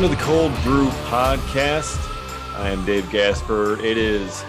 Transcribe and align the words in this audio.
Welcome 0.00 0.16
to 0.16 0.24
the 0.24 0.30
Cold 0.32 0.52
Brew 0.62 0.88
Podcast. 1.10 1.98
I 2.56 2.70
am 2.70 2.82
Dave 2.86 3.10
Gasper. 3.10 3.78
It 3.84 3.98
is 3.98 4.42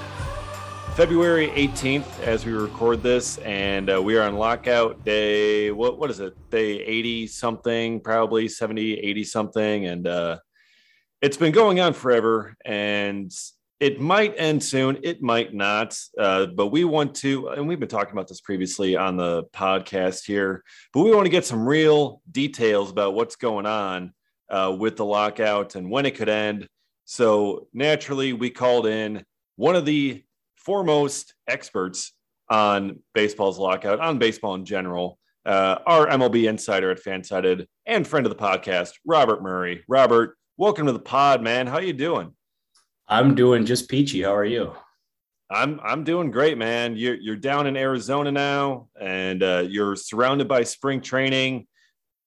February 0.95 1.49
18th 1.49 2.21
as 2.21 2.45
we 2.45 2.53
record 2.53 3.03
this, 3.03 3.37
and 3.39 3.93
uh, 3.93 4.01
we 4.01 4.15
are 4.15 4.21
on 4.21 4.37
lockout 4.37 5.03
day. 5.03 5.69
What 5.69 5.99
what 5.99 6.09
is 6.09 6.21
it? 6.21 6.35
Day 6.51 6.79
80 6.79 7.27
something, 7.27 7.99
probably 7.99 8.47
70, 8.47 8.99
80 8.99 9.23
something, 9.25 9.87
and 9.87 10.07
uh, 10.07 10.39
it's 11.21 11.35
been 11.35 11.51
going 11.51 11.81
on 11.81 11.91
forever. 11.91 12.55
And 12.63 13.29
it 13.81 13.99
might 13.99 14.35
end 14.37 14.63
soon. 14.63 14.99
It 15.03 15.21
might 15.21 15.53
not. 15.53 15.99
Uh, 16.17 16.45
but 16.45 16.67
we 16.67 16.85
want 16.85 17.13
to, 17.15 17.49
and 17.49 17.67
we've 17.67 17.77
been 17.77 17.89
talking 17.89 18.13
about 18.13 18.29
this 18.29 18.39
previously 18.39 18.95
on 18.95 19.17
the 19.17 19.43
podcast 19.51 20.23
here. 20.25 20.63
But 20.93 21.01
we 21.01 21.13
want 21.13 21.25
to 21.25 21.29
get 21.29 21.43
some 21.43 21.67
real 21.67 22.21
details 22.31 22.89
about 22.89 23.15
what's 23.15 23.35
going 23.35 23.65
on 23.65 24.13
uh, 24.51 24.75
with 24.77 24.97
the 24.97 25.05
lockout 25.05 25.75
and 25.75 25.89
when 25.89 26.05
it 26.05 26.15
could 26.15 26.29
end. 26.29 26.67
So 27.05 27.67
naturally, 27.73 28.33
we 28.33 28.49
called 28.49 28.85
in 28.85 29.23
one 29.55 29.75
of 29.75 29.85
the 29.85 30.23
foremost 30.57 31.33
experts 31.47 32.13
on 32.49 32.99
baseball's 33.13 33.57
lockout, 33.57 33.99
on 33.99 34.19
baseball 34.19 34.55
in 34.55 34.65
general, 34.65 35.17
uh, 35.45 35.77
our 35.87 36.07
MLB 36.07 36.47
insider 36.47 36.91
at 36.91 37.01
Fansided 37.01 37.65
and 37.85 38.05
friend 38.05 38.25
of 38.25 38.29
the 38.29 38.43
podcast, 38.43 38.91
Robert 39.05 39.41
Murray. 39.41 39.83
Robert, 39.87 40.37
welcome 40.57 40.85
to 40.85 40.91
the 40.91 40.99
pod, 40.99 41.41
man. 41.41 41.65
How 41.65 41.79
you 41.79 41.93
doing? 41.93 42.33
I'm 43.07 43.35
doing 43.35 43.65
just 43.65 43.89
peachy. 43.89 44.21
How 44.21 44.35
are 44.35 44.45
you? 44.45 44.73
I'm 45.49 45.81
I'm 45.83 46.03
doing 46.03 46.31
great, 46.31 46.57
man. 46.57 46.95
You're 46.95 47.15
you're 47.15 47.35
down 47.35 47.67
in 47.67 47.75
Arizona 47.75 48.31
now, 48.31 48.87
and 48.99 49.43
uh, 49.43 49.65
you're 49.67 49.97
surrounded 49.97 50.47
by 50.47 50.63
spring 50.63 51.01
training 51.01 51.67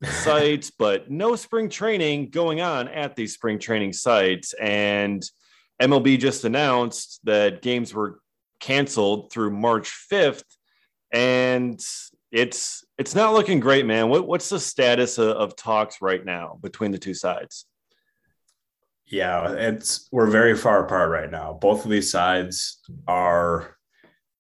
sites, 0.06 0.70
but 0.70 1.10
no 1.10 1.36
spring 1.36 1.69
training 1.69 2.30
going 2.30 2.60
on 2.60 2.88
at 2.88 3.16
these 3.16 3.34
spring 3.34 3.58
training 3.58 3.92
sites. 3.92 4.55
And 4.55 5.24
MLB 5.80 6.19
just 6.19 6.44
announced 6.44 7.20
that 7.24 7.62
games 7.62 7.92
were 7.92 8.20
canceled 8.61 9.33
through 9.33 9.50
March 9.50 9.92
5th, 10.11 10.44
and 11.12 11.80
it's 12.33 12.84
it's 12.98 13.14
not 13.14 13.33
looking 13.33 13.61
great, 13.61 13.86
man. 13.86 14.08
What, 14.08 14.27
what's 14.27 14.48
the 14.48 14.61
status 14.61 15.19
of, 15.19 15.28
of 15.36 15.56
talks 15.56 16.00
right 16.00 16.24
now 16.24 16.58
between 16.62 16.91
the 16.91 16.98
two 16.98 17.14
sides? 17.14 17.66
Yeah, 19.06 19.52
it's 19.52 20.08
we're 20.11 20.30
very 20.30 20.56
far 20.56 20.84
apart 20.84 21.11
right 21.11 21.30
now. 21.30 21.58
Both 21.61 21.84
of 21.84 21.91
these 21.91 22.11
sides 22.11 22.80
are 23.06 23.77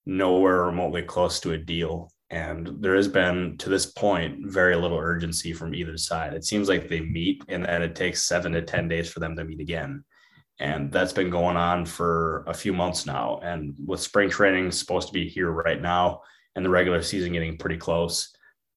nowhere 0.06 0.64
remotely 0.64 1.02
close 1.02 1.40
to 1.40 1.52
a 1.52 1.58
deal. 1.58 2.10
And 2.34 2.82
there 2.82 2.96
has 2.96 3.06
been, 3.06 3.56
to 3.58 3.68
this 3.68 3.86
point, 3.86 4.50
very 4.50 4.74
little 4.74 4.98
urgency 4.98 5.52
from 5.52 5.72
either 5.72 5.96
side. 5.96 6.34
It 6.34 6.44
seems 6.44 6.68
like 6.68 6.88
they 6.88 7.00
meet 7.00 7.44
and 7.46 7.64
then 7.64 7.80
it 7.80 7.94
takes 7.94 8.24
seven 8.24 8.50
to 8.54 8.62
10 8.62 8.88
days 8.88 9.08
for 9.08 9.20
them 9.20 9.36
to 9.36 9.44
meet 9.44 9.60
again. 9.60 10.02
And 10.58 10.90
that's 10.90 11.12
been 11.12 11.30
going 11.30 11.56
on 11.56 11.86
for 11.86 12.42
a 12.48 12.52
few 12.52 12.72
months 12.72 13.06
now. 13.06 13.38
And 13.44 13.76
with 13.86 14.00
spring 14.00 14.30
training 14.30 14.72
supposed 14.72 15.06
to 15.06 15.14
be 15.14 15.28
here 15.28 15.52
right 15.52 15.80
now 15.80 16.22
and 16.56 16.64
the 16.64 16.70
regular 16.70 17.02
season 17.02 17.34
getting 17.34 17.56
pretty 17.56 17.76
close, 17.76 18.34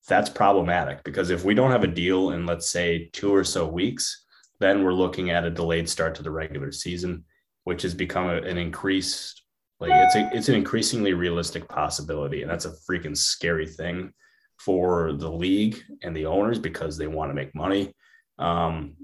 that's 0.08 0.30
problematic 0.30 1.04
because 1.04 1.32
if 1.32 1.44
we 1.44 1.56
don't 1.56 1.72
have 1.72 1.84
a 1.84 1.88
deal 1.88 2.34
in, 2.34 2.46
let's 2.46 2.70
say, 2.70 3.10
two 3.12 3.34
or 3.34 3.44
so 3.44 3.66
weeks, 3.66 4.24
then 4.60 4.84
we're 4.84 4.94
looking 4.94 5.32
at 5.32 5.46
a 5.46 5.50
delayed 5.50 5.90
start 5.90 6.14
to 6.14 6.24
the 6.24 6.30
regular 6.30 6.72
season, 6.72 7.26
which 7.64 7.82
has 7.82 7.96
become 7.96 8.30
an 8.30 8.60
increased 8.60 9.42
like 9.80 9.92
it's 9.94 10.16
a, 10.16 10.30
it's 10.34 10.50
an 10.50 10.56
increasingly 10.56 11.14
realistic 11.14 11.68
possibility, 11.68 12.42
and 12.42 12.50
that's 12.50 12.66
a 12.66 12.76
freaking 12.90 13.16
scary 13.16 13.68
thing 13.68 14.12
for 14.58 15.14
the 15.14 15.32
league 15.32 15.82
and 16.02 16.16
the 16.16 16.26
owners 16.26 16.58
because 16.58 16.98
they 16.98 17.08
want 17.08 17.30
to 17.30 17.36
make 17.36 17.54
money. 17.54 17.94
Um, 18.40 18.96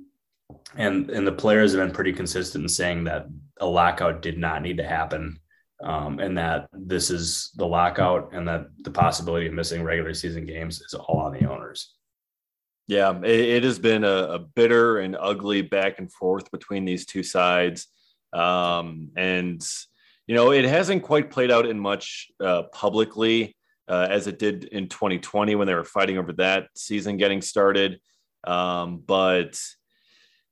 and 0.75 1.09
and 1.09 1.28
the 1.28 1.31
players 1.31 1.74
have 1.74 1.86
been 1.86 1.94
pretty 1.94 2.14
consistent 2.14 2.64
in 2.64 2.70
saying 2.70 3.03
that 3.03 3.28
a 3.59 3.66
lockout 3.66 4.22
did 4.22 4.38
not 4.38 4.62
need 4.62 4.78
to 4.78 4.88
happen, 4.88 5.40
um, 5.84 6.20
and 6.20 6.38
that 6.38 6.68
this 6.74 7.12
is 7.12 7.52
the 7.56 7.68
lockout, 7.68 8.34
and 8.34 8.47
that 8.47 8.68
the 8.84 8.92
possibility 8.92 9.46
of 9.46 9.53
missing 9.53 9.84
regular 9.84 10.14
season 10.14 10.46
games 10.46 10.81
is 10.81 10.96
all 10.96 11.20
on 11.20 11.34
the 11.34 11.46
owners. 11.46 11.94
Yeah, 12.88 13.18
it, 13.24 13.40
it 13.40 13.64
has 13.64 13.80
been 13.80 14.03
a, 14.03 14.08
a, 14.08 14.40
bitter 14.40 15.00
and 15.00 15.16
ugly 15.18 15.62
back 15.62 16.00
and 16.00 16.12
forth 16.12 16.52
between 16.52 16.84
these 16.84 17.06
two 17.06 17.24
sides. 17.24 17.88
Um, 18.34 19.12
and, 19.16 19.66
you 20.28 20.35
know, 20.35 20.51
it 20.51 20.66
hasn't 20.66 21.03
quite 21.03 21.29
played 21.29 21.51
out 21.51 21.66
in 21.66 21.79
much 21.79 22.31
uh, 22.39 22.63
publicly 22.73 23.56
uh, 23.88 24.07
as 24.09 24.28
it 24.28 24.39
did 24.39 24.66
in 24.66 24.88
2020 24.88 25.56
when 25.56 25.67
they 25.67 25.73
were 25.73 25.84
fighting 25.84 26.17
over 26.17 26.34
that 26.34 26.67
season 26.75 27.17
getting 27.17 27.41
started. 27.41 28.00
Um, 28.45 29.03
but 29.06 29.59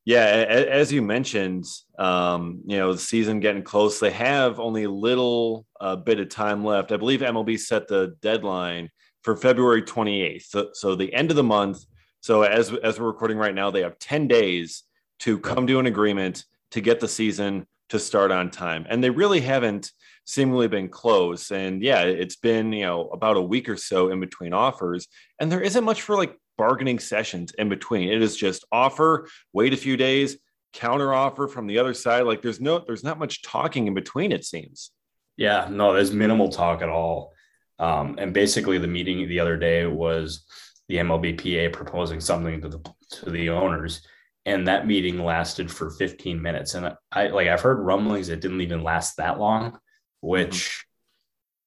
yeah, 0.04 0.26
a, 0.26 0.70
as 0.70 0.92
you 0.92 1.02
mentioned, 1.02 1.66
um, 1.98 2.62
you 2.66 2.78
know, 2.78 2.92
the 2.92 3.00
season 3.00 3.40
getting 3.40 3.64
close, 3.64 4.00
they 4.00 4.12
have 4.12 4.60
only 4.60 4.84
a 4.84 4.92
little 4.92 5.66
uh, 5.80 5.96
bit 5.96 6.20
of 6.20 6.30
time 6.30 6.66
left. 6.66 6.92
I 6.92 6.98
believe 6.98 7.22
MLB 7.22 7.60
set 7.60 7.88
the 7.88 8.16
deadline 8.22 8.90
for 9.24 9.36
February 9.36 9.84
28th. 9.84 10.44
So, 10.44 10.70
so 10.74 10.96
the 10.96 11.14
end 11.14 11.30
of 11.30 11.38
the 11.38 11.44
month 11.44 11.86
so 12.22 12.44
as 12.44 12.72
as 12.72 13.00
we're 13.00 13.08
recording 13.08 13.38
right 13.38 13.54
now, 13.54 13.72
they 13.72 13.82
have 13.82 13.98
10 13.98 14.28
days 14.28 14.84
to 15.20 15.40
come 15.40 15.68
to 15.68 15.80
an 15.80 15.88
agreement 15.88 16.46
to 16.72 16.82
get 16.82 17.00
the 17.00 17.08
season 17.08 17.66
to 17.92 18.00
start 18.00 18.32
on 18.32 18.50
time. 18.50 18.86
And 18.90 19.04
they 19.04 19.10
really 19.10 19.42
haven't 19.42 19.92
seemingly 20.26 20.70
been 20.70 20.88
close. 20.88 21.52
And 21.52 21.84
yeah, 21.84 22.04
it's 22.04 22.38
been, 22.38 22.72
you 22.72 22.86
know, 22.86 23.10
about 23.10 23.36
a 23.36 23.42
week 23.42 23.68
or 23.68 23.76
so 23.76 24.10
in 24.10 24.20
between 24.20 24.54
offers. 24.54 25.08
And 25.40 25.52
there 25.52 25.62
isn't 25.62 25.84
much 25.84 26.02
for 26.02 26.16
like 26.16 26.38
bargaining 26.58 27.00
sessions 27.00 27.54
in 27.58 27.68
between. 27.68 28.10
It 28.10 28.22
is 28.22 28.38
just 28.38 28.66
offer, 28.72 29.28
wait 29.52 29.74
a 29.74 29.78
few 29.78 29.98
days, 29.98 30.38
counter 30.72 31.14
offer 31.14 31.50
from 31.50 31.68
the 31.68 31.80
other 31.80 31.94
side. 31.94 32.24
Like 32.24 32.42
there's 32.42 32.62
no, 32.62 32.80
there's 32.80 33.04
not 33.04 33.20
much 33.20 33.42
talking 33.42 33.88
in 33.88 33.94
between, 33.94 34.32
it 34.32 34.46
seems. 34.46 34.92
Yeah, 35.36 35.68
no, 35.70 35.94
there's 35.94 36.14
minimal 36.14 36.50
talk 36.50 36.82
at 36.82 36.90
all. 36.90 37.34
Um, 37.78 38.16
and 38.20 38.34
basically 38.34 38.78
the 38.78 38.88
meeting 38.88 39.28
the 39.28 39.40
other 39.42 39.58
day 39.58 39.86
was 39.86 40.46
the 40.88 40.98
MLBPA 40.98 41.74
proposing 41.74 42.22
something 42.22 42.62
to 42.62 42.70
the 42.70 42.80
to 43.24 43.30
the 43.30 43.50
owners, 43.50 44.02
and 44.46 44.68
that 44.68 44.88
meeting 44.88 45.20
lasted 45.24 45.72
for 45.72 45.92
15 45.92 46.42
minutes. 46.42 46.74
And 46.74 46.96
I 47.12 47.28
like 47.28 47.48
I've 47.48 47.62
heard 47.62 47.80
rumblings 47.80 48.30
it 48.30 48.42
didn't 48.42 48.62
even 48.62 48.84
last 48.84 49.18
that 49.18 49.40
long, 49.40 49.80
which 50.22 50.86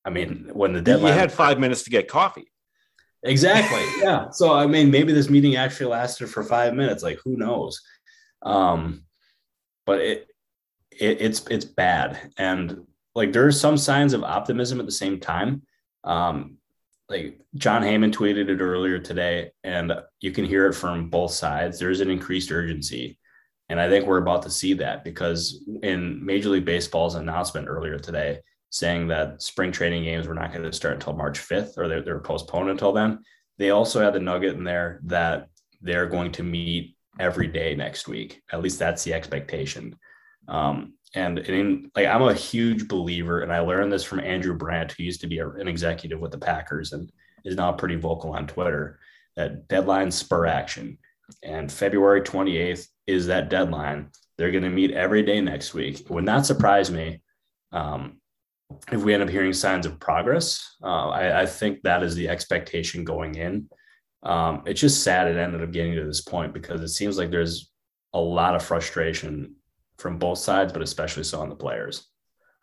I 0.05 0.11
mean, 0.11 0.51
when 0.53 0.73
the 0.73 0.83
deadline 0.83 1.15
you 1.15 1.19
had 1.19 1.33
five 1.33 1.59
minutes 1.59 1.83
to 1.85 1.91
get 1.91 2.09
coffee. 2.09 2.51
Exactly. 3.23 3.83
yeah. 4.03 4.31
So 4.31 4.53
I 4.53 4.67
mean, 4.67 4.91
maybe 4.91 5.13
this 5.13 5.31
meeting 5.31 5.57
actually 5.57 5.87
lasted 5.87 6.29
for 6.29 6.43
five 6.43 6.75
minutes. 6.75 7.03
Like 7.03 7.19
who 7.25 7.37
knows? 7.37 7.81
Um, 8.43 9.05
but 9.87 10.01
it, 10.01 10.29
it 10.91 11.21
it's 11.21 11.47
it's 11.49 11.65
bad, 11.65 12.33
and 12.37 12.87
like 13.15 13.33
there 13.33 13.47
are 13.47 13.53
some 13.53 13.77
signs 13.77 14.13
of 14.13 14.23
optimism 14.23 14.81
at 14.81 14.87
the 14.87 14.93
same 14.93 15.21
time. 15.21 15.63
Um, 16.03 16.59
like 17.09 17.39
Jon 17.57 17.83
Heyman 17.83 18.13
tweeted 18.13 18.49
it 18.49 18.61
earlier 18.61 18.99
today, 18.99 19.51
and 19.63 19.93
you 20.21 20.33
can 20.33 20.45
hear 20.45 20.67
it 20.67 20.75
from 20.75 21.11
both 21.11 21.33
sides. 21.33 21.79
There's 21.79 22.01
an 22.01 22.11
increased 22.11 22.51
urgency. 22.51 23.19
And 23.69 23.81
I 23.81 23.89
think 23.89 24.07
we're 24.07 24.19
about 24.19 24.43
to 24.43 24.51
see 24.51 24.75
that 24.75 25.05
because 25.05 25.65
in 25.83 26.25
Major 26.25 26.51
League 26.51 26.65
Baseball's 26.65 27.15
announcement 27.15 27.69
earlier 27.69 27.99
today, 27.99 28.41
saying 28.71 29.09
that 29.09 29.41
spring 29.41 29.73
training 29.73 30.05
games 30.05 30.27
were 30.27 30.35
not 30.35 30.53
going 30.53 30.65
to 30.65 30.73
start 30.73 30.95
until 30.95 31.13
March 31.15 31.39
5th 31.39 31.79
or 31.79 31.89
they're, 31.89 32.03
they're 32.03 32.19
postponed 32.19 32.69
until 32.69 32.93
then, 32.93 33.21
they 33.57 33.71
also 33.71 34.03
had 34.03 34.13
the 34.13 34.21
nugget 34.21 34.55
in 34.55 34.65
there 34.65 35.01
that 35.05 35.49
they're 35.81 36.09
going 36.09 36.33
to 36.33 36.43
meet 36.43 36.97
every 37.19 37.47
day 37.47 37.75
next 37.75 38.09
week. 38.09 38.43
At 38.53 38.63
least 38.63 38.79
that's 38.79 39.05
the 39.05 39.15
expectation. 39.15 39.97
Um, 40.49 40.95
and 41.15 41.39
in, 41.39 41.91
like 41.95 42.07
I'm 42.07 42.23
a 42.23 42.35
huge 42.35 42.89
believer, 42.89 43.41
and 43.41 43.53
I 43.53 43.61
learned 43.61 43.93
this 43.93 44.05
from 44.05 44.21
Andrew 44.21 44.55
Brandt, 44.55 44.93
who 44.93 45.05
used 45.05 45.21
to 45.21 45.27
be 45.27 45.39
a, 45.39 45.49
an 45.49 45.69
executive 45.69 46.21
with 46.21 46.33
the 46.33 46.39
Packers 46.39 46.93
and 46.93 47.11
is 47.45 47.57
now 47.57 47.73
pretty 47.73 47.97
vocal 47.97 48.33
on 48.33 48.47
Twitter. 48.47 48.99
That 49.37 49.69
deadline 49.69 50.11
spur 50.11 50.47
action, 50.47 50.99
and 51.43 51.71
February 51.71 52.23
28th 52.23 52.89
is 53.07 53.27
that 53.27 53.49
deadline. 53.49 54.11
They're 54.37 54.51
going 54.51 54.65
to 54.65 54.71
meet 54.71 54.91
every 54.91 55.23
day 55.23 55.41
next 55.41 55.75
week. 55.75 56.01
It 56.01 56.11
would 56.11 56.25
not 56.25 56.47
surprise 56.47 56.91
me 56.91 57.21
um, 57.73 58.21
if 58.91 59.03
we 59.03 59.15
end 59.15 59.23
up 59.23 59.29
hearing 59.29 59.53
signs 59.53 59.87
of 59.87 60.01
progress. 60.01 60.77
Uh, 60.83 61.09
I, 61.09 61.43
I, 61.43 61.47
think 61.47 61.83
that 61.83 62.03
is 62.03 62.15
the 62.15 62.29
expectation 62.29 63.05
going 63.05 63.37
in. 63.37 63.69
Um, 64.23 64.63
it's 64.67 64.81
just 64.81 65.03
sad 65.03 65.29
it 65.29 65.37
ended 65.37 65.63
up 65.63 65.71
getting 65.71 65.95
to 65.95 66.05
this 66.05 66.21
point 66.21 66.53
because 66.53 66.81
it 66.81 66.89
seems 66.89 67.19
like 67.19 67.31
there's 67.31 67.71
a 68.13 68.21
lot 68.21 68.55
of 68.55 68.65
frustration 68.65 69.55
from 69.99 70.19
both 70.19 70.39
sides, 70.39 70.73
but 70.73 70.83
especially 70.83 71.25
so 71.25 71.41
on 71.41 71.49
the 71.49 71.55
players. 71.55 72.07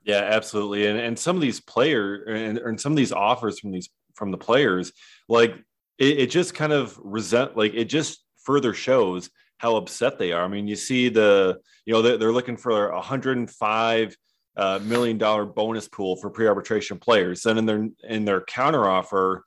Yeah, 0.04 0.22
absolutely. 0.22 0.88
And 0.88 1.00
and 1.00 1.18
some 1.18 1.36
of 1.36 1.42
these 1.42 1.60
players 1.60 2.24
and, 2.28 2.57
and 2.57 2.80
some 2.80 2.92
of 2.92 2.98
these 2.98 3.12
offers 3.12 3.60
from 3.60 3.72
these 3.72 3.89
from 4.16 4.31
the 4.31 4.38
players, 4.38 4.92
like 5.30 5.56
it, 5.98 6.19
it 6.19 6.31
just 6.31 6.54
kind 6.54 6.74
of 6.74 7.00
resent 7.04 7.56
like 7.56 7.74
it 7.74 7.86
just 7.86 8.24
further 8.44 8.74
shows 8.74 9.30
how 9.62 9.75
upset 9.75 10.18
they 10.18 10.31
are. 10.31 10.44
I 10.44 10.48
mean, 10.48 10.68
you 10.68 10.75
see 10.75 11.10
the, 11.10 11.60
you 11.86 11.94
know, 11.94 12.01
they're, 12.01 12.18
they're 12.18 12.31
looking 12.31 12.57
for 12.57 12.89
a 12.89 12.95
105 12.95 14.18
uh, 14.57 14.80
million 14.83 15.19
dollar 15.19 15.45
bonus 15.45 15.88
pool 15.88 16.16
for 16.16 16.31
pre-arbitration 16.31 16.98
players. 16.98 17.44
Then 17.44 17.60
in 17.60 17.66
their 17.68 17.88
in 18.04 18.25
their 18.25 18.42
counter 18.42 18.89
offer 18.89 19.45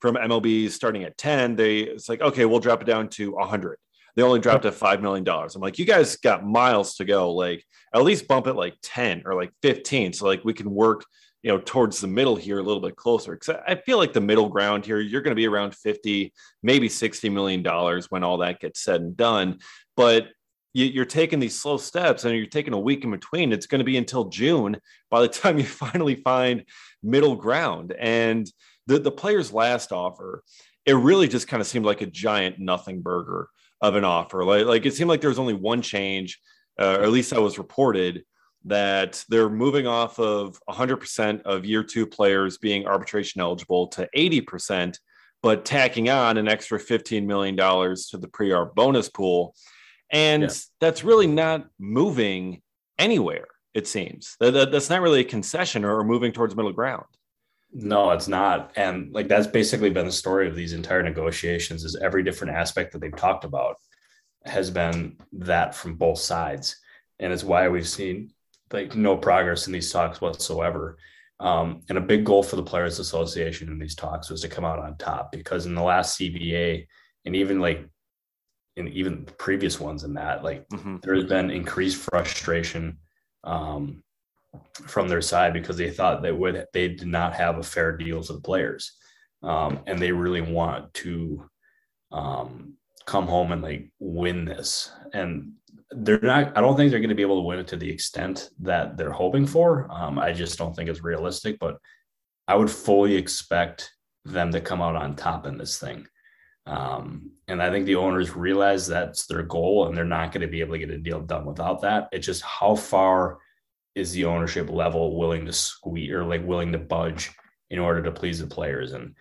from 0.00 0.14
MLB 0.14 0.70
starting 0.70 1.02
at 1.02 1.18
10, 1.18 1.56
they 1.56 1.80
it's 1.80 2.08
like, 2.08 2.20
okay, 2.20 2.44
we'll 2.44 2.60
drop 2.60 2.80
it 2.80 2.86
down 2.86 3.08
to 3.10 3.32
100. 3.32 3.78
They 4.16 4.22
only 4.22 4.40
dropped 4.40 4.64
at 4.64 4.72
$5 4.72 5.02
million. 5.02 5.28
I'm 5.28 5.60
like, 5.60 5.78
you 5.78 5.84
guys 5.84 6.16
got 6.16 6.44
miles 6.44 6.96
to 6.96 7.04
go. 7.04 7.32
Like, 7.32 7.62
at 7.94 8.02
least 8.02 8.26
bump 8.26 8.46
it 8.46 8.54
like 8.54 8.74
10 8.82 9.22
or 9.26 9.34
like 9.34 9.52
15. 9.62 10.14
So, 10.14 10.26
like, 10.26 10.42
we 10.42 10.54
can 10.54 10.70
work, 10.70 11.04
you 11.42 11.52
know, 11.52 11.60
towards 11.62 12.00
the 12.00 12.06
middle 12.06 12.34
here 12.34 12.58
a 12.58 12.62
little 12.62 12.80
bit 12.80 12.96
closer. 12.96 13.36
Cause 13.36 13.54
I 13.68 13.74
feel 13.74 13.98
like 13.98 14.14
the 14.14 14.20
middle 14.22 14.48
ground 14.48 14.86
here, 14.86 14.98
you're 15.00 15.20
going 15.20 15.32
to 15.32 15.40
be 15.40 15.46
around 15.46 15.74
50, 15.74 16.32
maybe 16.62 16.88
$60 16.88 17.30
million 17.30 17.62
when 18.08 18.24
all 18.24 18.38
that 18.38 18.60
gets 18.60 18.82
said 18.82 19.02
and 19.02 19.16
done. 19.16 19.58
But 19.96 20.28
you're 20.72 21.06
taking 21.06 21.38
these 21.38 21.58
slow 21.58 21.78
steps 21.78 22.24
and 22.24 22.36
you're 22.36 22.44
taking 22.46 22.74
a 22.74 22.78
week 22.78 23.02
in 23.02 23.10
between. 23.10 23.50
It's 23.50 23.66
going 23.66 23.78
to 23.78 23.84
be 23.84 23.96
until 23.96 24.26
June 24.26 24.78
by 25.10 25.22
the 25.22 25.28
time 25.28 25.58
you 25.58 25.64
finally 25.64 26.16
find 26.16 26.64
middle 27.02 27.36
ground. 27.36 27.94
And 27.98 28.50
the, 28.86 28.98
the 28.98 29.12
player's 29.12 29.52
last 29.52 29.92
offer, 29.92 30.42
it 30.84 30.94
really 30.94 31.28
just 31.28 31.48
kind 31.48 31.60
of 31.60 31.66
seemed 31.66 31.84
like 31.84 32.02
a 32.02 32.06
giant 32.06 32.58
nothing 32.58 33.00
burger 33.02 33.48
of 33.80 33.96
an 33.96 34.04
offer. 34.04 34.44
Like, 34.44 34.66
like 34.66 34.86
it 34.86 34.94
seemed 34.94 35.08
like 35.08 35.20
there 35.20 35.30
was 35.30 35.38
only 35.38 35.54
one 35.54 35.82
change, 35.82 36.40
uh, 36.80 36.98
or 36.98 37.02
at 37.02 37.10
least 37.10 37.30
that 37.30 37.40
was 37.40 37.58
reported, 37.58 38.24
that 38.64 39.24
they're 39.28 39.48
moving 39.48 39.86
off 39.86 40.18
of 40.18 40.60
100% 40.68 41.42
of 41.42 41.64
year 41.64 41.82
two 41.82 42.06
players 42.06 42.58
being 42.58 42.86
arbitration 42.86 43.40
eligible 43.40 43.86
to 43.88 44.08
80%, 44.16 44.98
but 45.42 45.64
tacking 45.64 46.08
on 46.08 46.36
an 46.36 46.48
extra 46.48 46.78
$15 46.78 47.24
million 47.26 47.56
to 47.56 48.18
the 48.18 48.28
pre 48.28 48.50
arb 48.50 48.74
bonus 48.74 49.08
pool. 49.08 49.54
And 50.10 50.42
yeah. 50.42 50.48
that's 50.80 51.04
really 51.04 51.26
not 51.26 51.66
moving 51.78 52.62
anywhere, 52.98 53.46
it 53.74 53.86
seems. 53.86 54.36
That, 54.40 54.52
that, 54.52 54.72
that's 54.72 54.90
not 54.90 55.00
really 55.02 55.20
a 55.20 55.24
concession 55.24 55.84
or 55.84 56.02
moving 56.04 56.32
towards 56.32 56.56
middle 56.56 56.72
ground. 56.72 57.06
No, 57.78 58.12
it's 58.12 58.26
not. 58.26 58.72
And 58.76 59.12
like 59.12 59.28
that's 59.28 59.46
basically 59.46 59.90
been 59.90 60.06
the 60.06 60.12
story 60.12 60.48
of 60.48 60.56
these 60.56 60.72
entire 60.72 61.02
negotiations 61.02 61.84
is 61.84 61.94
every 61.96 62.22
different 62.22 62.54
aspect 62.54 62.92
that 62.92 63.00
they've 63.02 63.14
talked 63.14 63.44
about 63.44 63.76
has 64.46 64.70
been 64.70 65.18
that 65.32 65.74
from 65.74 65.96
both 65.96 66.18
sides. 66.18 66.76
And 67.18 67.34
it's 67.34 67.44
why 67.44 67.68
we've 67.68 67.86
seen 67.86 68.32
like 68.72 68.96
no 68.96 69.14
progress 69.14 69.66
in 69.66 69.74
these 69.74 69.92
talks 69.92 70.22
whatsoever. 70.22 70.96
Um, 71.38 71.82
and 71.90 71.98
a 71.98 72.00
big 72.00 72.24
goal 72.24 72.42
for 72.42 72.56
the 72.56 72.62
Players 72.62 72.98
Association 72.98 73.68
in 73.68 73.78
these 73.78 73.94
talks 73.94 74.30
was 74.30 74.40
to 74.40 74.48
come 74.48 74.64
out 74.64 74.78
on 74.78 74.96
top 74.96 75.30
because 75.30 75.66
in 75.66 75.74
the 75.74 75.82
last 75.82 76.18
CBA 76.18 76.86
and 77.26 77.36
even 77.36 77.60
like 77.60 77.86
in 78.76 78.88
even 78.88 79.26
previous 79.36 79.78
ones 79.78 80.02
in 80.02 80.14
that, 80.14 80.42
like 80.42 80.66
mm-hmm. 80.70 80.96
there 81.02 81.14
has 81.14 81.24
been 81.24 81.50
increased 81.50 81.98
frustration 82.10 82.96
um, 83.44 84.02
from 84.86 85.08
their 85.08 85.22
side 85.22 85.52
because 85.52 85.76
they 85.76 85.90
thought 85.90 86.22
they 86.22 86.32
would 86.32 86.64
they 86.72 86.88
did 86.88 87.06
not 87.06 87.34
have 87.34 87.58
a 87.58 87.62
fair 87.62 87.96
deal 87.96 88.22
to 88.22 88.32
the 88.32 88.40
players, 88.40 88.92
um, 89.42 89.80
and 89.86 89.98
they 89.98 90.12
really 90.12 90.40
want 90.40 90.92
to 90.94 91.48
um, 92.12 92.74
come 93.06 93.26
home 93.26 93.52
and 93.52 93.62
like 93.62 93.90
win 93.98 94.44
this. 94.44 94.90
And 95.12 95.52
they're 95.90 96.20
not. 96.20 96.56
I 96.56 96.60
don't 96.60 96.76
think 96.76 96.90
they're 96.90 97.00
going 97.00 97.10
to 97.10 97.14
be 97.14 97.22
able 97.22 97.42
to 97.42 97.46
win 97.46 97.58
it 97.58 97.68
to 97.68 97.76
the 97.76 97.90
extent 97.90 98.50
that 98.60 98.96
they're 98.96 99.12
hoping 99.12 99.46
for. 99.46 99.86
Um, 99.90 100.18
I 100.18 100.32
just 100.32 100.58
don't 100.58 100.74
think 100.74 100.88
it's 100.88 101.04
realistic. 101.04 101.58
But 101.58 101.78
I 102.48 102.56
would 102.56 102.70
fully 102.70 103.16
expect 103.16 103.92
them 104.24 104.50
to 104.52 104.60
come 104.60 104.82
out 104.82 104.96
on 104.96 105.14
top 105.14 105.46
in 105.46 105.56
this 105.56 105.78
thing. 105.78 106.06
Um, 106.66 107.30
and 107.46 107.62
I 107.62 107.70
think 107.70 107.86
the 107.86 107.94
owners 107.94 108.34
realize 108.34 108.86
that's 108.86 109.26
their 109.26 109.42
goal 109.42 109.86
and 109.86 109.96
they're 109.96 110.04
not 110.04 110.32
going 110.32 110.40
to 110.40 110.48
be 110.48 110.60
able 110.60 110.72
to 110.72 110.78
get 110.80 110.90
a 110.90 110.98
deal 110.98 111.20
done 111.20 111.44
without 111.44 111.82
that. 111.82 112.08
It's 112.10 112.26
just 112.26 112.42
how 112.42 112.74
far 112.74 113.38
is 113.96 114.12
the 114.12 114.26
ownership 114.26 114.70
level 114.70 115.18
willing 115.18 115.46
to 115.46 115.52
squeeze 115.52 116.12
or 116.12 116.24
like 116.24 116.46
willing 116.46 116.70
to 116.72 116.78
budge 116.78 117.32
in 117.70 117.80
order 117.80 118.02
to 118.02 118.12
please 118.12 118.38
the 118.38 118.46
players. 118.46 118.92
And 118.92 119.14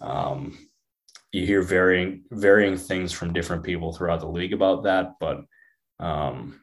um, 0.00 0.58
you 1.30 1.46
hear 1.46 1.62
varying 1.62 2.24
varying 2.30 2.76
things 2.76 3.12
from 3.12 3.32
different 3.32 3.62
people 3.62 3.92
throughout 3.92 4.20
the 4.20 4.28
league 4.28 4.52
about 4.52 4.84
that 4.84 5.14
but 5.18 5.38
um, 5.98 6.60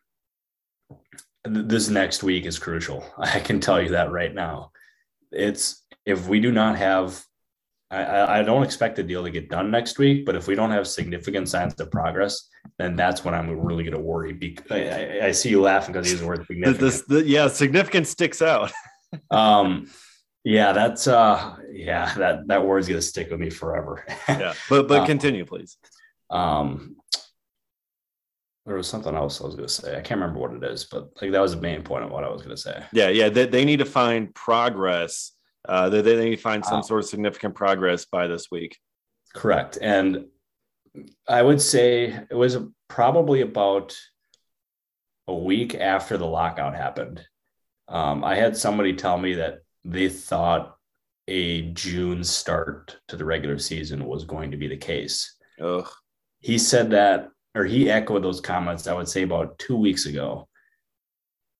th- 1.45 1.67
this 1.67 1.89
next 1.89 2.23
week 2.23 2.45
is 2.45 2.59
crucial. 2.59 3.03
I 3.17 3.39
can 3.39 3.59
tell 3.59 3.81
you 3.81 3.89
that 3.89 4.11
right 4.11 4.33
now. 4.33 4.71
It's 5.31 5.85
if 6.05 6.27
we 6.27 6.39
do 6.39 6.51
not 6.51 6.77
have 6.77 7.23
I, 7.91 8.39
I 8.39 8.43
don't 8.43 8.63
expect 8.63 8.97
the 8.97 9.03
deal 9.03 9.23
to 9.23 9.31
get 9.31 9.49
done 9.49 9.71
next 9.71 9.97
week, 9.97 10.25
but 10.25 10.35
if 10.35 10.45
we 10.47 10.53
don't 10.53 10.71
have 10.71 10.87
significant 10.87 11.49
signs 11.49 11.79
of 11.79 11.89
progress, 11.89 12.47
then 12.77 12.95
that's 12.95 13.23
when 13.23 13.33
I'm 13.33 13.49
really 13.59 13.83
going 13.83 13.95
to 13.95 13.99
worry. 13.99 14.33
Because 14.33 14.71
I, 14.71 15.19
I, 15.23 15.31
see 15.31 15.49
you 15.49 15.61
laughing 15.61 15.93
because 15.93 16.09
he's 16.09 16.23
worth 16.23 16.45
significant. 16.47 16.79
This, 16.79 17.01
the, 17.03 17.25
yeah, 17.25 17.47
significant 17.47 18.07
sticks 18.07 18.41
out. 18.41 18.71
um, 19.31 19.89
yeah, 20.43 20.71
that's 20.71 21.07
uh, 21.07 21.57
yeah, 21.71 22.13
that 22.15 22.47
that 22.47 22.65
word's 22.65 22.87
going 22.87 22.99
to 22.99 23.05
stick 23.05 23.29
with 23.29 23.39
me 23.39 23.49
forever. 23.49 24.05
yeah, 24.27 24.53
but 24.69 24.87
but 24.87 24.99
um, 25.01 25.05
continue, 25.05 25.45
please. 25.45 25.77
Um, 26.29 26.95
there 28.65 28.75
was 28.75 28.87
something 28.87 29.15
else 29.15 29.41
I 29.41 29.45
was 29.45 29.55
going 29.55 29.67
to 29.67 29.73
say. 29.73 29.91
I 29.97 30.01
can't 30.01 30.21
remember 30.21 30.39
what 30.39 30.53
it 30.53 30.63
is, 30.63 30.85
but 30.85 31.09
like 31.21 31.31
that 31.31 31.41
was 31.41 31.55
the 31.55 31.61
main 31.61 31.81
point 31.81 32.03
of 32.03 32.11
what 32.11 32.23
I 32.23 32.29
was 32.29 32.41
going 32.41 32.55
to 32.55 32.61
say. 32.61 32.83
Yeah, 32.93 33.09
yeah, 33.09 33.29
they, 33.29 33.47
they 33.47 33.65
need 33.65 33.79
to 33.79 33.85
find 33.85 34.33
progress 34.35 35.31
uh, 35.67 35.89
they, 35.89 36.01
they 36.01 36.15
need 36.15 36.35
to 36.35 36.41
find 36.41 36.63
some 36.65 36.83
sort 36.83 37.03
of 37.03 37.09
significant 37.09 37.55
progress 37.55 38.05
by 38.05 38.27
this 38.27 38.49
week. 38.51 38.77
Correct. 39.35 39.77
And 39.81 40.25
I 41.27 41.41
would 41.41 41.61
say 41.61 42.05
it 42.29 42.35
was 42.35 42.57
probably 42.87 43.41
about 43.41 43.97
a 45.27 45.33
week 45.35 45.75
after 45.75 46.17
the 46.17 46.25
lockout 46.25 46.75
happened. 46.75 47.25
Um, 47.87 48.23
I 48.23 48.35
had 48.35 48.57
somebody 48.57 48.93
tell 48.93 49.17
me 49.17 49.35
that 49.35 49.59
they 49.83 50.09
thought 50.09 50.75
a 51.27 51.71
June 51.73 52.23
start 52.23 52.97
to 53.07 53.15
the 53.15 53.25
regular 53.25 53.59
season 53.59 54.05
was 54.05 54.25
going 54.25 54.51
to 54.51 54.57
be 54.57 54.67
the 54.67 54.77
case. 54.77 55.35
Ugh. 55.61 55.87
He 56.39 56.57
said 56.57 56.91
that, 56.91 57.29
or 57.55 57.65
he 57.65 57.89
echoed 57.89 58.23
those 58.23 58.41
comments, 58.41 58.87
I 58.87 58.93
would 58.93 59.07
say 59.07 59.23
about 59.23 59.59
two 59.59 59.75
weeks 59.77 60.05
ago. 60.05 60.47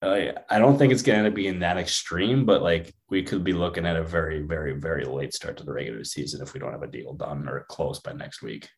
I 0.02 0.60
don't 0.60 0.78
think 0.78 0.94
it's 0.94 1.02
going 1.02 1.26
to 1.26 1.32
be 1.32 1.48
in 1.48 1.60
that 1.60 1.78
extreme, 1.78 2.46
but 2.46 2.62
like 2.62 2.94
we 3.10 3.22
could 3.22 3.44
be 3.44 3.52
looking 3.52 3.86
at 3.86 3.98
a 3.98 4.04
very, 4.04 4.42
very, 4.42 4.80
very 4.80 5.04
late 5.04 5.34
start 5.34 5.58
to 5.58 5.66
the 5.66 5.74
regular 5.74 6.06
season 6.06 6.42
if 6.42 6.54
we 6.54 6.60
don't 6.60 6.72
have 6.72 6.84
a 6.84 6.88
deal 6.88 7.14
done 7.14 7.50
or 7.50 7.66
close 7.68 8.00
by 8.00 8.14
next 8.14 8.42
week, 8.42 8.70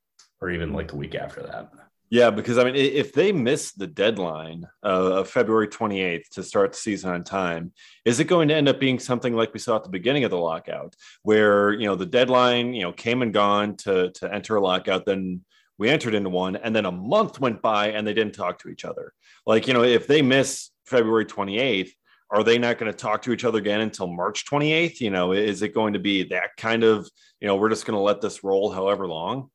or 0.42 0.50
even 0.50 0.74
like 0.74 0.88
the 0.90 0.96
week 0.96 1.16
after 1.16 1.42
that. 1.44 1.72
Yeah, 2.10 2.30
because 2.30 2.58
I 2.58 2.66
mean, 2.66 2.76
if 2.76 3.14
they 3.14 3.32
miss 3.32 3.72
the 3.72 3.88
deadline 3.88 4.68
of 4.84 5.30
February 5.30 5.70
28th 5.70 6.28
to 6.32 6.44
start 6.44 6.74
the 6.74 6.78
season 6.78 7.10
on 7.10 7.24
time, 7.24 7.72
is 8.04 8.20
it 8.20 8.26
going 8.26 8.50
to 8.50 8.54
end 8.54 8.68
up 8.68 8.82
being 8.82 9.00
something 9.00 9.34
like 9.34 9.54
we 9.54 9.60
saw 9.62 9.78
at 9.78 9.84
the 9.84 9.90
beginning 9.90 10.26
of 10.26 10.32
the 10.32 10.38
lockout, 10.38 10.94
where 11.24 11.72
you 11.72 11.86
know 11.86 11.96
the 11.96 12.06
deadline 12.06 12.74
you 12.74 12.82
know 12.82 12.92
came 12.92 13.22
and 13.22 13.34
gone 13.34 13.78
to 13.78 14.12
to 14.12 14.34
enter 14.34 14.58
a 14.58 14.62
lockout, 14.62 15.06
then 15.06 15.42
we 15.78 15.90
entered 15.90 16.14
into 16.14 16.30
one, 16.30 16.58
and 16.58 16.76
then 16.76 16.86
a 16.86 16.92
month 16.92 17.40
went 17.40 17.62
by 17.62 17.92
and 17.92 18.06
they 18.06 18.14
didn't 18.14 18.36
talk 18.36 18.60
to 18.60 18.68
each 18.68 18.84
other. 18.84 19.14
Like 19.46 19.66
you 19.66 19.74
know, 19.74 19.84
if 19.84 20.06
they 20.06 20.22
miss 20.22 20.70
February 20.86 21.26
28th, 21.26 21.92
are 22.30 22.44
they 22.44 22.58
not 22.58 22.78
going 22.78 22.92
to 22.92 22.98
talk 22.98 23.22
to 23.22 23.32
each 23.32 23.46
other 23.46 23.60
again 23.60 23.80
until 23.80 24.08
March 24.08 24.46
28th? 24.46 25.00
You 25.00 25.12
know, 25.12 25.32
is 25.32 25.62
it 25.62 25.74
going 25.74 25.94
to 25.94 26.00
be 26.00 26.24
that 26.24 26.58
kind 26.58 26.84
of, 26.84 27.10
you 27.40 27.48
know, 27.48 27.56
we're 27.56 27.70
just 27.70 27.86
going 27.86 27.98
to 27.98 28.04
let 28.04 28.20
this 28.20 28.44
roll 28.44 28.70
however 28.70 29.08
long? 29.08 29.50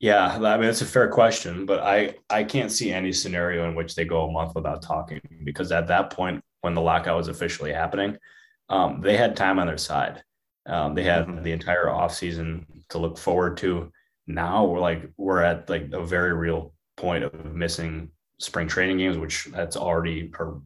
Yeah, 0.00 0.36
I 0.36 0.58
mean 0.58 0.68
it's 0.68 0.82
a 0.82 0.86
fair 0.86 1.08
question, 1.08 1.66
but 1.66 1.80
I 1.80 2.16
I 2.28 2.44
can't 2.44 2.70
see 2.70 2.92
any 2.92 3.12
scenario 3.12 3.68
in 3.68 3.74
which 3.74 3.94
they 3.94 4.04
go 4.04 4.28
a 4.28 4.32
month 4.32 4.54
without 4.54 4.82
talking 4.82 5.20
because 5.44 5.72
at 5.72 5.86
that 5.86 6.10
point 6.10 6.42
when 6.60 6.74
the 6.74 6.80
lockout 6.80 7.16
was 7.16 7.28
officially 7.28 7.72
happening, 7.72 8.18
um, 8.68 9.00
they 9.00 9.16
had 9.16 9.36
time 9.36 9.58
on 9.58 9.66
their 9.66 9.78
side. 9.78 10.22
Um, 10.66 10.94
they 10.94 11.04
had 11.04 11.26
mm-hmm. 11.26 11.42
the 11.42 11.52
entire 11.52 11.90
off 11.90 12.14
season 12.14 12.66
to 12.88 12.98
look 12.98 13.18
forward 13.18 13.56
to. 13.58 13.92
Now 14.26 14.64
we're 14.64 14.80
like 14.80 15.10
we're 15.16 15.42
at 15.42 15.68
like 15.68 15.90
a 15.92 16.04
very 16.04 16.32
real 16.32 16.74
point 16.96 17.24
of 17.24 17.54
missing 17.54 18.10
spring 18.38 18.68
training 18.68 18.98
games, 18.98 19.18
which 19.18 19.46
that's 19.46 19.76
already 19.76 20.32
or 20.38 20.62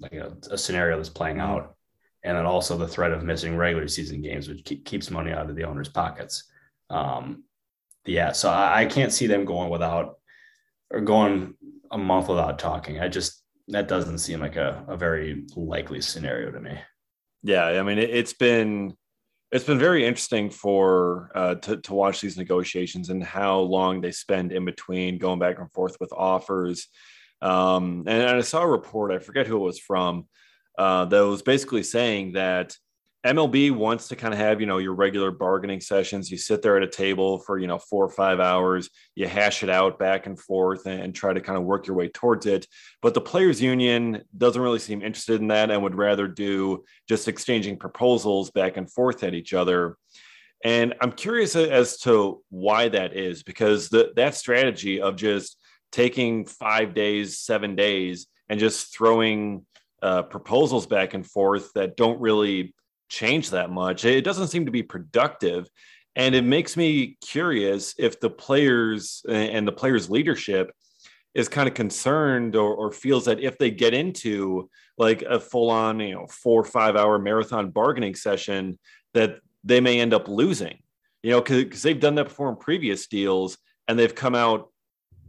like 0.00 0.14
a, 0.14 0.36
a 0.50 0.58
scenario 0.58 0.96
that's 0.96 1.08
playing 1.08 1.36
mm-hmm. 1.36 1.46
out, 1.46 1.76
and 2.22 2.36
then 2.36 2.46
also 2.46 2.76
the 2.76 2.88
threat 2.88 3.12
of 3.12 3.22
missing 3.22 3.56
regular 3.56 3.86
season 3.88 4.20
games, 4.20 4.48
which 4.48 4.64
keep, 4.64 4.84
keeps 4.84 5.10
money 5.10 5.32
out 5.32 5.48
of 5.48 5.56
the 5.56 5.64
owners' 5.64 5.88
pockets. 5.88 6.44
Um, 6.90 7.44
yeah, 8.06 8.32
so 8.32 8.50
I, 8.50 8.82
I 8.82 8.86
can't 8.86 9.12
see 9.12 9.26
them 9.26 9.44
going 9.44 9.70
without 9.70 10.16
or 10.90 11.00
going 11.00 11.54
a 11.90 11.98
month 11.98 12.28
without 12.28 12.58
talking. 12.58 13.00
I 13.00 13.08
just 13.08 13.42
that 13.68 13.88
doesn't 13.88 14.18
seem 14.18 14.40
like 14.40 14.56
a, 14.56 14.84
a 14.88 14.96
very 14.96 15.44
likely 15.56 16.00
scenario 16.00 16.50
to 16.50 16.60
me. 16.60 16.78
Yeah, 17.42 17.64
I 17.64 17.82
mean 17.82 17.98
it, 17.98 18.14
has 18.14 18.32
been 18.32 18.94
it's 19.50 19.64
been 19.64 19.78
very 19.78 20.04
interesting 20.04 20.50
for 20.50 21.30
uh, 21.34 21.54
to 21.56 21.76
to 21.78 21.94
watch 21.94 22.20
these 22.20 22.36
negotiations 22.36 23.10
and 23.10 23.22
how 23.22 23.60
long 23.60 24.00
they 24.00 24.12
spend 24.12 24.52
in 24.52 24.64
between 24.64 25.18
going 25.18 25.38
back 25.38 25.58
and 25.58 25.70
forth 25.72 25.96
with 26.00 26.12
offers. 26.12 26.88
Um, 27.42 28.04
and, 28.06 28.22
and, 28.22 28.36
I 28.36 28.40
saw 28.40 28.62
a 28.62 28.66
report, 28.66 29.12
I 29.12 29.18
forget 29.18 29.46
who 29.46 29.56
it 29.56 29.66
was 29.66 29.78
from, 29.78 30.28
uh, 30.78 31.04
that 31.06 31.20
was 31.20 31.42
basically 31.42 31.82
saying 31.82 32.32
that 32.32 32.74
MLB 33.24 33.70
wants 33.70 34.08
to 34.08 34.16
kind 34.16 34.34
of 34.34 34.38
have, 34.38 34.60
you 34.60 34.66
know, 34.66 34.76
your 34.76 34.92
regular 34.92 35.30
bargaining 35.30 35.80
sessions. 35.80 36.30
You 36.30 36.36
sit 36.36 36.60
there 36.60 36.76
at 36.76 36.82
a 36.82 36.88
table 36.88 37.38
for, 37.38 37.58
you 37.58 37.66
know, 37.66 37.78
four 37.78 38.04
or 38.04 38.10
five 38.10 38.38
hours, 38.38 38.90
you 39.14 39.26
hash 39.26 39.62
it 39.62 39.70
out 39.70 39.98
back 39.98 40.26
and 40.26 40.38
forth 40.38 40.86
and, 40.86 41.14
try 41.14 41.32
to 41.32 41.40
kind 41.40 41.56
of 41.56 41.64
work 41.64 41.86
your 41.86 41.96
way 41.96 42.08
towards 42.08 42.44
it. 42.44 42.66
But 43.00 43.14
the 43.14 43.20
players 43.20 43.62
union 43.62 44.22
doesn't 44.36 44.60
really 44.60 44.80
seem 44.80 45.00
interested 45.00 45.40
in 45.40 45.46
that 45.48 45.70
and 45.70 45.82
would 45.82 45.94
rather 45.94 46.26
do 46.26 46.84
just 47.08 47.28
exchanging 47.28 47.78
proposals 47.78 48.50
back 48.50 48.76
and 48.76 48.90
forth 48.90 49.22
at 49.22 49.32
each 49.32 49.54
other. 49.54 49.96
And 50.64 50.94
I'm 51.00 51.12
curious 51.12 51.54
as 51.54 51.98
to 52.00 52.42
why 52.50 52.88
that 52.88 53.16
is, 53.16 53.42
because 53.42 53.90
the, 53.90 54.12
that 54.16 54.34
strategy 54.34 55.00
of 55.00 55.14
just 55.14 55.56
taking 55.92 56.46
five 56.46 56.94
days, 56.94 57.38
seven 57.38 57.76
days, 57.76 58.26
and 58.48 58.58
just 58.58 58.94
throwing 58.94 59.64
uh, 60.02 60.22
proposals 60.22 60.86
back 60.86 61.14
and 61.14 61.24
forth 61.24 61.70
that 61.74 61.96
don't 61.96 62.20
really 62.20 62.74
change 63.14 63.50
that 63.50 63.70
much. 63.70 64.04
It 64.04 64.24
doesn't 64.24 64.48
seem 64.48 64.66
to 64.66 64.72
be 64.72 64.82
productive. 64.82 65.68
And 66.16 66.34
it 66.34 66.44
makes 66.44 66.76
me 66.76 67.16
curious 67.20 67.94
if 67.98 68.20
the 68.20 68.30
players 68.30 69.24
and 69.28 69.66
the 69.66 69.72
players' 69.72 70.10
leadership 70.10 70.72
is 71.34 71.48
kind 71.48 71.68
of 71.68 71.74
concerned 71.74 72.54
or, 72.54 72.74
or 72.74 72.92
feels 72.92 73.24
that 73.24 73.40
if 73.40 73.58
they 73.58 73.70
get 73.70 73.94
into 73.94 74.70
like 74.96 75.22
a 75.22 75.40
full 75.40 75.70
on, 75.70 75.98
you 75.98 76.14
know, 76.14 76.26
four 76.28 76.60
or 76.60 76.64
five 76.64 76.94
hour 76.94 77.18
marathon 77.18 77.70
bargaining 77.70 78.14
session, 78.14 78.78
that 79.12 79.40
they 79.64 79.80
may 79.80 79.98
end 80.00 80.14
up 80.14 80.28
losing, 80.28 80.78
you 81.22 81.30
know, 81.30 81.40
because 81.40 81.82
they've 81.82 81.98
done 81.98 82.14
that 82.14 82.28
before 82.28 82.48
in 82.48 82.56
previous 82.56 83.08
deals 83.08 83.58
and 83.88 83.98
they've 83.98 84.14
come 84.14 84.36
out, 84.36 84.70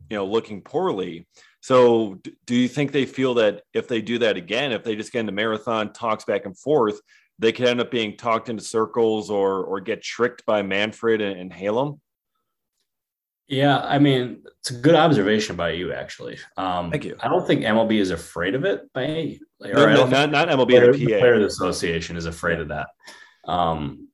you 0.10 0.18
know, 0.18 0.25
looking 0.25 0.62
poorly. 0.62 1.27
So, 1.62 2.22
do 2.46 2.56
you 2.56 2.68
think 2.68 2.92
they 2.92 3.08
feel 3.08 3.34
that 3.36 3.63
if 3.74 3.88
they 3.88 4.00
do 4.00 4.20
that 4.20 4.38
again, 4.38 4.72
if 4.72 4.84
they 4.84 4.96
just 4.96 5.12
get 5.12 5.22
into 5.22 5.32
marathon 5.32 5.94
talks 5.94 6.24
back 6.24 6.46
and 6.46 6.56
forth, 6.56 7.01
they 7.39 7.51
could 7.51 7.68
end 7.68 7.82
up 7.82 7.92
being 7.92 8.18
talked 8.18 8.50
into 8.50 8.63
circles 8.63 9.30
or 9.30 9.63
or 9.63 9.80
get 9.82 10.01
tricked 10.01 10.46
by 10.46 10.62
Manfred 10.62 11.22
and, 11.22 11.39
and 11.39 11.51
Halem? 11.51 12.00
Yeah, 13.48 13.77
I 13.77 14.00
mean, 14.00 14.44
it's 14.60 14.72
a 14.72 14.75
good 14.75 14.96
observation 14.96 15.56
by 15.56 15.72
you, 15.72 15.94
actually. 15.94 16.39
Um, 16.58 16.89
Thank 16.89 17.06
you. 17.06 17.15
I 17.20 17.27
don't 17.27 17.46
think 17.46 17.62
MLB 17.62 18.00
is 18.00 18.10
afraid 18.10 18.56
of 18.56 18.65
it 18.65 18.92
by 18.92 19.38
or 19.63 19.92
no, 19.92 20.08
not, 20.08 20.32
not 20.32 20.48
MLB, 20.48 20.70
player, 20.70 20.92
the 20.92 21.06
PA. 21.06 21.20
Players 21.20 21.54
Association 21.54 22.18
is 22.18 22.25
afraid 22.25 22.60
of 22.60 22.70
that. 22.70 22.88
Um, 23.46 24.08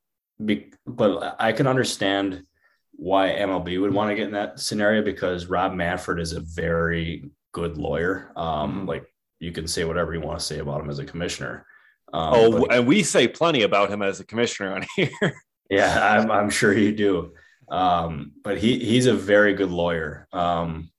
be, 0.44 0.74
but 0.86 1.38
I 1.40 1.54
can 1.54 1.66
understand 1.66 2.44
why 2.92 3.30
MLB 3.30 3.80
would 3.80 3.94
want 3.94 4.10
to 4.10 4.16
get 4.16 4.28
in 4.28 4.34
that 4.34 4.60
scenario 4.60 5.02
because 5.02 5.46
Rob 5.46 5.74
Manfred 5.74 6.20
is 6.20 6.34
a 6.34 6.42
very 6.42 7.32
good 7.54 7.78
lawyer. 7.78 8.34
Um, 8.36 8.80
mm-hmm. 8.80 8.86
Like 8.88 9.06
you 9.40 9.54
can 9.54 9.66
say 9.66 9.86
whatever 9.86 10.14
you 10.14 10.22
want 10.22 10.40
to 10.40 10.46
say 10.46 10.60
about 10.60 10.82
him 10.82 10.90
as 10.90 11.00
a 11.00 11.06
commissioner. 11.06 11.66
Um, 12.14 12.34
oh, 12.36 12.66
and 12.66 12.88
we 12.88 13.04
say 13.04 13.28
plenty 13.28 13.64
about 13.64 13.90
him 13.90 14.02
as 14.02 14.20
a 14.20 14.26
commissioner 14.26 14.76
on 14.76 14.86
here. 14.96 15.42
yeah, 15.70 16.18
I'm, 16.18 16.32
I'm 16.32 16.50
sure 16.50 16.74
you 16.74 16.92
do. 16.92 17.34
Um, 17.70 18.34
but 18.44 18.58
he 18.58 18.80
he's 18.80 19.06
a 19.06 19.14
very 19.14 19.54
good 19.54 19.72
lawyer. 19.72 20.28
Um, 20.34 20.92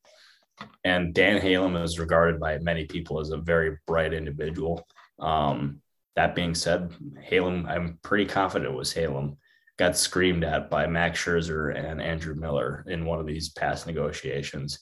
and 0.85 1.14
Dan 1.14 1.40
Halem 1.40 1.83
is 1.83 1.99
regarded 1.99 2.40
by 2.40 2.59
many 2.59 2.87
people 2.87 3.21
as 3.21 3.31
a 3.31 3.37
very 3.37 3.78
bright 3.87 4.12
individual. 4.14 4.87
Um, 5.19 5.81
that 6.16 6.35
being 6.35 6.54
said, 6.54 6.95
Halem, 7.31 7.69
I'm 7.69 7.99
pretty 8.02 8.26
confident 8.26 8.73
it 8.73 8.76
was 8.76 8.92
Halem, 8.92 9.37
got 9.78 9.97
screamed 9.97 10.45
at 10.45 10.71
by 10.71 10.87
Max 10.87 11.23
Scherzer 11.23 11.75
and 11.76 12.02
Andrew 12.02 12.35
Miller 12.35 12.85
in 12.88 13.04
one 13.04 13.19
of 13.19 13.26
these 13.26 13.50
past 13.50 13.87
negotiations 13.87 14.81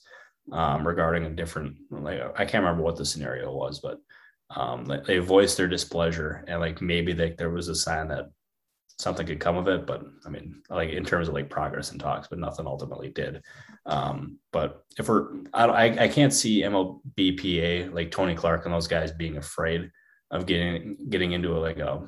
um, 0.51 0.85
regarding 0.85 1.25
a 1.25 1.29
different, 1.29 1.77
like, 1.89 2.21
I 2.35 2.45
can't 2.45 2.63
remember 2.63 2.83
what 2.83 2.97
the 2.97 3.05
scenario 3.05 3.53
was, 3.53 3.79
but 3.79 3.99
um, 4.55 4.85
they 5.05 5.19
voiced 5.19 5.57
their 5.57 5.67
displeasure 5.67 6.43
and 6.47 6.59
like 6.59 6.81
maybe 6.81 7.13
like 7.13 7.37
there 7.37 7.49
was 7.49 7.67
a 7.67 7.75
sign 7.75 8.07
that 8.09 8.29
something 8.99 9.25
could 9.25 9.39
come 9.39 9.57
of 9.57 9.67
it. 9.67 9.85
But 9.85 10.03
I 10.25 10.29
mean, 10.29 10.61
like 10.69 10.89
in 10.89 11.03
terms 11.03 11.27
of 11.27 11.33
like 11.33 11.49
progress 11.49 11.91
and 11.91 11.99
talks, 11.99 12.27
but 12.27 12.39
nothing 12.39 12.67
ultimately 12.67 13.09
did. 13.09 13.41
Um, 13.85 14.37
but 14.51 14.83
if 14.97 15.09
we're, 15.09 15.29
I, 15.53 16.03
I 16.03 16.07
can't 16.07 16.33
see 16.33 16.61
MLBPA 16.61 17.93
like 17.93 18.11
Tony 18.11 18.35
Clark 18.35 18.65
and 18.65 18.73
those 18.73 18.87
guys 18.87 19.11
being 19.11 19.37
afraid 19.37 19.89
of 20.29 20.45
getting 20.45 20.97
getting 21.09 21.33
into 21.33 21.57
a, 21.57 21.59
like 21.59 21.79
a 21.79 22.07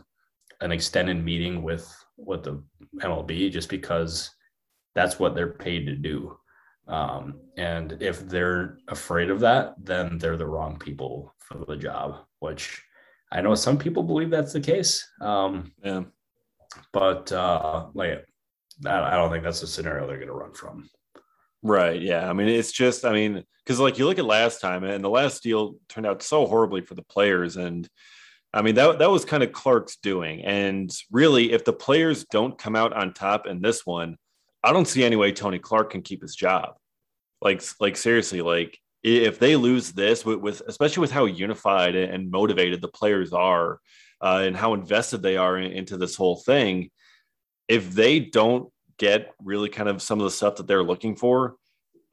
an 0.61 0.71
extended 0.71 1.23
meeting 1.23 1.61
with 1.61 1.93
with 2.17 2.43
the 2.43 2.63
MLB 2.97 3.51
just 3.51 3.69
because 3.69 4.29
that's 4.95 5.19
what 5.19 5.35
they're 5.35 5.53
paid 5.53 5.85
to 5.87 5.95
do. 5.95 6.37
Um, 6.87 7.39
and 7.57 7.97
if 8.01 8.27
they're 8.27 8.77
afraid 8.87 9.29
of 9.29 9.39
that, 9.39 9.75
then 9.77 10.17
they're 10.17 10.37
the 10.37 10.45
wrong 10.45 10.77
people 10.77 11.33
for 11.39 11.65
the 11.65 11.75
job, 11.75 12.25
which 12.43 12.83
I 13.31 13.41
know 13.41 13.55
some 13.55 13.79
people 13.79 14.03
believe 14.03 14.29
that's 14.29 14.53
the 14.53 14.61
case. 14.61 15.03
Um, 15.19 15.71
yeah 15.83 16.03
but 16.91 17.31
uh, 17.31 17.87
like 17.93 18.25
I 18.85 19.15
don't 19.15 19.31
think 19.31 19.43
that's 19.43 19.61
the 19.61 19.67
scenario 19.67 20.07
they're 20.07 20.17
going 20.17 20.27
to 20.27 20.33
run 20.33 20.53
from. 20.53 20.89
Right. 21.61 22.01
Yeah. 22.01 22.29
I 22.29 22.33
mean, 22.33 22.47
it's 22.47 22.71
just, 22.71 23.05
I 23.05 23.13
mean, 23.13 23.43
because 23.63 23.79
like 23.79 23.97
you 23.97 24.05
look 24.05 24.19
at 24.19 24.25
last 24.25 24.59
time, 24.59 24.83
and 24.83 25.03
the 25.03 25.09
last 25.09 25.43
deal 25.43 25.75
turned 25.87 26.05
out 26.05 26.23
so 26.23 26.45
horribly 26.45 26.81
for 26.81 26.95
the 26.95 27.03
players, 27.03 27.55
and 27.55 27.87
I 28.53 28.61
mean 28.61 28.75
that 28.75 28.99
that 28.99 29.09
was 29.09 29.25
kind 29.25 29.41
of 29.41 29.53
Clark's 29.53 29.95
doing. 29.97 30.43
And 30.43 30.93
really, 31.11 31.53
if 31.53 31.63
the 31.63 31.73
players 31.73 32.25
don't 32.25 32.57
come 32.57 32.75
out 32.75 32.93
on 32.93 33.13
top 33.13 33.47
in 33.47 33.61
this 33.61 33.85
one, 33.85 34.17
I 34.63 34.73
don't 34.73 34.87
see 34.87 35.03
any 35.03 35.15
way 35.15 35.31
Tony 35.31 35.59
Clark 35.59 35.91
can 35.91 36.01
keep 36.01 36.21
his 36.21 36.35
job. 36.35 36.75
Like, 37.41 37.63
like 37.79 37.97
seriously, 37.97 38.41
like 38.41 38.77
if 39.03 39.37
they 39.37 39.55
lose 39.55 39.91
this 39.91 40.25
with, 40.25 40.39
with 40.39 40.61
especially 40.67 41.01
with 41.01 41.11
how 41.11 41.25
unified 41.25 41.95
and 41.95 42.31
motivated 42.31 42.81
the 42.81 42.87
players 42.87 43.33
are 43.33 43.79
uh, 44.21 44.41
and 44.43 44.55
how 44.55 44.73
invested 44.73 45.21
they 45.21 45.35
are 45.37 45.57
in, 45.57 45.71
into 45.71 45.97
this 45.97 46.15
whole 46.15 46.37
thing, 46.37 46.89
if 47.67 47.91
they 47.91 48.19
don't 48.19 48.71
get 48.97 49.33
really 49.41 49.69
kind 49.69 49.89
of 49.89 50.01
some 50.01 50.19
of 50.19 50.23
the 50.23 50.31
stuff 50.31 50.55
that 50.55 50.67
they're 50.67 50.83
looking 50.83 51.15
for, 51.15 51.55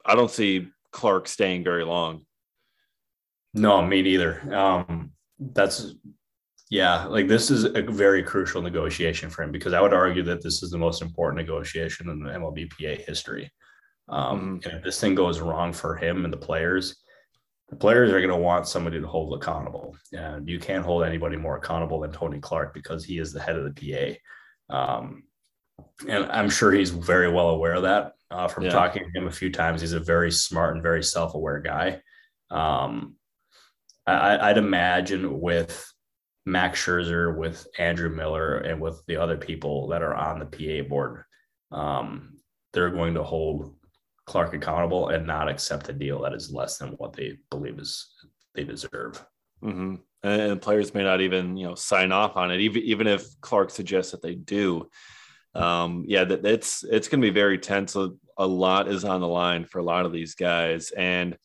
I 0.05 0.15
don't 0.15 0.31
see 0.31 0.67
Clark 0.91 1.27
staying 1.27 1.63
very 1.63 1.85
long. 1.85 2.25
No, 3.53 3.81
me 3.81 4.01
neither. 4.01 4.53
Um, 4.53 5.11
that's 5.39 5.95
yeah, 6.69 7.05
like 7.05 7.27
this 7.27 7.51
is 7.51 7.65
a 7.65 7.81
very 7.81 8.23
crucial 8.23 8.61
negotiation 8.61 9.29
for 9.29 9.43
him 9.43 9.51
because 9.51 9.73
I 9.73 9.81
would 9.81 9.93
argue 9.93 10.23
that 10.23 10.41
this 10.41 10.63
is 10.63 10.71
the 10.71 10.77
most 10.77 11.01
important 11.01 11.45
negotiation 11.45 12.09
in 12.09 12.23
the 12.23 12.31
MLBPA 12.31 13.05
history. 13.05 13.51
Um, 14.11 14.59
mm-hmm. 14.59 14.69
And 14.69 14.77
if 14.77 14.83
this 14.83 14.99
thing 14.99 15.15
goes 15.15 15.39
wrong 15.39 15.73
for 15.73 15.95
him 15.95 16.25
and 16.25 16.33
the 16.33 16.37
players, 16.37 16.97
the 17.69 17.77
players 17.77 18.11
are 18.11 18.19
going 18.19 18.29
to 18.29 18.35
want 18.35 18.67
somebody 18.67 18.99
to 18.99 19.07
hold 19.07 19.33
accountable. 19.33 19.95
And 20.11 20.47
you 20.47 20.59
can't 20.59 20.85
hold 20.85 21.03
anybody 21.03 21.37
more 21.37 21.57
accountable 21.57 22.01
than 22.01 22.11
Tony 22.11 22.39
Clark 22.39 22.73
because 22.73 23.05
he 23.05 23.17
is 23.17 23.31
the 23.31 23.39
head 23.39 23.55
of 23.55 23.73
the 23.73 24.17
PA. 24.69 24.77
Um, 24.77 25.23
and 26.07 26.25
I'm 26.25 26.49
sure 26.49 26.71
he's 26.71 26.89
very 26.89 27.31
well 27.31 27.49
aware 27.49 27.75
of 27.75 27.83
that. 27.83 28.13
Uh, 28.29 28.47
from 28.47 28.65
yeah. 28.65 28.71
talking 28.71 29.03
to 29.03 29.19
him 29.19 29.27
a 29.27 29.31
few 29.31 29.51
times, 29.51 29.81
he's 29.81 29.93
a 29.93 29.99
very 29.99 30.31
smart 30.31 30.73
and 30.73 30.83
very 30.83 31.03
self-aware 31.03 31.59
guy. 31.59 32.01
Um, 32.49 33.15
I, 34.05 34.47
would 34.47 34.57
imagine 34.57 35.39
with 35.39 35.85
Max 36.45 36.83
Scherzer, 36.83 37.37
with 37.37 37.67
Andrew 37.77 38.09
Miller, 38.09 38.57
and 38.57 38.81
with 38.81 39.01
the 39.07 39.17
other 39.17 39.37
people 39.37 39.87
that 39.89 40.01
are 40.01 40.15
on 40.15 40.39
the 40.39 40.45
PA 40.45 40.87
board, 40.87 41.23
um, 41.71 42.37
they're 42.73 42.89
going 42.89 43.13
to 43.13 43.23
hold 43.23 43.75
Clark 44.25 44.53
accountable 44.53 45.09
and 45.09 45.25
not 45.25 45.49
accept 45.49 45.89
a 45.89 45.93
deal 45.93 46.21
that 46.21 46.33
is 46.33 46.51
less 46.51 46.77
than 46.77 46.89
what 46.91 47.13
they 47.13 47.37
believe 47.49 47.79
is 47.79 48.07
they 48.53 48.63
deserve. 48.63 49.23
Mm-hmm. 49.63 49.95
And 50.23 50.61
players 50.61 50.93
may 50.93 51.03
not 51.03 51.21
even 51.21 51.57
you 51.57 51.67
know 51.67 51.75
sign 51.75 52.11
off 52.11 52.37
on 52.37 52.51
it, 52.51 52.61
even 52.61 52.83
even 52.83 53.07
if 53.07 53.25
Clark 53.41 53.71
suggests 53.71 54.11
that 54.11 54.21
they 54.21 54.35
do. 54.35 54.89
Um, 55.53 56.05
yeah, 56.07 56.23
that 56.23 56.45
it's 56.45 56.83
it's 56.83 57.07
going 57.07 57.21
to 57.21 57.27
be 57.27 57.33
very 57.33 57.57
tense. 57.57 57.95
A, 57.95 58.11
a, 58.37 58.45
lot 58.45 58.87
is 58.87 59.03
on 59.03 59.19
the 59.19 59.27
line 59.27 59.65
for 59.65 59.79
a 59.79 59.83
lot 59.83 60.05
of 60.05 60.13
these 60.13 60.35
guys, 60.35 60.91
and 60.91 61.37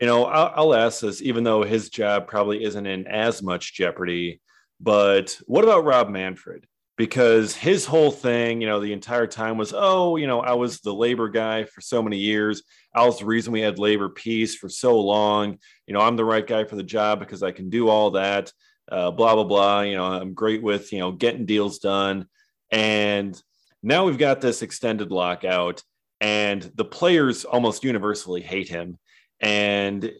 you 0.00 0.06
know 0.06 0.24
I'll, 0.24 0.52
I'll 0.56 0.74
ask 0.74 1.00
this, 1.00 1.22
even 1.22 1.44
though 1.44 1.62
his 1.62 1.88
job 1.88 2.26
probably 2.26 2.64
isn't 2.64 2.86
in 2.86 3.06
as 3.06 3.42
much 3.42 3.74
jeopardy. 3.74 4.40
But 4.80 5.38
what 5.46 5.64
about 5.64 5.84
Rob 5.84 6.10
Manfred? 6.10 6.66
Because 6.96 7.54
his 7.54 7.84
whole 7.84 8.10
thing, 8.10 8.60
you 8.60 8.68
know, 8.68 8.80
the 8.80 8.92
entire 8.92 9.26
time 9.26 9.58
was, 9.58 9.72
oh, 9.76 10.16
you 10.16 10.26
know, 10.26 10.40
I 10.40 10.52
was 10.52 10.80
the 10.80 10.94
labor 10.94 11.28
guy 11.28 11.64
for 11.64 11.80
so 11.80 12.02
many 12.02 12.18
years. 12.18 12.62
I 12.94 13.04
was 13.04 13.18
the 13.18 13.26
reason 13.26 13.52
we 13.52 13.60
had 13.60 13.78
labor 13.78 14.08
peace 14.08 14.54
for 14.54 14.68
so 14.68 15.00
long. 15.00 15.58
You 15.86 15.94
know, 15.94 16.00
I'm 16.00 16.16
the 16.16 16.24
right 16.24 16.46
guy 16.46 16.64
for 16.64 16.76
the 16.76 16.84
job 16.84 17.18
because 17.18 17.42
I 17.42 17.50
can 17.50 17.68
do 17.68 17.88
all 17.88 18.12
that. 18.12 18.52
Uh, 18.90 19.10
blah 19.10 19.34
blah 19.34 19.44
blah. 19.44 19.80
You 19.80 19.96
know, 19.96 20.04
I'm 20.04 20.34
great 20.34 20.62
with 20.62 20.92
you 20.92 21.00
know 21.00 21.10
getting 21.10 21.46
deals 21.46 21.78
done. 21.78 22.26
And 22.70 23.40
now 23.82 24.04
we've 24.04 24.18
got 24.18 24.40
this 24.40 24.62
extended 24.62 25.10
lockout, 25.10 25.82
and 26.20 26.62
the 26.74 26.84
players 26.84 27.44
almost 27.44 27.82
universally 27.82 28.40
hate 28.40 28.68
him. 28.68 28.98
And 29.40 30.12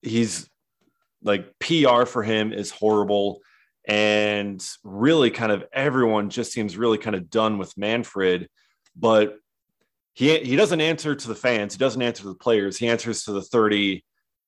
he's 0.00 0.48
like 1.22 1.58
PR 1.58 2.04
for 2.04 2.22
him 2.22 2.52
is 2.52 2.70
horrible 2.70 3.40
and 3.86 4.64
really 4.84 5.30
kind 5.30 5.52
of 5.52 5.64
everyone 5.72 6.30
just 6.30 6.52
seems 6.52 6.76
really 6.76 6.98
kind 6.98 7.16
of 7.16 7.30
done 7.30 7.58
with 7.58 7.76
Manfred, 7.76 8.48
but 8.96 9.36
he 10.14 10.38
he 10.40 10.56
doesn't 10.56 10.80
answer 10.80 11.14
to 11.14 11.28
the 11.28 11.34
fans, 11.34 11.74
he 11.74 11.78
doesn't 11.78 12.02
answer 12.02 12.22
to 12.22 12.28
the 12.28 12.34
players, 12.34 12.78
he 12.78 12.88
answers 12.88 13.24
to 13.24 13.32
the 13.32 13.42
30 13.42 14.04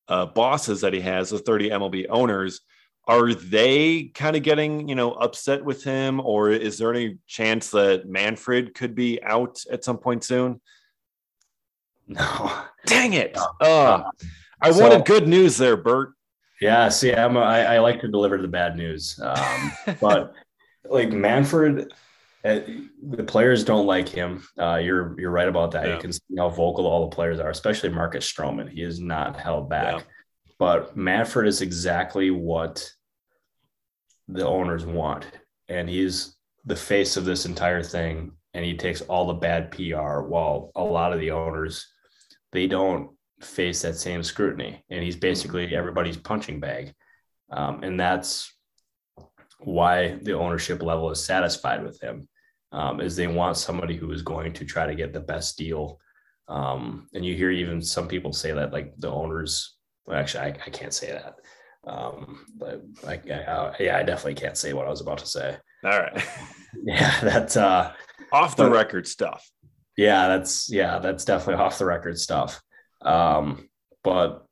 uh, 0.08 0.26
bosses 0.26 0.82
that 0.82 0.92
he 0.92 1.00
has, 1.00 1.30
the 1.30 1.38
30 1.38 1.70
MLB 1.70 2.06
owners. 2.10 2.60
Are 3.06 3.34
they 3.34 4.04
kind 4.14 4.34
of 4.34 4.42
getting, 4.42 4.88
you 4.88 4.94
know, 4.94 5.12
upset 5.12 5.62
with 5.62 5.84
him, 5.84 6.20
or 6.20 6.50
is 6.50 6.78
there 6.78 6.90
any 6.90 7.18
chance 7.26 7.70
that 7.70 8.08
Manfred 8.08 8.74
could 8.74 8.94
be 8.94 9.22
out 9.22 9.58
at 9.70 9.84
some 9.84 9.98
point 9.98 10.24
soon? 10.24 10.60
No. 12.06 12.50
Dang 12.86 13.12
it. 13.12 13.34
No. 13.34 13.46
Uh, 13.60 14.10
I 14.60 14.70
so, 14.70 14.82
wanted 14.82 15.04
good 15.04 15.28
news 15.28 15.58
there, 15.58 15.76
Bert. 15.76 16.12
Yeah, 16.60 16.88
see, 16.88 17.12
I'm 17.12 17.36
a, 17.36 17.40
I, 17.40 17.60
I 17.74 17.78
like 17.80 18.00
to 18.00 18.08
deliver 18.08 18.40
the 18.40 18.48
bad 18.48 18.76
news, 18.76 19.18
um, 19.22 19.72
but 20.00 20.34
like 20.84 21.10
Manfred, 21.10 21.92
uh, 22.44 22.60
the 23.02 23.24
players 23.24 23.64
don't 23.64 23.86
like 23.86 24.08
him. 24.08 24.46
Uh, 24.58 24.76
you're 24.76 25.18
you're 25.18 25.30
right 25.30 25.48
about 25.48 25.70
that. 25.72 25.86
Yeah. 25.86 25.94
You 25.94 26.00
can 26.00 26.12
see 26.12 26.36
how 26.36 26.50
vocal 26.50 26.86
all 26.86 27.08
the 27.08 27.14
players 27.14 27.40
are, 27.40 27.50
especially 27.50 27.88
Marcus 27.88 28.30
Stroman. 28.30 28.70
He 28.70 28.82
is 28.82 29.00
not 29.00 29.38
held 29.38 29.68
back. 29.68 29.96
Yeah. 29.96 30.02
But 30.58 30.96
Manfred 30.96 31.48
is 31.48 31.62
exactly 31.62 32.30
what 32.30 32.88
the 34.28 34.46
owners 34.46 34.86
want, 34.86 35.26
and 35.68 35.88
he's 35.88 36.36
the 36.64 36.76
face 36.76 37.16
of 37.16 37.24
this 37.24 37.46
entire 37.46 37.82
thing. 37.82 38.32
And 38.52 38.64
he 38.64 38.76
takes 38.76 39.00
all 39.00 39.26
the 39.26 39.34
bad 39.34 39.72
PR, 39.72 40.20
while 40.20 40.70
a 40.76 40.84
lot 40.84 41.12
of 41.12 41.18
the 41.18 41.32
owners 41.32 41.88
they 42.52 42.68
don't 42.68 43.10
face 43.44 43.82
that 43.82 43.96
same 43.96 44.22
scrutiny. 44.22 44.82
And 44.90 45.02
he's 45.02 45.16
basically 45.16 45.74
everybody's 45.74 46.16
punching 46.16 46.60
bag, 46.60 46.94
um, 47.50 47.82
and 47.82 47.98
that's 47.98 48.52
why 49.60 50.18
the 50.22 50.32
ownership 50.32 50.82
level 50.82 51.10
is 51.10 51.24
satisfied 51.24 51.82
with 51.84 52.00
him 52.00 52.28
um, 52.72 53.00
is 53.00 53.16
they 53.16 53.26
want 53.26 53.56
somebody 53.56 53.96
who 53.96 54.10
is 54.10 54.22
going 54.22 54.52
to 54.52 54.64
try 54.64 54.86
to 54.86 54.94
get 54.94 55.12
the 55.12 55.20
best 55.20 55.56
deal. 55.56 56.00
Um, 56.48 57.08
and 57.14 57.24
you 57.24 57.34
hear 57.34 57.50
even 57.50 57.80
some 57.80 58.08
people 58.08 58.32
say 58.32 58.52
that 58.52 58.72
like 58.72 58.94
the 58.98 59.10
owners, 59.10 59.76
well, 60.06 60.18
actually, 60.18 60.40
I, 60.40 60.56
I 60.66 60.70
can't 60.70 60.92
say 60.92 61.12
that. 61.12 61.36
Um, 61.86 62.46
but 62.56 62.82
I, 63.06 63.12
I, 63.12 63.74
yeah, 63.78 63.96
I 63.96 64.02
definitely 64.02 64.34
can't 64.34 64.56
say 64.56 64.72
what 64.72 64.86
I 64.86 64.90
was 64.90 65.00
about 65.00 65.18
to 65.18 65.26
say. 65.26 65.56
All 65.84 65.90
right. 65.90 66.24
yeah. 66.84 67.20
That's, 67.20 67.56
uh, 67.56 67.92
off 68.32 68.56
the 68.56 68.64
but, 68.64 68.72
record 68.72 69.06
stuff. 69.06 69.48
Yeah. 69.96 70.28
That's, 70.28 70.68
yeah, 70.70 70.98
that's 70.98 71.24
definitely 71.24 71.62
off 71.62 71.78
the 71.78 71.86
record 71.86 72.18
stuff. 72.18 72.60
Um, 73.04 73.68
but 74.02 74.46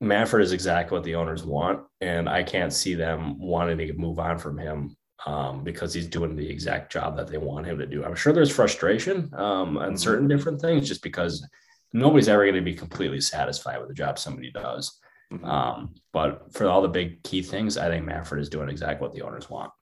Manfred 0.00 0.42
is 0.42 0.52
exactly 0.52 0.96
what 0.96 1.04
the 1.04 1.14
owners 1.14 1.44
want. 1.44 1.84
And 2.00 2.28
I 2.28 2.42
can't 2.42 2.72
see 2.72 2.94
them 2.94 3.38
wanting 3.38 3.78
to 3.78 3.92
move 3.94 4.18
on 4.18 4.38
from 4.38 4.58
him 4.58 4.96
um, 5.24 5.64
because 5.64 5.94
he's 5.94 6.06
doing 6.06 6.36
the 6.36 6.48
exact 6.48 6.92
job 6.92 7.16
that 7.16 7.28
they 7.28 7.38
want 7.38 7.66
him 7.66 7.78
to 7.78 7.86
do. 7.86 8.04
I'm 8.04 8.14
sure 8.14 8.32
there's 8.32 8.54
frustration 8.54 9.30
um, 9.34 9.78
on 9.78 9.88
mm-hmm. 9.88 9.96
certain 9.96 10.28
different 10.28 10.60
things 10.60 10.86
just 10.86 11.02
because 11.02 11.46
nobody's 11.92 12.28
ever 12.28 12.44
going 12.44 12.54
to 12.54 12.60
be 12.60 12.74
completely 12.74 13.20
satisfied 13.20 13.78
with 13.78 13.88
the 13.88 13.94
job 13.94 14.18
somebody 14.18 14.50
does. 14.52 14.98
Mm-hmm. 15.32 15.44
Um, 15.44 15.94
but 16.12 16.52
for 16.52 16.66
all 16.66 16.82
the 16.82 16.88
big 16.88 17.22
key 17.22 17.42
things, 17.42 17.76
I 17.76 17.88
think 17.88 18.04
Manfred 18.04 18.40
is 18.40 18.48
doing 18.48 18.68
exactly 18.68 19.04
what 19.04 19.14
the 19.14 19.22
owners 19.22 19.50
want. 19.50 19.72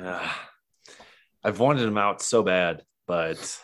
Uh, 0.00 0.28
I've 1.42 1.58
wanted 1.58 1.88
him 1.88 1.98
out 1.98 2.22
so 2.22 2.42
bad, 2.42 2.82
but 3.06 3.58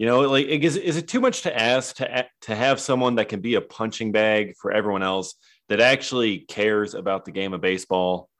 you 0.00 0.06
know, 0.06 0.20
like 0.20 0.46
is, 0.46 0.76
is 0.76 0.96
it 0.96 1.08
too 1.08 1.20
much 1.20 1.42
to 1.42 1.54
ask 1.54 1.96
to 1.96 2.26
to 2.40 2.56
have 2.56 2.80
someone 2.80 3.16
that 3.16 3.28
can 3.28 3.42
be 3.42 3.56
a 3.56 3.60
punching 3.60 4.12
bag 4.12 4.54
for 4.56 4.72
everyone 4.72 5.02
else 5.02 5.34
that 5.68 5.78
actually 5.78 6.38
cares 6.38 6.94
about 6.94 7.26
the 7.26 7.32
game 7.32 7.52
of 7.52 7.60
baseball? 7.60 8.30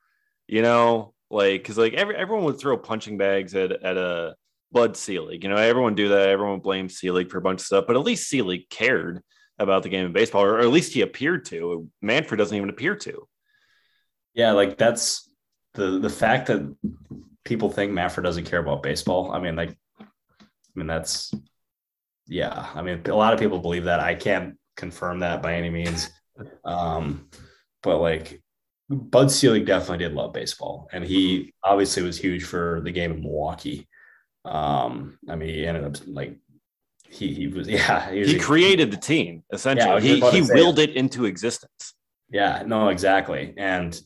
You 0.48 0.62
know, 0.62 1.12
like 1.30 1.60
because 1.60 1.76
like 1.76 1.92
every, 1.92 2.16
everyone 2.16 2.46
would 2.46 2.58
throw 2.58 2.78
punching 2.78 3.18
bags 3.18 3.54
at, 3.54 3.72
at 3.72 3.98
a 3.98 4.36
Bud 4.72 4.96
Selig. 4.96 5.44
You 5.44 5.50
know, 5.50 5.56
everyone 5.56 5.94
do 5.94 6.08
that. 6.08 6.30
Everyone 6.30 6.60
blames 6.60 6.98
Selig 6.98 7.30
for 7.30 7.36
a 7.36 7.42
bunch 7.42 7.60
of 7.60 7.66
stuff, 7.66 7.84
but 7.86 7.94
at 7.94 8.04
least 8.04 8.30
Selig 8.30 8.70
cared 8.70 9.20
about 9.58 9.82
the 9.82 9.90
game 9.90 10.06
of 10.06 10.14
baseball, 10.14 10.42
or, 10.42 10.60
at 10.60 10.68
least 10.68 10.94
he 10.94 11.02
appeared 11.02 11.44
to. 11.44 11.86
Manfred 12.00 12.38
doesn't 12.38 12.56
even 12.56 12.70
appear 12.70 12.96
to. 12.96 13.28
Yeah, 14.32 14.52
like 14.52 14.78
that's 14.78 15.30
the 15.74 15.98
the 15.98 16.08
fact 16.08 16.46
that 16.46 16.74
people 17.44 17.68
think 17.68 17.92
Manfred 17.92 18.24
doesn't 18.24 18.46
care 18.46 18.60
about 18.60 18.82
baseball. 18.82 19.30
I 19.30 19.40
mean, 19.40 19.56
like, 19.56 19.76
I 20.00 20.06
mean 20.74 20.86
that's 20.86 21.34
yeah. 22.30 22.68
I 22.74 22.80
mean, 22.80 23.02
a 23.06 23.14
lot 23.14 23.34
of 23.34 23.40
people 23.40 23.58
believe 23.58 23.84
that. 23.84 24.00
I 24.00 24.14
can't 24.14 24.56
confirm 24.76 25.18
that 25.18 25.42
by 25.42 25.54
any 25.54 25.68
means. 25.68 26.08
Um, 26.64 27.28
but 27.82 27.98
like 27.98 28.40
Bud 28.88 29.30
Selig 29.30 29.66
definitely 29.66 29.98
did 29.98 30.14
love 30.14 30.32
baseball, 30.32 30.88
and 30.92 31.04
he 31.04 31.52
obviously 31.62 32.02
was 32.02 32.18
huge 32.18 32.44
for 32.44 32.80
the 32.84 32.92
game 32.92 33.12
in 33.12 33.22
Milwaukee. 33.22 33.88
Um, 34.44 35.18
I 35.28 35.34
mean, 35.36 35.48
he 35.48 35.66
ended 35.66 35.84
up 35.84 35.96
like 36.06 36.38
he 37.08 37.34
he 37.34 37.46
was 37.48 37.68
yeah 37.68 38.10
he, 38.10 38.20
was 38.20 38.30
he 38.30 38.36
a, 38.36 38.40
created 38.40 38.90
the 38.90 38.96
team 38.96 39.42
essentially. 39.52 39.90
Yeah, 39.90 40.30
he 40.30 40.42
he 40.42 40.52
willed 40.52 40.78
it. 40.78 40.90
it 40.90 40.96
into 40.96 41.24
existence. 41.24 41.94
Yeah, 42.30 42.62
no, 42.64 42.88
exactly, 42.88 43.54
and 43.56 44.00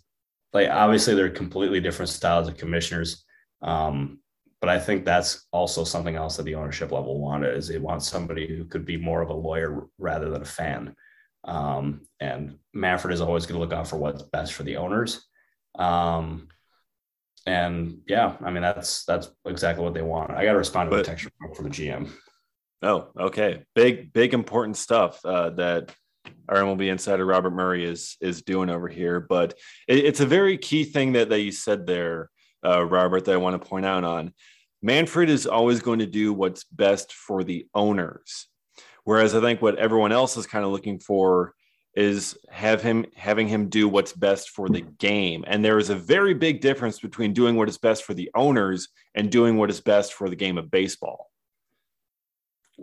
like 0.54 0.70
obviously 0.70 1.14
they're 1.14 1.30
completely 1.30 1.80
different 1.80 2.08
styles 2.08 2.48
of 2.48 2.56
commissioners. 2.56 3.24
Um, 3.60 4.20
but 4.64 4.70
I 4.70 4.80
think 4.80 5.04
that's 5.04 5.46
also 5.52 5.84
something 5.84 6.16
else 6.16 6.38
that 6.38 6.44
the 6.44 6.54
ownership 6.54 6.90
level 6.90 7.20
wanted 7.20 7.54
is 7.54 7.68
they 7.68 7.76
want 7.76 8.02
somebody 8.02 8.46
who 8.46 8.64
could 8.64 8.86
be 8.86 8.96
more 8.96 9.20
of 9.20 9.28
a 9.28 9.34
lawyer 9.34 9.88
rather 9.98 10.30
than 10.30 10.40
a 10.40 10.46
fan. 10.46 10.96
Um, 11.44 12.06
and 12.18 12.56
Manfred 12.72 13.12
is 13.12 13.20
always 13.20 13.44
going 13.44 13.56
to 13.56 13.60
look 13.60 13.74
out 13.74 13.88
for 13.88 13.98
what's 13.98 14.22
best 14.22 14.54
for 14.54 14.62
the 14.62 14.78
owners. 14.78 15.22
Um, 15.78 16.48
and 17.44 17.98
yeah, 18.08 18.38
I 18.42 18.50
mean 18.50 18.62
that's 18.62 19.04
that's 19.04 19.30
exactly 19.44 19.84
what 19.84 19.92
they 19.92 20.00
want. 20.00 20.30
I 20.30 20.46
got 20.46 20.52
to 20.52 20.56
respond 20.56 20.90
to 20.90 20.96
but, 20.96 21.00
a 21.00 21.10
text 21.10 21.28
from 21.54 21.64
the 21.64 21.70
GM. 21.70 22.08
Oh, 22.80 23.08
okay, 23.20 23.64
big 23.74 24.14
big 24.14 24.32
important 24.32 24.78
stuff 24.78 25.22
uh, 25.26 25.50
that 25.50 25.94
our 26.48 26.56
MLB 26.56 26.90
insider 26.90 27.26
Robert 27.26 27.52
Murray 27.52 27.84
is 27.84 28.16
is 28.22 28.40
doing 28.40 28.70
over 28.70 28.88
here. 28.88 29.20
But 29.20 29.58
it, 29.86 30.06
it's 30.06 30.20
a 30.20 30.26
very 30.26 30.56
key 30.56 30.84
thing 30.84 31.12
that 31.12 31.28
that 31.28 31.42
you 31.42 31.52
said 31.52 31.86
there, 31.86 32.30
uh, 32.64 32.82
Robert, 32.82 33.26
that 33.26 33.34
I 33.34 33.36
want 33.36 33.62
to 33.62 33.68
point 33.68 33.84
out 33.84 34.04
on. 34.04 34.32
Manfred 34.84 35.30
is 35.30 35.46
always 35.46 35.80
going 35.80 36.00
to 36.00 36.06
do 36.06 36.34
what's 36.34 36.64
best 36.64 37.14
for 37.14 37.42
the 37.42 37.66
owners. 37.74 38.48
Whereas 39.04 39.34
I 39.34 39.40
think 39.40 39.62
what 39.62 39.78
everyone 39.78 40.12
else 40.12 40.36
is 40.36 40.46
kind 40.46 40.62
of 40.62 40.72
looking 40.72 40.98
for 40.98 41.54
is 41.94 42.36
have 42.50 42.82
him 42.82 43.06
having 43.16 43.48
him 43.48 43.70
do 43.70 43.88
what's 43.88 44.12
best 44.12 44.50
for 44.50 44.68
the 44.68 44.82
game. 44.82 45.42
And 45.46 45.64
there 45.64 45.78
is 45.78 45.88
a 45.88 45.96
very 45.96 46.34
big 46.34 46.60
difference 46.60 47.00
between 47.00 47.32
doing 47.32 47.56
what 47.56 47.70
is 47.70 47.78
best 47.78 48.04
for 48.04 48.12
the 48.12 48.30
owners 48.34 48.88
and 49.14 49.32
doing 49.32 49.56
what 49.56 49.70
is 49.70 49.80
best 49.80 50.12
for 50.12 50.28
the 50.28 50.36
game 50.36 50.58
of 50.58 50.70
baseball. 50.70 51.30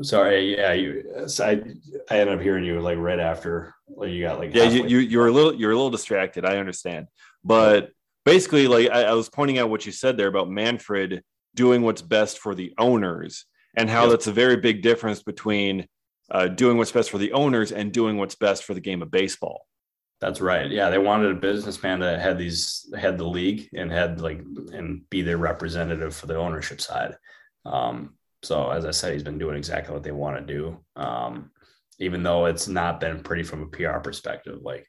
Sorry, 0.01 0.57
yeah, 0.57 0.73
you. 0.73 1.03
I 1.39 1.61
I 2.09 2.17
ended 2.17 2.35
up 2.35 2.41
hearing 2.41 2.65
you 2.65 2.79
like 2.79 2.97
right 2.97 3.19
after 3.19 3.75
like 3.87 4.09
you 4.09 4.23
got 4.23 4.39
like 4.39 4.55
yeah, 4.55 4.63
you, 4.63 4.87
you 4.87 4.97
you're 4.99 5.27
a 5.27 5.31
little 5.31 5.53
you're 5.53 5.71
a 5.71 5.75
little 5.75 5.91
distracted. 5.91 6.45
I 6.45 6.57
understand, 6.57 7.09
but 7.43 7.91
basically, 8.25 8.67
like 8.67 8.89
I, 8.89 9.03
I 9.03 9.13
was 9.13 9.29
pointing 9.29 9.59
out 9.59 9.69
what 9.69 9.85
you 9.85 9.91
said 9.91 10.17
there 10.17 10.29
about 10.29 10.49
Manfred 10.49 11.23
doing 11.55 11.81
what's 11.81 12.01
best 12.01 12.39
for 12.39 12.55
the 12.55 12.73
owners 12.77 13.45
and 13.75 13.89
how 13.89 14.03
yep. 14.03 14.11
that's 14.11 14.27
a 14.27 14.33
very 14.33 14.57
big 14.57 14.81
difference 14.81 15.23
between 15.23 15.87
uh, 16.29 16.47
doing 16.47 16.77
what's 16.77 16.91
best 16.91 17.09
for 17.09 17.17
the 17.17 17.33
owners 17.33 17.71
and 17.71 17.91
doing 17.91 18.17
what's 18.17 18.35
best 18.35 18.63
for 18.63 18.73
the 18.73 18.79
game 18.79 19.01
of 19.01 19.11
baseball. 19.11 19.65
That's 20.19 20.39
right. 20.39 20.69
Yeah, 20.69 20.89
they 20.89 20.99
wanted 20.99 21.31
a 21.31 21.39
businessman 21.39 21.99
that 22.01 22.21
had 22.21 22.37
these 22.37 22.91
had 22.97 23.17
the 23.17 23.27
league 23.27 23.69
and 23.73 23.91
had 23.91 24.21
like 24.21 24.39
and 24.71 25.09
be 25.09 25.23
their 25.23 25.37
representative 25.37 26.15
for 26.15 26.27
the 26.27 26.35
ownership 26.35 26.79
side. 26.79 27.15
Um, 27.65 28.13
so 28.43 28.69
as 28.69 28.85
I 28.85 28.91
said, 28.91 29.13
he's 29.13 29.23
been 29.23 29.39
doing 29.39 29.57
exactly 29.57 29.93
what 29.93 30.03
they 30.03 30.11
want 30.11 30.37
to 30.37 30.53
do. 30.53 30.79
Um, 30.95 31.51
even 32.01 32.23
though 32.23 32.47
it's 32.47 32.67
not 32.67 32.99
been 32.99 33.21
pretty 33.21 33.43
from 33.43 33.63
a 33.63 33.67
PR 33.67 33.99
perspective. 33.99 34.59
Like 34.61 34.87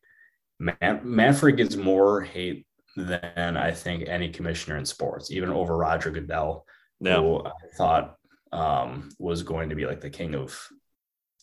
Man- 0.59 1.01
Manfred 1.05 1.57
gets 1.57 1.77
more 1.77 2.23
hate 2.23 2.67
than 2.97 3.57
I 3.57 3.73
think 3.73 4.05
any 4.07 4.31
commissioner 4.31 4.77
in 4.77 4.85
sports, 4.85 5.31
even 5.31 5.51
over 5.51 5.77
Roger 5.77 6.11
Goodell, 6.11 6.67
no. 7.01 7.23
who 7.23 7.47
I 7.47 7.77
thought 7.77 8.17
um, 8.53 9.11
was 9.19 9.43
going 9.43 9.71
to 9.71 9.75
be 9.77 9.87
like 9.87 10.01
the 10.01 10.11
king 10.11 10.35
of 10.35 10.59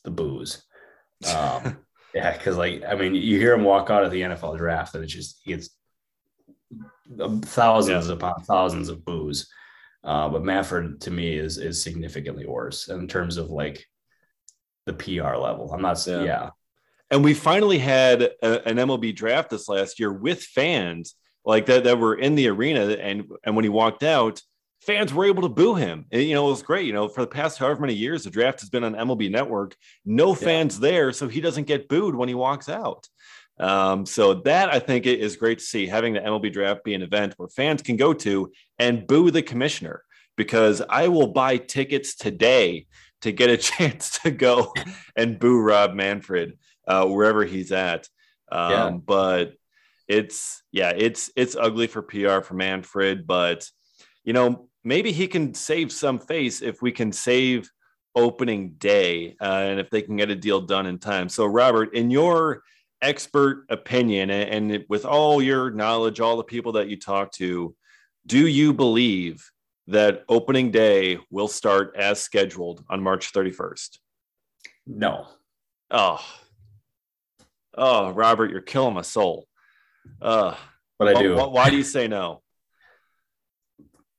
the 0.04 0.12
boos. 0.12 0.64
Um, 1.34 1.78
yeah, 2.14 2.38
because 2.38 2.58
like 2.58 2.84
I 2.88 2.96
mean, 2.96 3.16
you 3.16 3.40
hear 3.40 3.54
him 3.54 3.64
walk 3.64 3.90
out 3.90 4.04
of 4.04 4.12
the 4.12 4.22
NFL 4.22 4.58
draft, 4.58 4.96
and 4.96 5.04
it 5.04 5.08
just 5.08 5.42
he 5.44 5.54
gets 5.54 5.70
thousands 7.42 8.08
yeah. 8.08 8.14
upon 8.14 8.44
thousands 8.44 8.90
of 8.90 9.04
boos. 9.04 9.50
Uh, 10.04 10.30
but 10.30 10.44
Manfred 10.44 11.02
to 11.02 11.12
me 11.12 11.34
is 11.34 11.58
is 11.58 11.82
significantly 11.82 12.46
worse 12.46 12.88
in 12.88 13.08
terms 13.08 13.38
of 13.38 13.50
like 13.50 13.86
the 14.86 14.94
PR 14.94 15.36
level. 15.36 15.72
I'm 15.74 15.82
not 15.82 16.00
saying 16.00 16.26
yeah. 16.26 16.44
yeah. 16.44 16.50
And 17.12 17.24
we 17.24 17.34
finally 17.34 17.80
had 17.80 18.22
a, 18.22 18.68
an 18.68 18.78
MLB 18.78 19.16
draft 19.16 19.50
this 19.50 19.68
last 19.68 20.00
year 20.00 20.14
with 20.14 20.44
fans 20.44 21.16
like 21.46 21.66
that 21.68 21.84
that 21.86 22.00
were 22.00 22.16
in 22.16 22.36
the 22.36 22.48
arena, 22.48 22.88
and 22.88 23.26
and 23.44 23.56
when 23.56 23.66
he 23.66 23.70
walked 23.70 24.04
out, 24.04 24.42
fans 24.82 25.14
were 25.14 25.26
able 25.26 25.44
to 25.44 25.50
boo 25.50 25.76
him. 25.76 26.06
And, 26.12 26.24
you 26.24 26.34
know, 26.34 26.48
it 26.48 26.52
was 26.52 26.64
great. 26.64 26.86
You 26.86 26.94
know, 26.94 27.08
for 27.08 27.22
the 27.22 27.28
past 27.28 27.58
however 27.58 27.82
many 27.82 27.94
years, 27.94 28.24
the 28.24 28.30
draft 28.30 28.62
has 28.62 28.70
been 28.70 28.84
on 28.84 28.96
MLB 28.96 29.30
Network. 29.30 29.76
No 30.06 30.34
fans 30.34 30.76
yeah. 30.76 30.90
there, 30.90 31.12
so 31.12 31.28
he 31.28 31.42
doesn't 31.42 31.68
get 31.68 31.90
booed 31.90 32.16
when 32.16 32.30
he 32.30 32.36
walks 32.36 32.70
out. 32.70 33.08
Um, 33.60 34.06
so 34.06 34.36
that 34.36 34.74
I 34.74 34.80
think 34.80 35.06
is 35.06 35.36
great 35.36 35.60
to 35.60 35.66
see 35.66 35.86
having 35.86 36.14
the 36.14 36.22
MLB 36.22 36.54
draft 36.54 36.84
be 36.86 36.94
an 36.94 37.02
event 37.02 37.34
where 37.36 37.50
fans 37.50 37.82
can 37.82 37.98
go 37.98 38.14
to 38.14 38.52
and 38.78 39.06
boo 39.06 39.32
the 39.32 39.42
commissioner 39.42 40.04
because 40.38 40.82
I 40.90 41.10
will 41.10 41.28
buy 41.28 41.58
tickets 41.58 42.16
today 42.16 42.88
to 43.22 43.34
get 43.34 43.50
a 43.50 43.58
chance 43.58 44.20
to 44.20 44.32
go 44.32 44.74
and 45.16 45.38
boo 45.38 45.60
Rob 45.60 45.94
Manfred 45.94 46.58
uh, 46.88 47.06
wherever 47.06 47.44
he's 47.44 47.74
at. 47.74 48.08
Um, 48.50 48.72
yeah. 48.72 48.90
But 48.92 49.54
it's 50.10 50.64
yeah, 50.72 50.92
it's 50.96 51.32
it's 51.36 51.56
ugly 51.56 51.88
for 51.88 52.02
PR 52.02 52.42
for 52.42 52.56
Manfred, 52.56 53.26
but 53.26 53.70
you 54.26 54.34
know 54.34 54.68
maybe 54.84 55.12
he 55.12 55.28
can 55.28 55.54
save 55.54 55.92
some 55.92 56.20
face 56.20 56.62
if 56.62 56.82
we 56.82 56.92
can 56.92 57.12
save 57.12 57.70
opening 58.16 58.72
day 58.72 59.36
uh, 59.40 59.46
and 59.68 59.80
if 59.80 59.90
they 59.90 60.02
can 60.02 60.18
get 60.18 60.32
a 60.32 60.36
deal 60.36 60.62
done 60.62 60.88
in 60.88 60.98
time. 60.98 61.30
So, 61.30 61.46
Robert, 61.46 61.94
in 61.94 62.10
your 62.10 62.64
expert 63.02 63.66
opinion 63.70 64.30
and, 64.30 64.84
with 64.90 65.06
all 65.06 65.42
your 65.42 65.72
knowledge, 65.72 66.20
all 66.20 66.38
the 66.38 66.44
people 66.44 66.74
that 66.74 66.90
you 66.90 66.98
talk 66.98 67.32
to, 67.34 67.76
do 68.26 68.48
you 68.48 68.74
believe 68.74 69.50
that 69.88 70.24
opening 70.28 70.72
day 70.72 71.20
will 71.30 71.48
start 71.48 71.96
as 71.96 72.20
scheduled 72.20 72.84
on 72.90 73.02
March 73.02 73.32
31st? 73.32 74.00
No. 74.86 75.28
Oh, 75.92 76.24
oh, 77.78 78.12
Robert, 78.12 78.52
you're 78.52 78.62
killing 78.62 78.94
my 78.94 79.02
soul. 79.02 79.49
Uh, 80.22 80.56
but 80.98 81.16
I 81.16 81.22
do. 81.22 81.36
Why, 81.36 81.46
why 81.46 81.70
do 81.70 81.78
you 81.78 81.84
say 81.84 82.08
no? 82.08 82.42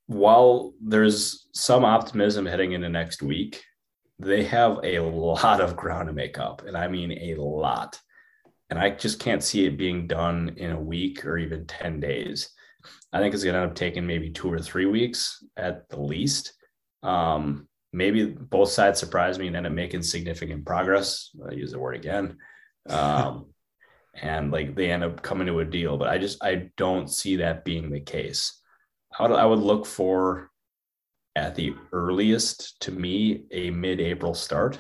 While 0.07 0.75
there's 0.83 1.49
some 1.53 1.85
optimism 1.85 2.47
heading 2.47 2.73
into 2.73 2.89
next 2.89 3.23
week, 3.23 3.63
they 4.19 4.43
have 4.45 4.81
a 4.83 5.01
lot 5.01 5.61
of 5.61 5.77
ground 5.77 6.09
to 6.09 6.13
make 6.13 6.39
up, 6.39 6.63
and 6.67 6.77
I 6.77 6.89
mean 6.89 7.13
a 7.13 7.35
lot. 7.41 8.01
And 8.71 8.79
I 8.79 8.91
just 8.91 9.19
can't 9.19 9.43
see 9.43 9.67
it 9.67 9.77
being 9.77 10.07
done 10.07 10.55
in 10.57 10.71
a 10.71 10.81
week 10.81 11.25
or 11.25 11.39
even 11.39 11.67
10 11.67 11.99
days. 11.99 12.51
I 13.13 13.19
think 13.19 13.35
it's 13.35 13.43
going 13.43 13.55
to 13.55 13.63
end 13.63 13.71
up 13.71 13.77
taking 13.77 14.07
maybe 14.07 14.31
two 14.31 14.53
or 14.53 14.61
three 14.61 14.87
weeks 14.87 15.45
at 15.57 15.89
the 15.89 16.01
least. 16.01 16.53
Um, 17.03 17.69
maybe 17.93 18.27
both 18.27 18.71
sides 18.71 19.01
surprise 19.01 19.39
me 19.39 19.49
and 19.49 19.57
end 19.57 19.67
up 19.67 19.73
making 19.73 20.03
significant 20.03 20.65
progress. 20.65 21.31
I 21.49 21.53
use 21.53 21.73
the 21.73 21.81
word 21.81 21.97
again. 21.97 22.37
Um, 22.89 23.47
and 24.23 24.51
like 24.51 24.75
they 24.75 24.91
end 24.91 25.05
up 25.05 25.23
coming 25.23 25.47
to 25.47 25.61
a 25.61 25.65
deal, 25.65 25.97
but 25.97 26.09
I 26.09 26.19
just 26.19 26.43
I 26.43 26.71
don't 26.77 27.11
see 27.11 27.37
that 27.37 27.65
being 27.65 27.91
the 27.91 28.01
case. 28.01 28.61
I 29.19 29.27
would, 29.27 29.39
I 29.39 29.45
would 29.45 29.59
look 29.59 29.87
for 29.87 30.51
at 31.37 31.55
the 31.55 31.75
earliest 31.93 32.81
to 32.81 32.93
me 32.93 33.45
a 33.51 33.71
mid-April 33.71 34.35
start, 34.35 34.79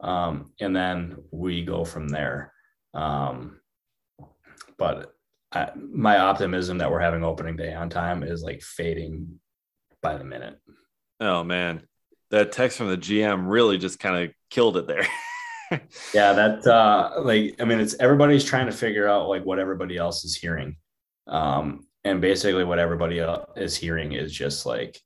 um, 0.00 0.52
and 0.60 0.74
then 0.74 1.16
we 1.30 1.64
go 1.64 1.84
from 1.84 2.08
there. 2.08 2.52
Um, 2.94 3.60
but 4.78 5.14
I, 5.52 5.70
my 5.76 6.18
optimism 6.18 6.78
that 6.78 6.90
we're 6.90 7.00
having 7.00 7.24
opening 7.24 7.56
day 7.56 7.74
on 7.74 7.90
time 7.90 8.22
is 8.22 8.42
like 8.42 8.62
fading 8.62 9.40
by 10.02 10.16
the 10.16 10.24
minute. 10.24 10.58
Oh 11.20 11.44
man, 11.44 11.82
that 12.30 12.52
text 12.52 12.78
from 12.78 12.88
the 12.88 12.96
GM 12.96 13.48
really 13.48 13.78
just 13.78 13.98
kind 13.98 14.24
of 14.24 14.34
killed 14.50 14.76
it 14.76 14.86
there. 14.86 15.06
yeah, 16.14 16.32
that 16.32 16.66
uh 16.66 17.20
like 17.22 17.56
I 17.60 17.64
mean 17.64 17.80
it's 17.80 17.94
everybody's 17.98 18.44
trying 18.44 18.66
to 18.66 18.72
figure 18.72 19.08
out 19.08 19.28
like 19.28 19.44
what 19.44 19.58
everybody 19.58 19.96
else 19.96 20.24
is 20.24 20.36
hearing. 20.36 20.76
Um 21.26 21.86
and 22.04 22.20
basically 22.20 22.64
what 22.64 22.78
everybody 22.78 23.24
is 23.56 23.76
hearing 23.76 24.12
is 24.12 24.32
just 24.32 24.66
like 24.66 25.00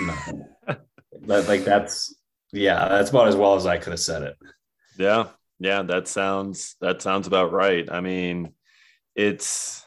nothing. 0.00 0.44
that, 0.66 1.48
like 1.48 1.64
that's 1.64 2.14
yeah, 2.52 2.88
that's 2.88 3.10
about 3.10 3.28
as 3.28 3.36
well 3.36 3.54
as 3.54 3.66
I 3.66 3.78
could 3.78 3.92
have 3.92 4.00
said 4.00 4.22
it. 4.22 4.36
Yeah. 4.98 5.28
Yeah, 5.58 5.82
that 5.82 6.08
sounds 6.08 6.76
that 6.80 7.02
sounds 7.02 7.26
about 7.26 7.52
right. 7.52 7.90
I 7.90 8.00
mean, 8.00 8.54
it's 9.14 9.84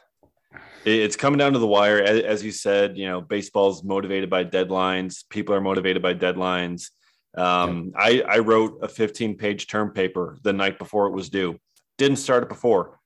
it's 0.84 1.16
coming 1.16 1.38
down 1.38 1.52
to 1.54 1.58
the 1.58 1.66
wire 1.66 1.98
as 2.02 2.44
you 2.44 2.52
said 2.52 2.96
you 2.96 3.06
know 3.06 3.20
baseball's 3.20 3.82
motivated 3.82 4.28
by 4.28 4.44
deadlines 4.44 5.24
people 5.30 5.54
are 5.54 5.60
motivated 5.60 6.02
by 6.02 6.12
deadlines 6.12 6.90
um, 7.36 7.92
I, 7.96 8.22
I 8.22 8.38
wrote 8.38 8.78
a 8.82 8.88
15 8.88 9.36
page 9.36 9.66
term 9.66 9.90
paper 9.90 10.38
the 10.42 10.52
night 10.52 10.78
before 10.78 11.06
it 11.06 11.12
was 11.12 11.28
due. 11.28 11.58
Didn't 11.98 12.16
start 12.16 12.42
it 12.42 12.48
before. 12.48 12.98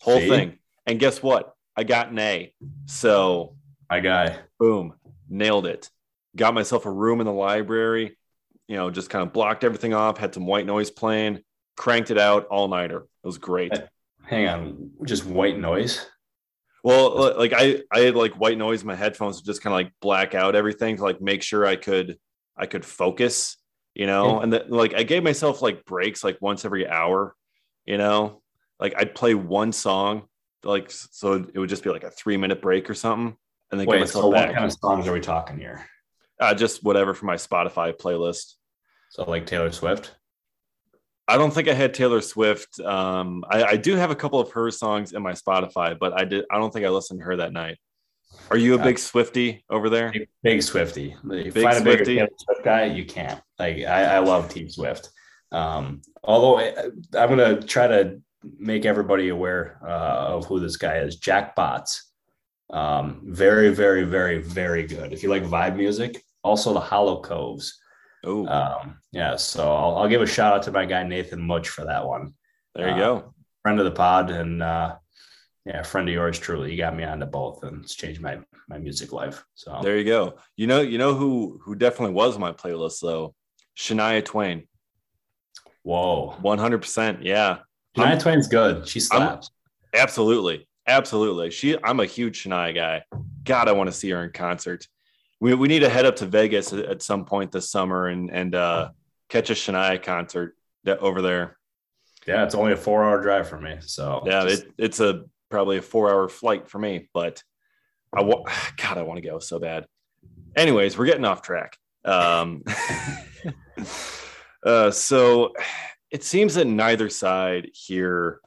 Whole 0.00 0.20
See? 0.20 0.28
thing. 0.28 0.58
And 0.86 0.98
guess 0.98 1.22
what? 1.22 1.54
I 1.76 1.84
got 1.84 2.10
an 2.10 2.18
a. 2.18 2.54
So 2.86 3.56
my 3.90 4.00
guy 4.00 4.38
boom 4.58 4.94
nailed 5.28 5.66
it. 5.66 5.90
Got 6.36 6.54
myself 6.54 6.86
a 6.86 6.90
room 6.90 7.20
in 7.20 7.26
the 7.26 7.32
library 7.32 8.16
you 8.68 8.74
know 8.76 8.90
just 8.90 9.10
kind 9.10 9.24
of 9.24 9.32
blocked 9.32 9.62
everything 9.62 9.94
off 9.94 10.18
had 10.18 10.34
some 10.34 10.44
white 10.44 10.66
noise 10.66 10.90
playing 10.90 11.38
cranked 11.76 12.10
it 12.10 12.18
out 12.18 12.46
all 12.46 12.66
nighter 12.66 13.06
it 13.26 13.26
was 13.26 13.38
great. 13.38 13.72
Hang 14.24 14.46
on, 14.46 14.90
just 15.04 15.26
white 15.26 15.58
noise. 15.58 16.06
Well, 16.84 17.36
like 17.36 17.52
I, 17.52 17.82
I 17.90 18.00
had 18.02 18.14
like 18.14 18.34
white 18.34 18.56
noise. 18.56 18.82
In 18.82 18.86
my 18.86 18.94
headphones 18.94 19.40
to 19.40 19.44
just 19.44 19.62
kind 19.62 19.72
of 19.74 19.78
like 19.78 19.92
black 20.00 20.32
out 20.32 20.54
everything 20.54 20.98
to 20.98 21.02
like 21.02 21.20
make 21.20 21.42
sure 21.42 21.66
I 21.66 21.74
could, 21.74 22.16
I 22.56 22.66
could 22.66 22.84
focus, 22.84 23.56
you 23.96 24.06
know. 24.06 24.40
And 24.40 24.52
that 24.52 24.70
like 24.70 24.94
I 24.94 25.02
gave 25.02 25.22
myself 25.22 25.62
like 25.62 25.84
breaks 25.84 26.22
like 26.22 26.36
once 26.40 26.64
every 26.64 26.86
hour, 26.86 27.34
you 27.84 27.96
know. 27.96 28.42
Like 28.78 28.94
I'd 28.96 29.14
play 29.14 29.34
one 29.34 29.72
song, 29.72 30.28
like 30.62 30.90
so 30.90 31.32
it 31.32 31.58
would 31.58 31.70
just 31.70 31.82
be 31.82 31.90
like 31.90 32.04
a 32.04 32.10
three 32.10 32.36
minute 32.36 32.60
break 32.60 32.90
or 32.90 32.94
something, 32.94 33.36
and 33.70 33.80
then 33.80 33.86
Wait, 33.86 34.00
myself 34.00 34.24
so 34.24 34.32
back. 34.32 34.48
What 34.48 34.54
kind 34.54 34.66
of 34.66 34.72
songs 34.72 35.08
are 35.08 35.12
we 35.12 35.20
talking 35.20 35.58
here? 35.58 35.86
Uh, 36.38 36.52
just 36.52 36.84
whatever 36.84 37.14
for 37.14 37.24
my 37.24 37.36
Spotify 37.36 37.96
playlist. 37.96 38.54
So 39.10 39.24
like 39.24 39.46
Taylor 39.46 39.72
Swift. 39.72 40.14
I 41.28 41.38
don't 41.38 41.50
think 41.50 41.68
I 41.68 41.72
had 41.72 41.94
Taylor 41.94 42.20
Swift. 42.20 42.78
Um, 42.80 43.44
I, 43.50 43.64
I, 43.64 43.76
do 43.76 43.96
have 43.96 44.12
a 44.12 44.14
couple 44.14 44.38
of 44.38 44.52
her 44.52 44.70
songs 44.70 45.12
in 45.12 45.22
my 45.22 45.32
Spotify, 45.32 45.98
but 45.98 46.12
I 46.12 46.24
did. 46.24 46.44
I 46.52 46.58
don't 46.58 46.72
think 46.72 46.86
I 46.86 46.90
listened 46.90 47.18
to 47.20 47.24
her 47.24 47.36
that 47.36 47.52
night. 47.52 47.78
Are 48.50 48.56
you 48.56 48.74
a 48.74 48.78
big 48.78 48.98
Swifty 48.98 49.64
over 49.68 49.88
there? 49.88 50.12
Big, 50.12 50.28
big 50.42 50.62
Swifty. 50.62 51.16
Big 51.26 51.52
find 51.52 51.78
a 51.78 51.80
bigger 51.80 52.04
Taylor 52.04 52.28
Swift 52.38 52.62
guy, 52.62 52.84
you 52.84 53.04
can't. 53.04 53.40
Like 53.58 53.78
I, 53.78 54.16
I 54.16 54.18
love 54.18 54.48
Team 54.48 54.68
Swift. 54.68 55.10
Um, 55.52 56.02
although 56.22 56.58
I, 56.58 56.74
I'm 57.18 57.28
gonna 57.28 57.62
try 57.62 57.86
to 57.86 58.20
make 58.58 58.84
everybody 58.84 59.28
aware 59.28 59.78
uh, 59.86 60.36
of 60.36 60.46
who 60.46 60.60
this 60.60 60.76
guy 60.76 60.98
is. 60.98 61.16
Jack 61.16 61.56
Botts. 61.56 62.02
Um, 62.70 63.22
very, 63.24 63.72
very, 63.72 64.04
very, 64.04 64.38
very 64.38 64.86
good. 64.86 65.12
If 65.12 65.22
you 65.22 65.28
like 65.28 65.44
vibe 65.44 65.76
music, 65.76 66.22
also 66.42 66.72
the 66.72 66.80
Hollow 66.80 67.20
Coves. 67.20 67.78
Oh, 68.24 68.46
um, 68.46 68.98
yeah. 69.12 69.36
So 69.36 69.72
I'll, 69.72 69.96
I'll, 69.98 70.08
give 70.08 70.22
a 70.22 70.26
shout 70.26 70.54
out 70.54 70.62
to 70.64 70.72
my 70.72 70.84
guy 70.84 71.04
Nathan 71.04 71.40
Much 71.40 71.68
for 71.68 71.84
that 71.84 72.06
one. 72.06 72.34
There 72.74 72.88
you 72.88 72.94
uh, 72.94 72.98
go, 72.98 73.34
friend 73.62 73.78
of 73.78 73.84
the 73.84 73.92
pod, 73.92 74.30
and 74.30 74.62
uh, 74.62 74.96
yeah, 75.64 75.82
friend 75.82 76.08
of 76.08 76.14
yours 76.14 76.38
truly. 76.38 76.72
You 76.72 76.76
got 76.76 76.96
me 76.96 77.04
onto 77.04 77.26
both, 77.26 77.62
and 77.62 77.84
it's 77.84 77.94
changed 77.94 78.20
my 78.20 78.38
my 78.68 78.78
music 78.78 79.12
life. 79.12 79.44
So 79.54 79.78
there 79.82 79.96
you 79.96 80.04
go. 80.04 80.38
You 80.56 80.66
know, 80.66 80.80
you 80.80 80.98
know 80.98 81.14
who 81.14 81.60
who 81.62 81.76
definitely 81.76 82.14
was 82.14 82.36
my 82.36 82.52
playlist 82.52 83.00
though, 83.00 83.34
Shania 83.76 84.24
Twain. 84.24 84.66
Whoa, 85.82 86.36
one 86.40 86.58
hundred 86.58 86.78
percent. 86.78 87.22
Yeah, 87.22 87.58
Shania 87.96 88.06
I'm, 88.06 88.18
Twain's 88.18 88.48
good. 88.48 88.88
She 88.88 89.00
slaps. 89.00 89.50
I'm, 89.94 90.00
absolutely, 90.00 90.66
absolutely. 90.86 91.50
She. 91.50 91.76
I'm 91.82 92.00
a 92.00 92.06
huge 92.06 92.42
Shania 92.42 92.74
guy. 92.74 93.02
God, 93.44 93.68
I 93.68 93.72
want 93.72 93.88
to 93.88 93.92
see 93.92 94.10
her 94.10 94.24
in 94.24 94.32
concert 94.32 94.86
we, 95.40 95.54
we 95.54 95.68
need 95.68 95.80
to 95.80 95.88
head 95.88 96.06
up 96.06 96.16
to 96.16 96.26
Vegas 96.26 96.72
at 96.72 97.02
some 97.02 97.24
point 97.24 97.52
this 97.52 97.70
summer 97.70 98.06
and 98.06 98.30
and 98.30 98.54
uh, 98.54 98.90
catch 99.28 99.50
a 99.50 99.54
Shania 99.54 100.02
concert 100.02 100.56
over 100.86 101.22
there. 101.22 101.56
Yeah, 102.26 102.44
it's 102.44 102.54
only 102.54 102.72
a 102.72 102.76
four 102.76 103.04
hour 103.04 103.22
drive 103.22 103.48
for 103.48 103.60
me. 103.60 103.76
So 103.80 104.22
yeah, 104.26 104.44
just... 104.44 104.64
it, 104.64 104.72
it's 104.78 105.00
a 105.00 105.24
probably 105.50 105.76
a 105.76 105.82
four 105.82 106.10
hour 106.10 106.28
flight 106.28 106.68
for 106.68 106.78
me, 106.78 107.08
but 107.12 107.42
I 108.16 108.22
wa- 108.22 108.44
God, 108.76 108.98
I 108.98 109.02
want 109.02 109.22
to 109.22 109.28
go 109.28 109.38
so 109.38 109.58
bad. 109.58 109.86
Anyways, 110.56 110.96
we're 110.96 111.06
getting 111.06 111.24
off 111.24 111.42
track. 111.42 111.76
Um, 112.04 112.62
uh, 114.64 114.90
so 114.90 115.52
it 116.10 116.24
seems 116.24 116.54
that 116.54 116.66
neither 116.66 117.08
side 117.08 117.70
here 117.74 118.40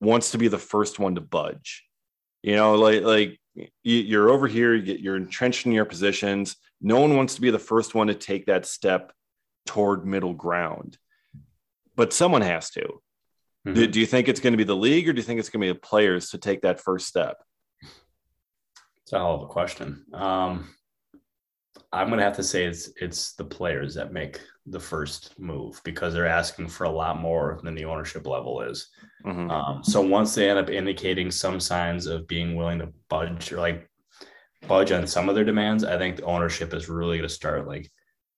wants 0.00 0.32
to 0.32 0.38
be 0.38 0.48
the 0.48 0.58
first 0.58 0.98
one 0.98 1.14
to 1.14 1.20
budge. 1.20 1.84
You 2.42 2.56
know, 2.56 2.74
like 2.74 3.02
like 3.02 3.40
you're 3.82 4.30
over 4.30 4.46
here, 4.46 4.74
you're 4.74 5.16
entrenched 5.16 5.66
in 5.66 5.72
your 5.72 5.84
positions. 5.84 6.56
No 6.80 7.00
one 7.00 7.16
wants 7.16 7.36
to 7.36 7.40
be 7.40 7.50
the 7.50 7.58
first 7.58 7.94
one 7.94 8.08
to 8.08 8.14
take 8.14 8.46
that 8.46 8.66
step 8.66 9.12
toward 9.64 10.06
middle 10.06 10.34
ground, 10.34 10.98
but 11.96 12.12
someone 12.12 12.42
has 12.42 12.70
to. 12.70 12.82
Mm-hmm. 13.66 13.74
Do, 13.74 13.86
do, 13.88 14.00
you 14.00 14.06
think 14.06 14.28
it's 14.28 14.40
going 14.40 14.52
to 14.52 14.58
be 14.58 14.64
the 14.64 14.76
league 14.76 15.08
or 15.08 15.12
do 15.12 15.18
you 15.18 15.24
think 15.24 15.40
it's 15.40 15.48
going 15.48 15.60
to 15.60 15.66
be 15.66 15.72
the 15.72 15.86
players 15.86 16.30
to 16.30 16.38
take 16.38 16.62
that 16.62 16.80
first 16.80 17.08
step? 17.08 17.42
It's 19.02 19.12
a 19.12 19.18
hell 19.18 19.34
of 19.34 19.42
a 19.42 19.46
question. 19.46 20.04
Um, 20.12 20.68
I'm 21.96 22.08
going 22.08 22.18
to 22.18 22.24
have 22.24 22.36
to 22.36 22.42
say 22.42 22.64
it's 22.64 22.90
it's 23.00 23.32
the 23.32 23.44
players 23.44 23.94
that 23.94 24.12
make 24.12 24.40
the 24.66 24.80
first 24.80 25.38
move 25.38 25.80
because 25.84 26.12
they're 26.12 26.26
asking 26.26 26.68
for 26.68 26.84
a 26.84 26.90
lot 26.90 27.20
more 27.20 27.60
than 27.62 27.74
the 27.74 27.84
ownership 27.84 28.26
level 28.26 28.60
is. 28.60 28.88
Mm-hmm. 29.24 29.50
Um, 29.50 29.84
so 29.84 30.00
once 30.00 30.34
they 30.34 30.50
end 30.50 30.58
up 30.58 30.70
indicating 30.70 31.30
some 31.30 31.60
signs 31.60 32.06
of 32.06 32.26
being 32.26 32.56
willing 32.56 32.78
to 32.80 32.92
budge 33.08 33.52
or 33.52 33.58
like 33.58 33.88
budge 34.66 34.92
on 34.92 35.06
some 35.06 35.28
of 35.28 35.34
their 35.34 35.44
demands, 35.44 35.84
I 35.84 35.98
think 35.98 36.16
the 36.16 36.24
ownership 36.24 36.74
is 36.74 36.88
really 36.88 37.18
going 37.18 37.28
to 37.28 37.34
start 37.34 37.66
like 37.66 37.90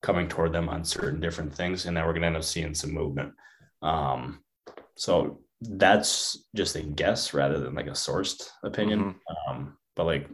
coming 0.02 0.28
toward 0.28 0.52
them 0.52 0.68
on 0.68 0.84
certain 0.84 1.20
different 1.20 1.54
things, 1.54 1.86
and 1.86 1.96
then 1.96 2.04
we're 2.04 2.12
going 2.12 2.22
to 2.22 2.28
end 2.28 2.36
up 2.36 2.44
seeing 2.44 2.74
some 2.74 2.92
movement. 2.92 3.32
Um, 3.82 4.40
so 4.94 5.40
that's 5.60 6.46
just 6.54 6.76
a 6.76 6.82
guess 6.82 7.34
rather 7.34 7.58
than 7.58 7.74
like 7.74 7.88
a 7.88 7.90
sourced 7.90 8.48
opinion. 8.62 9.00
Mm-hmm. 9.00 9.50
Um, 9.50 9.76
but 9.96 10.04
like 10.04 10.28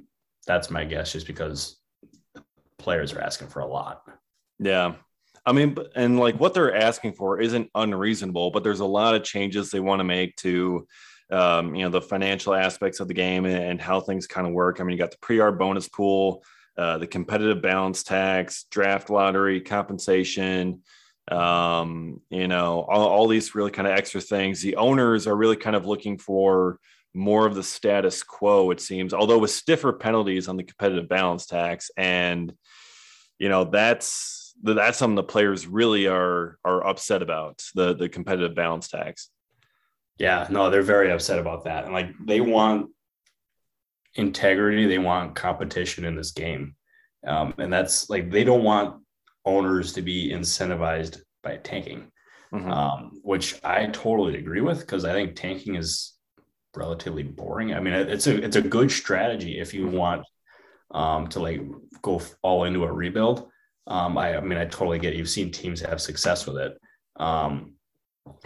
that's 0.46 0.70
my 0.70 0.84
guess, 0.84 1.12
just 1.12 1.26
because 1.26 1.80
players 2.84 3.12
are 3.12 3.20
asking 3.20 3.48
for 3.48 3.60
a 3.60 3.66
lot. 3.66 4.02
Yeah. 4.58 4.94
I 5.46 5.52
mean, 5.52 5.76
and 5.96 6.18
like 6.18 6.38
what 6.38 6.54
they're 6.54 6.76
asking 6.76 7.14
for 7.14 7.40
isn't 7.40 7.70
unreasonable, 7.74 8.50
but 8.50 8.62
there's 8.62 8.80
a 8.80 8.86
lot 8.86 9.14
of 9.14 9.24
changes 9.24 9.70
they 9.70 9.80
want 9.80 10.00
to 10.00 10.04
make 10.04 10.36
to, 10.36 10.86
um, 11.30 11.74
you 11.74 11.84
know, 11.84 11.90
the 11.90 12.00
financial 12.00 12.54
aspects 12.54 13.00
of 13.00 13.08
the 13.08 13.14
game 13.14 13.46
and, 13.46 13.80
how 13.80 14.00
things 14.00 14.26
kind 14.26 14.46
of 14.46 14.52
work. 14.52 14.80
I 14.80 14.84
mean, 14.84 14.92
you 14.92 15.02
got 15.02 15.10
the 15.10 15.18
pre-arb 15.26 15.58
bonus 15.58 15.88
pool, 15.88 16.44
uh, 16.78 16.98
the 16.98 17.06
competitive 17.06 17.60
balance 17.60 18.02
tax, 18.02 18.64
draft 18.70 19.10
lottery, 19.10 19.60
compensation, 19.60 20.82
um, 21.30 22.20
you 22.30 22.48
know, 22.48 22.86
all, 22.88 23.08
all 23.08 23.26
these 23.26 23.54
really 23.54 23.70
kind 23.70 23.88
of 23.88 23.98
extra 23.98 24.20
things. 24.20 24.60
The 24.60 24.76
owners 24.76 25.26
are 25.26 25.36
really 25.36 25.56
kind 25.56 25.76
of 25.76 25.86
looking 25.86 26.18
for 26.18 26.78
more 27.14 27.46
of 27.46 27.54
the 27.54 27.62
status 27.62 28.22
quo, 28.22 28.70
it 28.72 28.80
seems, 28.80 29.14
although 29.14 29.38
with 29.38 29.50
stiffer 29.50 29.92
penalties 29.92 30.48
on 30.48 30.56
the 30.56 30.64
competitive 30.64 31.08
balance 31.08 31.46
tax. 31.46 31.90
And, 31.96 32.52
you 33.38 33.48
know, 33.48 33.64
that's 33.64 34.54
that's 34.62 34.98
something 34.98 35.14
the 35.14 35.22
players 35.22 35.66
really 35.66 36.06
are 36.06 36.58
are 36.64 36.86
upset 36.86 37.22
about, 37.22 37.62
the 37.74 37.94
the 37.94 38.08
competitive 38.08 38.54
balance 38.54 38.88
tax. 38.88 39.30
Yeah, 40.18 40.46
no, 40.50 40.70
they're 40.70 40.82
very 40.82 41.10
upset 41.10 41.38
about 41.38 41.64
that. 41.64 41.84
And 41.84 41.92
like 41.92 42.10
they 42.24 42.40
want 42.40 42.90
integrity, 44.14 44.86
they 44.86 44.98
want 44.98 45.34
competition 45.34 46.04
in 46.04 46.14
this 46.14 46.30
game. 46.30 46.76
Um, 47.26 47.54
and 47.58 47.72
that's 47.72 48.10
like 48.10 48.30
they 48.30 48.44
don't 48.44 48.64
want 48.64 49.02
owners 49.44 49.92
to 49.94 50.02
be 50.02 50.30
incentivized 50.30 51.20
by 51.42 51.56
tanking, 51.56 52.10
mm-hmm. 52.52 52.70
um, 52.70 53.20
which 53.22 53.58
I 53.64 53.86
totally 53.86 54.38
agree 54.38 54.60
with 54.60 54.80
because 54.80 55.04
I 55.04 55.12
think 55.12 55.34
tanking 55.34 55.74
is 55.74 56.13
relatively 56.76 57.22
boring. 57.22 57.74
I 57.74 57.80
mean, 57.80 57.94
it's 57.94 58.26
a 58.26 58.42
it's 58.42 58.56
a 58.56 58.62
good 58.62 58.90
strategy 58.90 59.58
if 59.58 59.74
you 59.74 59.86
mm-hmm. 59.86 59.96
want 59.96 60.26
um, 60.90 61.26
to 61.28 61.40
like 61.40 61.60
go 62.02 62.20
all 62.42 62.64
into 62.64 62.84
a 62.84 62.92
rebuild. 62.92 63.48
Um, 63.86 64.16
I, 64.16 64.36
I 64.36 64.40
mean, 64.40 64.58
I 64.58 64.64
totally 64.64 64.98
get 64.98 65.12
it. 65.12 65.16
You've 65.16 65.28
seen 65.28 65.50
teams 65.50 65.80
have 65.80 66.00
success 66.00 66.46
with 66.46 66.56
it. 66.56 66.80
Um, 67.16 67.74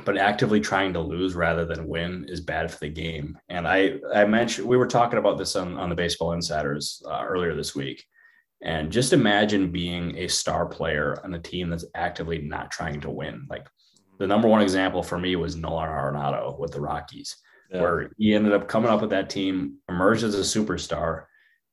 but 0.05 0.17
actively 0.17 0.61
trying 0.61 0.93
to 0.93 1.01
lose 1.01 1.35
rather 1.35 1.65
than 1.65 1.87
win 1.87 2.27
is 2.29 2.41
bad 2.41 2.71
for 2.71 2.79
the 2.81 2.89
game. 2.89 3.39
And 3.49 3.67
I, 3.67 3.99
I 4.13 4.25
mentioned 4.25 4.67
we 4.67 4.77
were 4.77 4.89
talking 4.89 5.19
about 5.19 5.39
this 5.39 5.55
on, 5.55 5.79
on 5.79 5.89
the 5.89 5.95
Baseball 5.95 6.33
Insiders 6.33 7.03
uh, 7.09 7.25
earlier 7.25 7.55
this 7.55 7.75
week. 7.77 8.05
And 8.61 8.91
just 8.91 9.13
imagine 9.13 9.71
being 9.71 10.17
a 10.19 10.27
star 10.27 10.67
player 10.67 11.21
on 11.23 11.33
a 11.35 11.39
team 11.39 11.71
that's 11.71 11.85
actively 11.95 12.39
not 12.39 12.73
trying 12.73 13.01
to 13.03 13.11
win. 13.11 13.47
Like 13.49 13.69
the 14.19 14.27
number 14.27 14.49
one 14.49 14.63
example 14.63 15.03
for 15.03 15.17
me 15.17 15.37
was 15.37 15.55
Nolan 15.55 15.89
Arenado 15.89 16.59
with 16.59 16.73
the 16.73 16.81
Rockies, 16.81 17.37
yeah. 17.71 17.81
where 17.81 18.11
he 18.19 18.35
ended 18.35 18.53
up 18.53 18.69
coming 18.69 18.91
up 18.91 19.01
with 19.01 19.11
that 19.11 19.31
team, 19.31 19.79
emerged 19.89 20.25
as 20.25 20.35
a 20.35 20.39
superstar, 20.59 21.25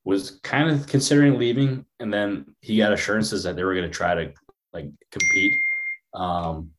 was 0.03 0.39
kind 0.43 0.69
of 0.69 0.88
considering 0.88 1.38
leaving, 1.38 1.86
and 1.99 2.13
then 2.13 2.45
he 2.62 2.77
got 2.77 2.93
assurances 2.93 3.43
that 3.43 3.55
they 3.55 3.63
were 3.63 3.75
going 3.75 3.89
to 3.89 3.97
try 3.97 4.13
to 4.13 4.34
like 4.73 4.89
compete 5.12 5.53
um, 6.13 6.71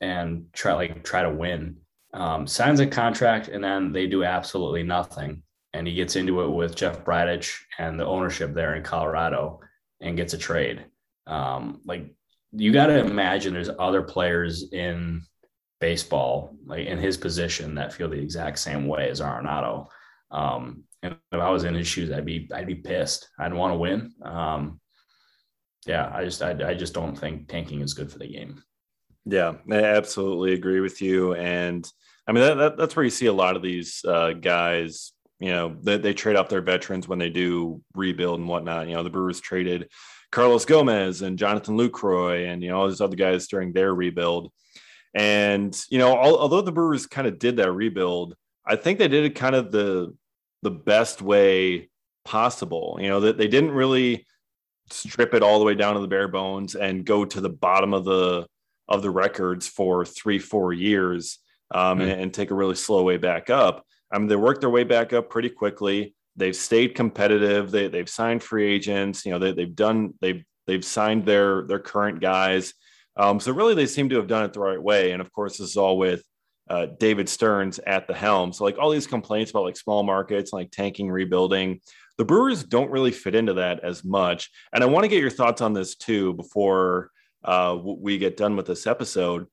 and 0.00 0.46
try 0.52 0.74
like 0.74 1.02
try 1.02 1.22
to 1.22 1.30
win. 1.30 1.76
Um, 2.12 2.46
signs 2.46 2.80
a 2.80 2.86
contract, 2.86 3.48
and 3.48 3.62
then 3.62 3.92
they 3.92 4.06
do 4.06 4.24
absolutely 4.24 4.82
nothing 4.82 5.42
and 5.72 5.86
he 5.86 5.94
gets 5.94 6.16
into 6.16 6.42
it 6.42 6.48
with 6.48 6.74
Jeff 6.74 7.04
Bridich 7.04 7.56
and 7.78 7.98
the 7.98 8.06
ownership 8.06 8.54
there 8.54 8.74
in 8.74 8.82
Colorado 8.82 9.60
and 10.00 10.16
gets 10.16 10.34
a 10.34 10.38
trade. 10.38 10.84
Um, 11.26 11.80
like 11.84 12.12
you 12.52 12.72
got 12.72 12.86
to 12.86 12.98
imagine 12.98 13.54
there's 13.54 13.70
other 13.78 14.02
players 14.02 14.72
in 14.72 15.22
baseball, 15.80 16.56
like 16.64 16.86
in 16.86 16.98
his 16.98 17.16
position, 17.16 17.74
that 17.74 17.92
feel 17.92 18.08
the 18.08 18.20
exact 18.20 18.58
same 18.58 18.86
way 18.86 19.08
as 19.08 19.20
Arenado. 19.20 19.86
Um, 20.30 20.84
and 21.02 21.16
if 21.32 21.40
I 21.40 21.50
was 21.50 21.64
in 21.64 21.74
his 21.74 21.86
shoes, 21.86 22.12
I'd 22.12 22.26
be 22.26 22.48
I'd 22.54 22.66
be 22.66 22.74
pissed. 22.74 23.28
I'd 23.38 23.54
want 23.54 23.72
to 23.72 23.78
win. 23.78 24.12
Um, 24.22 24.80
yeah, 25.86 26.10
I 26.14 26.24
just 26.24 26.42
I, 26.42 26.50
I 26.68 26.74
just 26.74 26.94
don't 26.94 27.16
think 27.16 27.48
tanking 27.48 27.80
is 27.80 27.94
good 27.94 28.12
for 28.12 28.18
the 28.18 28.28
game. 28.28 28.62
Yeah, 29.24 29.54
I 29.70 29.76
absolutely 29.76 30.52
agree 30.54 30.80
with 30.80 31.00
you. 31.00 31.34
And 31.34 31.90
I 32.26 32.32
mean 32.32 32.44
that, 32.44 32.54
that 32.54 32.76
that's 32.76 32.94
where 32.94 33.04
you 33.04 33.10
see 33.10 33.26
a 33.26 33.32
lot 33.32 33.56
of 33.56 33.62
these 33.62 34.04
uh, 34.04 34.32
guys 34.32 35.12
you 35.40 35.50
know, 35.50 35.74
they, 35.82 35.96
they 35.96 36.14
trade 36.14 36.36
off 36.36 36.50
their 36.50 36.60
veterans 36.60 37.08
when 37.08 37.18
they 37.18 37.30
do 37.30 37.82
rebuild 37.94 38.38
and 38.38 38.48
whatnot. 38.48 38.86
You 38.86 38.94
know, 38.94 39.02
the 39.02 39.10
Brewers 39.10 39.40
traded 39.40 39.88
Carlos 40.30 40.66
Gomez 40.66 41.22
and 41.22 41.38
Jonathan 41.38 41.76
Lucroy 41.76 42.46
and, 42.46 42.62
you 42.62 42.68
know, 42.68 42.76
all 42.76 42.88
these 42.88 43.00
other 43.00 43.16
guys 43.16 43.48
during 43.48 43.72
their 43.72 43.94
rebuild. 43.94 44.52
And, 45.14 45.76
you 45.90 45.98
know, 45.98 46.14
all, 46.16 46.38
although 46.38 46.60
the 46.60 46.72
Brewers 46.72 47.06
kind 47.06 47.26
of 47.26 47.38
did 47.38 47.56
that 47.56 47.72
rebuild, 47.72 48.36
I 48.64 48.76
think 48.76 48.98
they 48.98 49.08
did 49.08 49.24
it 49.24 49.34
kind 49.34 49.54
of 49.54 49.72
the 49.72 50.14
the 50.62 50.70
best 50.70 51.22
way 51.22 51.88
possible. 52.24 52.98
You 53.00 53.08
know, 53.08 53.20
that 53.20 53.38
they 53.38 53.48
didn't 53.48 53.72
really 53.72 54.26
strip 54.90 55.34
it 55.34 55.42
all 55.42 55.58
the 55.58 55.64
way 55.64 55.74
down 55.74 55.94
to 55.94 56.00
the 56.00 56.08
bare 56.08 56.28
bones 56.28 56.74
and 56.74 57.04
go 57.04 57.24
to 57.24 57.40
the 57.40 57.48
bottom 57.48 57.94
of 57.94 58.04
the 58.04 58.46
of 58.88 59.02
the 59.02 59.10
records 59.10 59.68
for 59.68 60.04
three, 60.04 60.38
four 60.38 60.72
years 60.72 61.38
um, 61.72 61.98
mm-hmm. 61.98 62.08
and, 62.08 62.20
and 62.22 62.34
take 62.34 62.50
a 62.50 62.54
really 62.54 62.74
slow 62.74 63.02
way 63.02 63.16
back 63.16 63.48
up. 63.48 63.84
I 64.12 64.18
mean, 64.18 64.26
they 64.26 64.36
worked 64.36 64.60
their 64.60 64.70
way 64.70 64.84
back 64.84 65.12
up 65.12 65.30
pretty 65.30 65.48
quickly. 65.48 66.14
They've 66.36 66.56
stayed 66.56 66.94
competitive. 66.94 67.70
They, 67.70 67.86
they've 67.88 68.08
signed 68.08 68.42
free 68.42 68.66
agents. 68.66 69.24
You 69.24 69.32
know, 69.32 69.38
they, 69.38 69.52
they've 69.52 69.74
done 69.74 70.14
they've 70.20 70.44
they've 70.66 70.84
signed 70.84 71.24
their 71.24 71.66
their 71.66 71.78
current 71.78 72.20
guys. 72.20 72.74
Um, 73.20 73.38
so 73.38 73.52
really, 73.52 73.74
they 73.74 73.84
seem 73.84 74.08
to 74.08 74.16
have 74.16 74.28
done 74.28 74.44
it 74.44 74.54
the 74.54 74.60
right 74.60 74.82
way. 74.82 75.12
And 75.12 75.20
of 75.20 75.30
course, 75.30 75.58
this 75.58 75.68
is 75.68 75.76
all 75.76 75.98
with 75.98 76.24
uh, 76.70 76.86
David 76.98 77.28
Stearns 77.28 77.78
at 77.80 78.06
the 78.06 78.14
helm. 78.14 78.50
So 78.54 78.64
like 78.64 78.78
all 78.78 78.88
these 78.88 79.06
complaints 79.06 79.50
about 79.50 79.64
like 79.64 79.76
small 79.76 80.02
markets, 80.02 80.54
like 80.54 80.70
tanking, 80.70 81.10
rebuilding, 81.10 81.82
the 82.16 82.24
Brewers 82.24 82.64
don't 82.64 82.90
really 82.90 83.10
fit 83.10 83.34
into 83.34 83.52
that 83.54 83.80
as 83.80 84.04
much. 84.04 84.50
And 84.72 84.82
I 84.82 84.86
want 84.86 85.04
to 85.04 85.08
get 85.08 85.20
your 85.20 85.28
thoughts 85.28 85.60
on 85.60 85.74
this 85.74 85.96
too 85.96 86.32
before 86.32 87.10
uh, 87.44 87.76
we 87.82 88.16
get 88.16 88.38
done 88.38 88.56
with 88.56 88.66
this 88.66 88.86
episode. 88.86 89.46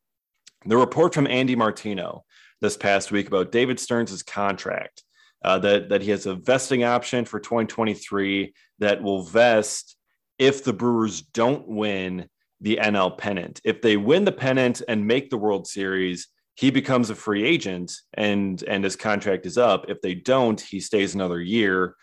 The 0.65 0.77
report 0.77 1.13
from 1.13 1.27
Andy 1.27 1.57
Martino 1.57 2.23
this 2.61 2.77
past 2.77 3.11
week 3.11 3.27
about 3.27 3.51
David 3.51 3.81
Stearns' 3.81 4.23
contract. 4.23 5.03
Uh, 5.43 5.59
that 5.59 5.89
that 5.89 6.01
he 6.01 6.09
has 6.09 6.25
a 6.25 6.33
vesting 6.33 6.83
option 6.83 7.23
for 7.23 7.39
2023 7.39 8.53
that 8.79 9.03
will 9.03 9.23
vest 9.23 9.95
if 10.39 10.63
the 10.63 10.73
Brewers 10.73 11.21
don't 11.21 11.67
win 11.67 12.27
the 12.61 12.79
NL 12.81 13.17
pennant. 13.17 13.61
If 13.63 13.81
they 13.81 13.97
win 13.97 14.25
the 14.25 14.31
pennant 14.31 14.81
and 14.87 15.05
make 15.05 15.29
the 15.29 15.37
World 15.37 15.67
Series, 15.67 16.27
he 16.55 16.71
becomes 16.71 17.09
a 17.09 17.15
free 17.15 17.43
agent 17.43 17.93
and 18.15 18.63
and 18.63 18.83
his 18.83 18.95
contract 18.95 19.45
is 19.45 19.57
up. 19.57 19.85
If 19.89 20.01
they 20.01 20.15
don't, 20.15 20.59
he 20.59 20.79
stays 20.79 21.13
another 21.13 21.39
year. 21.39 21.95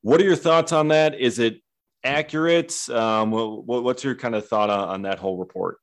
What 0.00 0.20
are 0.20 0.24
your 0.24 0.36
thoughts 0.36 0.72
on 0.72 0.88
that? 0.88 1.18
Is 1.18 1.38
it 1.38 1.60
accurate? 2.04 2.88
Um, 2.88 3.30
what, 3.30 3.82
what's 3.82 4.04
your 4.04 4.14
kind 4.14 4.34
of 4.34 4.48
thought 4.48 4.70
on, 4.70 4.88
on 4.88 5.02
that 5.02 5.18
whole 5.18 5.36
report? 5.36 5.78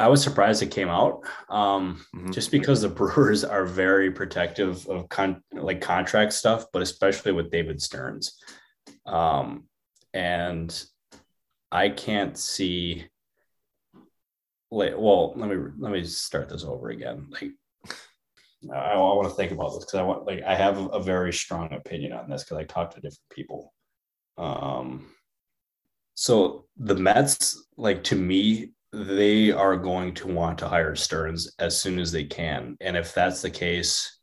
I 0.00 0.08
was 0.08 0.22
surprised 0.22 0.62
it 0.62 0.70
came 0.70 0.88
out, 0.88 1.24
um, 1.50 2.04
mm-hmm. 2.16 2.30
just 2.30 2.50
because 2.50 2.80
the 2.80 2.88
Brewers 3.00 3.44
are 3.44 3.66
very 3.66 4.10
protective 4.10 4.86
of 4.88 5.08
con- 5.10 5.42
like 5.52 5.82
contract 5.82 6.32
stuff, 6.32 6.64
but 6.72 6.80
especially 6.80 7.32
with 7.32 7.50
David 7.50 7.82
Stearns. 7.82 8.38
Um, 9.06 9.64
and 10.14 10.84
I 11.72 11.88
can't 11.88 12.36
see. 12.36 13.06
Well, 14.70 15.34
let 15.36 15.50
me 15.50 15.56
let 15.78 15.92
me 15.92 16.04
start 16.04 16.48
this 16.48 16.64
over 16.64 16.90
again. 16.90 17.28
Like, 17.30 17.52
I, 18.72 18.92
I 18.92 18.96
want 18.96 19.28
to 19.28 19.34
think 19.34 19.52
about 19.52 19.70
this 19.70 19.84
because 19.84 19.98
I 19.98 20.02
want 20.02 20.26
like 20.26 20.42
I 20.42 20.54
have 20.54 20.78
a 20.92 21.00
very 21.00 21.32
strong 21.32 21.72
opinion 21.72 22.12
on 22.12 22.28
this 22.28 22.44
because 22.44 22.58
I 22.58 22.64
talked 22.64 22.94
to 22.94 23.00
different 23.00 23.30
people. 23.30 23.72
Um, 24.36 25.06
so 26.14 26.66
the 26.76 26.94
Mets, 26.94 27.64
like 27.78 28.04
to 28.04 28.16
me, 28.16 28.72
they 28.92 29.50
are 29.50 29.76
going 29.76 30.12
to 30.14 30.28
want 30.28 30.58
to 30.58 30.68
hire 30.68 30.94
Stearns 30.94 31.54
as 31.58 31.80
soon 31.80 31.98
as 31.98 32.12
they 32.12 32.24
can. 32.24 32.76
And 32.80 32.96
if 32.96 33.14
that's 33.14 33.40
the 33.40 33.50
case, 33.50 34.18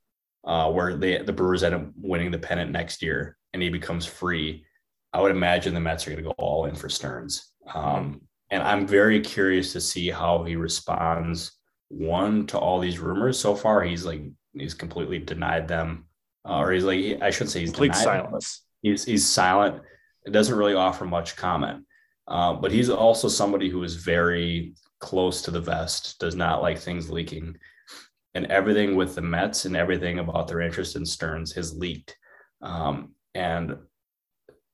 uh, 0.46 0.72
where 0.72 0.96
they 0.96 1.18
the 1.24 1.34
Brewers 1.34 1.64
end 1.64 1.74
up 1.74 1.88
winning 2.00 2.30
the 2.30 2.38
pennant 2.38 2.72
next 2.72 3.02
year 3.02 3.38
and 3.54 3.64
he 3.64 3.70
becomes 3.70 4.06
free, 4.06 4.67
I 5.18 5.20
would 5.20 5.32
imagine 5.32 5.74
the 5.74 5.80
Mets 5.80 6.06
are 6.06 6.12
going 6.12 6.24
to 6.24 6.30
go 6.30 6.36
all 6.38 6.66
in 6.66 6.76
for 6.76 6.90
Stearns. 6.90 7.52
Um, 7.74 8.22
and 8.52 8.62
I'm 8.62 8.86
very 8.86 9.20
curious 9.20 9.74
to 9.74 9.82
see 9.82 10.12
how 10.12 10.44
he 10.44 10.56
responds. 10.56 11.54
One 11.88 12.46
to 12.48 12.60
all 12.60 12.80
these 12.80 13.00
rumors. 13.00 13.40
So 13.40 13.56
far, 13.56 13.82
he's 13.82 14.06
like 14.06 14.22
he's 14.54 14.76
completely 14.76 15.18
denied 15.18 15.68
them, 15.68 16.06
uh, 16.48 16.60
or 16.60 16.72
he's 16.72 16.84
like 16.84 17.20
I 17.20 17.32
shouldn't 17.32 17.50
say 17.50 17.62
he's 17.62 17.72
complete 17.72 17.96
silence. 17.96 18.62
He's 18.84 19.06
he's 19.06 19.28
silent. 19.28 19.82
It 20.28 20.34
doesn't 20.34 20.56
really 20.56 20.76
offer 20.76 21.06
much 21.06 21.36
comment. 21.36 21.84
Uh, 22.28 22.54
but 22.54 22.72
he's 22.72 22.92
also 22.92 23.28
somebody 23.28 23.70
who 23.70 23.82
is 23.84 23.96
very 23.96 24.76
close 25.00 25.42
to 25.42 25.52
the 25.52 25.62
vest, 25.62 26.20
does 26.20 26.36
not 26.36 26.62
like 26.62 26.78
things 26.78 27.10
leaking. 27.10 27.58
And 28.36 28.46
everything 28.52 28.96
with 28.96 29.16
the 29.16 29.22
Mets 29.22 29.66
and 29.66 29.76
everything 29.76 30.20
about 30.20 30.48
their 30.48 30.62
interest 30.62 30.96
in 30.96 31.08
Stearns 31.08 31.54
has 31.54 31.76
leaked. 31.76 32.16
Um, 32.62 33.14
and 33.34 33.78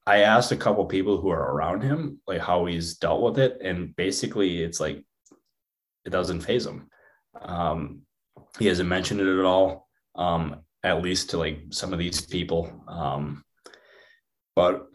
I 0.05 0.19
asked 0.19 0.51
a 0.51 0.57
couple 0.57 0.85
people 0.85 1.19
who 1.19 1.29
are 1.29 1.53
around 1.53 1.81
him, 1.81 2.19
like 2.27 2.41
how 2.41 2.65
he's 2.65 2.97
dealt 2.97 3.21
with 3.21 3.39
it. 3.39 3.59
And 3.61 3.95
basically, 3.95 4.61
it's 4.61 4.79
like 4.79 5.03
it 6.05 6.09
doesn't 6.09 6.41
phase 6.41 6.65
him. 6.65 6.89
Um, 7.41 8.01
he 8.59 8.67
hasn't 8.67 8.89
mentioned 8.89 9.21
it 9.21 9.39
at 9.39 9.45
all, 9.45 9.87
um, 10.15 10.61
at 10.83 11.01
least 11.01 11.29
to 11.29 11.37
like 11.37 11.59
some 11.69 11.93
of 11.93 11.99
these 11.99 12.21
people. 12.21 12.83
Um, 12.87 13.43
but 14.55 14.87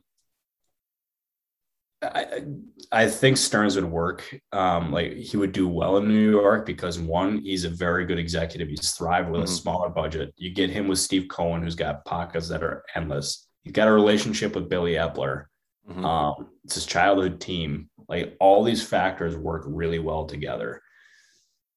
I, 2.02 2.44
I 2.92 3.08
think 3.08 3.36
Stearns 3.36 3.74
would 3.74 3.84
work. 3.84 4.38
Um, 4.52 4.92
like 4.92 5.14
he 5.14 5.36
would 5.36 5.52
do 5.52 5.68
well 5.68 5.96
in 5.96 6.06
New 6.06 6.30
York 6.30 6.64
because 6.64 6.98
one, 6.98 7.38
he's 7.38 7.64
a 7.64 7.70
very 7.70 8.04
good 8.04 8.18
executive. 8.18 8.68
He's 8.68 8.92
thrived 8.92 9.30
with 9.30 9.40
mm-hmm. 9.40 9.52
a 9.52 9.56
smaller 9.56 9.88
budget. 9.88 10.32
You 10.36 10.50
get 10.50 10.70
him 10.70 10.86
with 10.86 10.98
Steve 10.98 11.26
Cohen, 11.28 11.62
who's 11.62 11.74
got 11.74 12.04
pockets 12.04 12.48
that 12.48 12.62
are 12.62 12.84
endless. 12.94 13.47
He's 13.62 13.72
got 13.72 13.88
a 13.88 13.92
relationship 13.92 14.54
with 14.54 14.68
Billy 14.68 14.92
Eppler. 14.92 15.46
Mm-hmm. 15.88 16.04
Um, 16.04 16.48
it's 16.64 16.74
his 16.74 16.86
childhood 16.86 17.40
team. 17.40 17.90
Like 18.08 18.36
all 18.40 18.64
these 18.64 18.86
factors 18.86 19.36
work 19.36 19.64
really 19.66 19.98
well 19.98 20.26
together. 20.26 20.82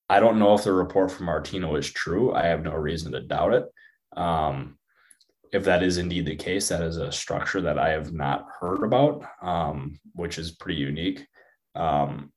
I 0.09 0.19
don't 0.19 0.39
know 0.39 0.53
if 0.53 0.63
the 0.63 0.73
report 0.73 1.11
from 1.11 1.27
Martino 1.27 1.75
is 1.75 1.89
true. 1.89 2.33
I 2.33 2.47
have 2.47 2.63
no 2.63 2.73
reason 2.73 3.13
to 3.13 3.21
doubt 3.21 3.53
it. 3.53 3.65
Um, 4.17 4.77
if 5.53 5.63
that 5.65 5.83
is 5.83 5.97
indeed 5.97 6.25
the 6.25 6.35
case, 6.35 6.69
that 6.69 6.81
is 6.81 6.97
a 6.97 7.11
structure 7.11 7.61
that 7.61 7.77
I 7.77 7.89
have 7.89 8.13
not 8.13 8.45
heard 8.59 8.83
about, 8.83 9.23
um, 9.41 9.99
which 10.13 10.37
is 10.37 10.51
pretty 10.51 10.79
unique. 10.79 11.25
Um, 11.75 12.31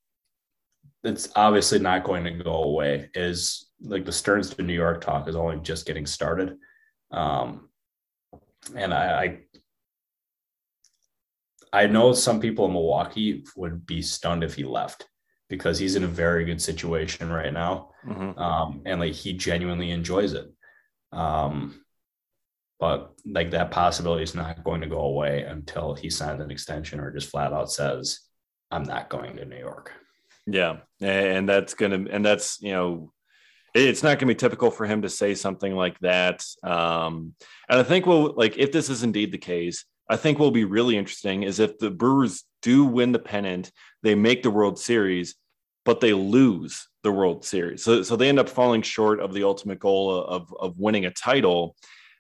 it's 1.03 1.29
obviously 1.37 1.79
not 1.79 2.05
going 2.05 2.25
to 2.25 2.31
go 2.31 2.63
away. 2.65 3.11
Is 3.15 3.71
like 3.81 4.05
the 4.05 4.13
Stearns 4.13 4.51
to 4.51 4.63
New 4.63 4.73
York 4.73 5.01
talk 5.01 5.29
is 5.29 5.37
only 5.37 5.59
just 5.61 5.87
getting 5.87 6.07
started, 6.07 6.57
um, 7.11 7.69
and 8.77 8.95
I, 8.95 9.25
I 9.25 9.39
I 11.75 11.87
know 11.89 12.13
some 12.13 12.41
people 12.41 12.67
in 12.67 12.73
Milwaukee 12.73 13.45
would 13.57 13.85
be 13.85 14.01
stunned 14.01 14.45
if 14.45 14.55
he 14.55 14.65
left 14.65 15.09
because 15.49 15.79
he's 15.79 15.97
in 15.97 16.05
a 16.05 16.09
very 16.09 16.45
good 16.45 16.63
situation 16.63 17.31
right 17.31 17.53
now, 17.53 17.91
mm-hmm. 18.07 18.39
um, 18.39 18.83
and 18.87 19.01
like 19.01 19.13
he 19.13 19.33
genuinely 19.33 19.91
enjoys 19.91 20.35
it. 20.35 20.47
Um, 21.13 21.85
but 22.79 23.15
like 23.27 23.51
that 23.51 23.71
possibility 23.71 24.23
is 24.23 24.35
not 24.35 24.63
going 24.63 24.83
to 24.83 24.87
go 24.87 25.01
away 25.01 25.43
until 25.43 25.95
he 25.95 26.11
signs 26.11 26.41
an 26.41 26.51
extension 26.51 27.01
or 27.01 27.13
just 27.13 27.31
flat 27.31 27.53
out 27.53 27.73
says, 27.73 28.21
"I'm 28.71 28.85
not 28.85 29.09
going 29.09 29.37
to 29.37 29.45
New 29.45 29.59
York." 29.59 29.93
Yeah, 30.47 30.79
and 31.01 31.49
that's 31.49 31.75
gonna, 31.75 32.05
and 32.11 32.25
that's 32.25 32.61
you 32.61 32.73
know, 32.73 33.13
it's 33.75 34.03
not 34.03 34.19
going 34.19 34.21
to 34.21 34.27
be 34.27 34.35
typical 34.35 34.71
for 34.71 34.87
him 34.87 35.03
to 35.03 35.09
say 35.09 35.35
something 35.35 35.75
like 35.75 35.99
that. 36.01 36.45
Um, 36.63 37.35
and 37.69 37.81
I 37.81 37.83
think 37.83 38.07
we'll 38.07 38.33
like 38.35 38.57
if 38.57 38.73
this 38.73 38.89
is 38.89 39.03
indeed 39.03 39.33
the 39.33 39.39
case, 39.39 39.85
I 40.09 40.17
think 40.17 40.39
will 40.39 40.51
be 40.51 40.65
really 40.65 40.97
interesting 40.97 41.43
is 41.43 41.59
if 41.59 41.79
the 41.79 41.91
Brewers 41.91 42.45
do 42.63 42.85
win 42.85 43.13
the 43.13 43.19
pennant, 43.19 43.73
they 44.03 44.15
make 44.15 44.43
the 44.43 44.51
World 44.51 44.79
Series, 44.79 45.35
but 45.85 46.01
they 46.01 46.13
lose 46.13 46.89
the 47.03 47.13
World 47.13 47.45
Series. 47.45 47.83
So, 47.83 48.03
so 48.03 48.17
they 48.17 48.29
end 48.29 48.39
up 48.39 48.49
falling 48.49 48.83
short 48.83 49.21
of 49.21 49.35
the 49.35 49.45
ultimate 49.45 49.79
goal 49.79 50.11
of, 50.11 50.55
of 50.59 50.79
winning 50.79 51.07
a 51.07 51.11
title. 51.11 51.77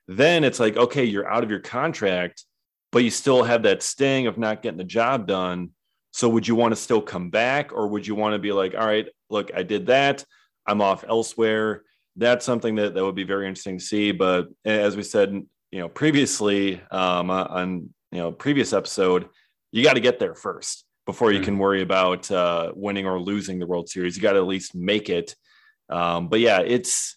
Then 0.08 0.44
it's 0.44 0.60
like, 0.60 0.76
okay, 0.76 1.04
you're 1.04 1.28
out 1.28 1.44
of 1.44 1.50
your 1.50 1.60
contract, 1.60 2.44
but 2.90 3.04
you 3.04 3.10
still 3.10 3.42
have 3.42 3.62
that 3.62 3.82
sting 3.82 4.26
of 4.26 4.38
not 4.38 4.62
getting 4.62 4.78
the 4.78 4.84
job 4.84 5.26
done. 5.26 5.70
So 6.12 6.28
would 6.28 6.46
you 6.46 6.54
want 6.54 6.72
to 6.72 6.76
still 6.76 7.02
come 7.02 7.30
back 7.30 7.72
or 7.72 7.88
would 7.88 8.06
you 8.06 8.14
want 8.14 8.34
to 8.34 8.38
be 8.38 8.52
like, 8.52 8.74
all 8.74 8.86
right, 8.86 9.08
look, 9.30 9.50
I 9.54 9.62
did 9.62 9.86
that. 9.86 10.24
I'm 10.66 10.80
off 10.80 11.04
elsewhere. 11.08 11.82
That's 12.16 12.44
something 12.44 12.76
that, 12.76 12.94
that 12.94 13.04
would 13.04 13.14
be 13.14 13.24
very 13.24 13.46
interesting 13.46 13.78
to 13.78 13.84
see. 13.84 14.12
But 14.12 14.48
as 14.64 14.96
we 14.96 15.02
said, 15.02 15.32
you 15.70 15.80
know, 15.80 15.88
previously 15.88 16.80
um, 16.90 17.30
on, 17.30 17.90
you 18.12 18.18
know, 18.18 18.32
previous 18.32 18.72
episode, 18.72 19.28
you 19.72 19.82
got 19.82 19.94
to 19.94 20.00
get 20.00 20.18
there 20.18 20.34
first 20.34 20.84
before 21.06 21.32
you 21.32 21.38
mm-hmm. 21.38 21.44
can 21.46 21.58
worry 21.58 21.82
about 21.82 22.30
uh, 22.30 22.72
winning 22.74 23.06
or 23.06 23.20
losing 23.20 23.58
the 23.58 23.66
World 23.66 23.88
Series. 23.88 24.16
You 24.16 24.22
got 24.22 24.34
to 24.34 24.38
at 24.38 24.46
least 24.46 24.74
make 24.74 25.10
it. 25.10 25.34
Um, 25.88 26.28
but 26.28 26.40
yeah, 26.40 26.60
it's 26.60 27.16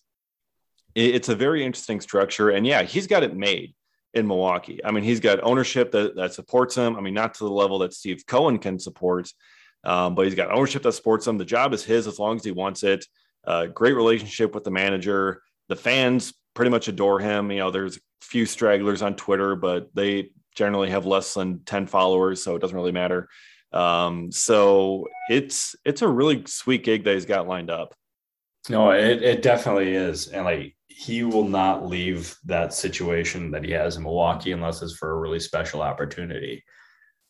it's 0.95 1.29
a 1.29 1.35
very 1.35 1.63
interesting 1.63 2.01
structure, 2.01 2.49
and 2.49 2.65
yeah, 2.65 2.81
he's 2.81 3.05
got 3.05 3.21
it 3.21 3.35
made 3.35 3.75
in 4.15 4.27
Milwaukee. 4.27 4.83
I 4.83 4.89
mean, 4.91 5.03
he's 5.03 5.19
got 5.19 5.43
ownership 5.43 5.91
that 5.91 6.15
that 6.15 6.33
supports 6.33 6.75
him. 6.75 6.95
I 6.95 7.01
mean, 7.01 7.13
not 7.13 7.35
to 7.35 7.43
the 7.43 7.51
level 7.51 7.79
that 7.79 7.93
Steve 7.93 8.25
Cohen 8.25 8.57
can 8.57 8.79
support, 8.79 9.31
um, 9.83 10.15
but 10.15 10.25
he's 10.25 10.35
got 10.35 10.51
ownership 10.51 10.81
that 10.83 10.93
supports 10.93 11.27
him. 11.27 11.37
The 11.37 11.45
job 11.45 11.73
is 11.73 11.83
his 11.83 12.07
as 12.07 12.17
long 12.19 12.37
as 12.37 12.43
he 12.43 12.51
wants 12.51 12.83
it. 12.83 13.05
Uh, 13.45 13.67
great 13.67 13.95
relationship 13.95 14.53
with 14.53 14.63
the 14.63 14.71
manager. 14.71 15.41
The 15.69 15.75
fans 15.75 16.33
pretty 16.53 16.71
much 16.71 16.87
adore 16.87 17.19
him. 17.19 17.51
You 17.51 17.59
know, 17.59 17.71
there's 17.71 17.97
a 17.97 18.01
few 18.21 18.45
stragglers 18.45 19.01
on 19.01 19.15
Twitter, 19.15 19.55
but 19.55 19.89
they 19.93 20.31
generally 20.55 20.89
have 20.89 21.05
less 21.05 21.33
than 21.33 21.63
10 21.65 21.87
followers, 21.87 22.43
so 22.43 22.55
it 22.55 22.59
doesn't 22.59 22.75
really 22.75 22.91
matter. 22.91 23.29
Um, 23.71 24.31
so 24.31 25.07
it's 25.29 25.75
it's 25.85 26.01
a 26.01 26.07
really 26.07 26.43
sweet 26.47 26.83
gig 26.83 27.03
that 27.03 27.13
he's 27.13 27.25
got 27.25 27.47
lined 27.47 27.69
up. 27.69 27.93
No, 28.69 28.91
it, 28.91 29.21
it 29.21 29.41
definitely 29.41 29.93
is. 29.93 30.27
And 30.27 30.45
like 30.45 30.75
he 30.87 31.23
will 31.23 31.47
not 31.47 31.85
leave 31.85 32.35
that 32.45 32.73
situation 32.73 33.51
that 33.51 33.63
he 33.63 33.71
has 33.71 33.97
in 33.97 34.03
Milwaukee 34.03 34.51
unless 34.51 34.81
it's 34.81 34.95
for 34.95 35.11
a 35.11 35.19
really 35.19 35.39
special 35.39 35.81
opportunity. 35.81 36.63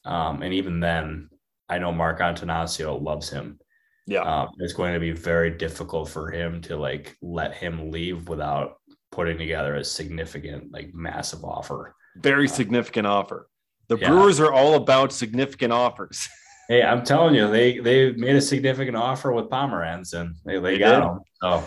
Um, 0.05 0.41
and 0.41 0.53
even 0.53 0.79
then, 0.79 1.29
I 1.67 1.79
know 1.79 1.91
Mark 1.91 2.19
Attanasio 2.19 3.01
loves 3.01 3.29
him. 3.29 3.59
Yeah. 4.07 4.21
Um, 4.21 4.49
it's 4.59 4.73
going 4.73 4.93
to 4.93 4.99
be 4.99 5.11
very 5.11 5.51
difficult 5.51 6.09
for 6.09 6.31
him 6.31 6.61
to 6.61 6.77
like 6.77 7.17
let 7.21 7.53
him 7.53 7.91
leave 7.91 8.29
without 8.29 8.77
putting 9.11 9.37
together 9.37 9.75
a 9.75 9.83
significant, 9.83 10.71
like 10.71 10.93
massive 10.93 11.43
offer. 11.43 11.93
Very 12.15 12.47
significant 12.47 13.05
offer. 13.05 13.49
The 13.89 13.97
yeah. 13.97 14.09
Brewers 14.09 14.39
are 14.39 14.51
all 14.51 14.75
about 14.75 15.11
significant 15.11 15.73
offers. 15.73 16.27
hey, 16.69 16.81
I'm 16.81 17.03
telling 17.03 17.35
you, 17.35 17.49
they 17.49 17.79
they 17.79 18.11
made 18.13 18.35
a 18.35 18.41
significant 18.41 18.95
offer 18.95 19.31
with 19.31 19.49
Pomeranz 19.49 20.13
and 20.13 20.35
they, 20.45 20.55
they, 20.55 20.73
they 20.73 20.77
got 20.77 20.99
did. 20.99 21.07
him. 21.09 21.19
So 21.41 21.63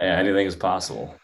yeah, 0.00 0.16
anything 0.18 0.46
is 0.46 0.56
possible. 0.56 1.14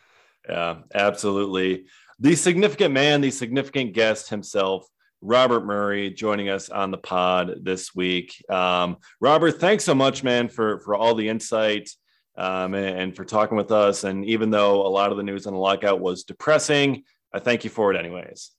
Yeah, 0.48 0.76
absolutely. 0.94 1.86
The 2.20 2.36
significant 2.36 2.94
man, 2.94 3.20
the 3.20 3.30
significant 3.30 3.92
guest 3.94 4.30
himself, 4.30 4.86
Robert 5.24 5.64
Murray, 5.64 6.10
joining 6.10 6.50
us 6.50 6.68
on 6.68 6.90
the 6.90 6.98
pod 6.98 7.54
this 7.62 7.94
week. 7.94 8.44
Um, 8.50 8.98
Robert, 9.20 9.52
thanks 9.52 9.82
so 9.82 9.94
much, 9.94 10.22
man, 10.22 10.48
for 10.48 10.80
for 10.80 10.94
all 10.94 11.14
the 11.14 11.28
insight 11.28 11.88
um, 12.36 12.74
and, 12.74 12.98
and 12.98 13.16
for 13.16 13.24
talking 13.24 13.56
with 13.56 13.72
us. 13.72 14.04
And 14.04 14.26
even 14.26 14.50
though 14.50 14.86
a 14.86 14.88
lot 14.88 15.10
of 15.10 15.16
the 15.16 15.22
news 15.22 15.46
on 15.46 15.54
the 15.54 15.58
lockout 15.58 15.98
was 15.98 16.24
depressing, 16.24 17.04
I 17.32 17.38
thank 17.38 17.64
you 17.64 17.70
for 17.70 17.90
it, 17.92 17.98
anyways. 17.98 18.50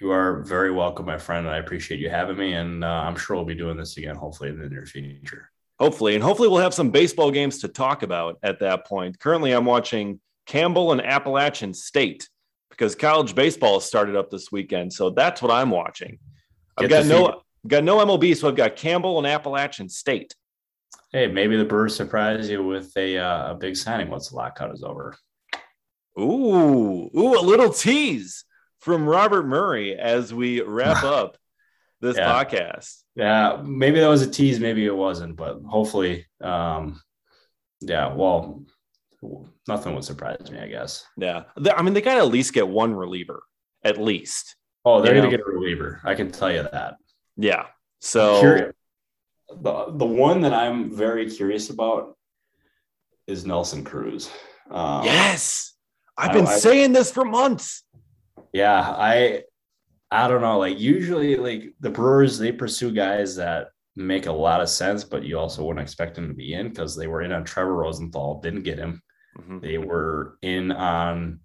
You 0.00 0.10
are 0.10 0.42
very 0.42 0.72
welcome, 0.72 1.06
my 1.06 1.18
friend. 1.18 1.48
I 1.48 1.58
appreciate 1.58 2.00
you 2.00 2.10
having 2.10 2.36
me, 2.36 2.54
and 2.54 2.82
uh, 2.82 2.88
I'm 2.88 3.14
sure 3.14 3.36
we'll 3.36 3.44
be 3.44 3.54
doing 3.54 3.76
this 3.76 3.96
again, 3.96 4.16
hopefully 4.16 4.48
in 4.48 4.58
the 4.58 4.68
near 4.68 4.86
future. 4.86 5.48
Hopefully, 5.78 6.16
and 6.16 6.24
hopefully 6.24 6.48
we'll 6.48 6.58
have 6.58 6.74
some 6.74 6.90
baseball 6.90 7.30
games 7.30 7.60
to 7.60 7.68
talk 7.68 8.02
about 8.02 8.36
at 8.42 8.58
that 8.60 8.84
point. 8.84 9.18
Currently, 9.20 9.52
I'm 9.52 9.64
watching 9.64 10.18
Campbell 10.46 10.90
and 10.90 11.00
Appalachian 11.00 11.72
State 11.72 12.28
because 12.70 12.94
college 12.94 13.34
baseball 13.34 13.80
started 13.80 14.16
up 14.16 14.30
this 14.30 14.50
weekend, 14.50 14.92
so 14.92 15.10
that's 15.10 15.42
what 15.42 15.50
I'm 15.50 15.70
watching. 15.70 16.18
I've 16.76 16.88
Get 16.88 17.02
got 17.02 17.06
no 17.06 17.42
got 17.66 17.84
no 17.84 17.98
MLB, 17.98 18.36
so 18.36 18.48
I've 18.48 18.56
got 18.56 18.76
Campbell 18.76 19.18
and 19.18 19.26
Appalachian 19.26 19.88
State. 19.88 20.34
Hey, 21.12 21.26
maybe 21.26 21.56
the 21.56 21.64
Brewers 21.64 21.94
surprise 21.94 22.48
you 22.48 22.64
with 22.64 22.96
a 22.96 23.18
uh, 23.18 23.52
a 23.52 23.54
big 23.54 23.76
signing 23.76 24.08
once 24.08 24.30
the 24.30 24.36
lockout 24.36 24.72
is 24.72 24.82
over. 24.82 25.16
Ooh, 26.18 27.10
ooh, 27.16 27.38
a 27.38 27.42
little 27.42 27.70
tease 27.70 28.44
from 28.80 29.08
Robert 29.08 29.46
Murray 29.46 29.96
as 29.96 30.32
we 30.32 30.62
wrap 30.62 31.02
up 31.04 31.36
this 32.00 32.16
yeah. 32.16 32.32
podcast. 32.32 33.02
Yeah, 33.14 33.60
maybe 33.62 34.00
that 34.00 34.08
was 34.08 34.22
a 34.22 34.30
tease, 34.30 34.60
maybe 34.60 34.86
it 34.86 34.96
wasn't, 34.96 35.36
but 35.36 35.60
hopefully, 35.66 36.26
um, 36.40 37.00
yeah. 37.80 38.14
Well, 38.14 38.64
nothing 39.68 39.94
would 39.94 40.04
surprise 40.04 40.50
me, 40.50 40.58
I 40.58 40.68
guess. 40.68 41.04
Yeah, 41.16 41.44
I 41.74 41.82
mean, 41.82 41.94
they 41.94 42.00
got 42.00 42.14
to 42.14 42.20
at 42.20 42.28
least 42.28 42.52
get 42.52 42.66
one 42.66 42.94
reliever, 42.94 43.42
at 43.84 43.98
least. 43.98 44.56
Oh, 44.84 45.02
they're 45.02 45.14
going 45.14 45.30
to 45.30 45.36
get 45.36 45.46
a 45.46 45.50
reliever. 45.50 46.00
I 46.04 46.14
can 46.14 46.30
tell 46.30 46.50
you 46.50 46.62
that. 46.72 46.96
Yeah. 47.36 47.66
So 48.00 48.72
the 49.50 49.86
the 49.90 50.06
one 50.06 50.40
that 50.42 50.54
I'm 50.54 50.94
very 50.94 51.30
curious 51.30 51.70
about 51.70 52.16
is 53.26 53.44
Nelson 53.44 53.84
Cruz. 53.84 54.30
Um, 54.70 55.04
yes, 55.04 55.74
I've 56.16 56.32
been 56.32 56.46
I, 56.46 56.56
saying 56.56 56.92
this 56.92 57.12
for 57.12 57.24
months 57.24 57.84
yeah, 58.52 58.80
I 58.80 59.44
I 60.10 60.28
don't 60.28 60.40
know. 60.40 60.58
Like 60.58 60.78
usually, 60.78 61.36
like 61.36 61.74
the 61.80 61.90
Brewers, 61.90 62.38
they 62.38 62.52
pursue 62.52 62.92
guys 62.92 63.36
that 63.36 63.68
make 63.96 64.26
a 64.26 64.32
lot 64.32 64.60
of 64.60 64.68
sense, 64.68 65.04
but 65.04 65.24
you 65.24 65.38
also 65.38 65.64
wouldn't 65.64 65.82
expect 65.82 66.14
them 66.14 66.28
to 66.28 66.34
be 66.34 66.54
in 66.54 66.68
because 66.68 66.96
they 66.96 67.06
were 67.06 67.22
in 67.22 67.32
on 67.32 67.44
Trevor 67.44 67.76
Rosenthal, 67.76 68.40
didn't 68.40 68.62
get 68.62 68.78
him. 68.78 69.02
Mm-hmm. 69.38 69.60
They 69.60 69.78
were 69.78 70.38
in 70.42 70.72
on 70.72 71.40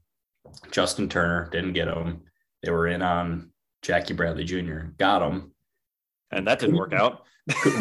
Justin 0.71 1.09
Turner, 1.09 1.49
didn't 1.51 1.73
get 1.73 1.87
him. 1.87 2.21
They 2.63 2.71
were 2.71 2.87
in 2.87 3.01
on 3.01 3.51
Jackie 3.81 4.13
Bradley 4.13 4.43
Jr., 4.43 4.91
got 4.97 5.21
him, 5.21 5.51
and 6.31 6.47
that 6.47 6.59
didn't 6.59 6.77
work 6.77 6.93
out. 6.93 7.25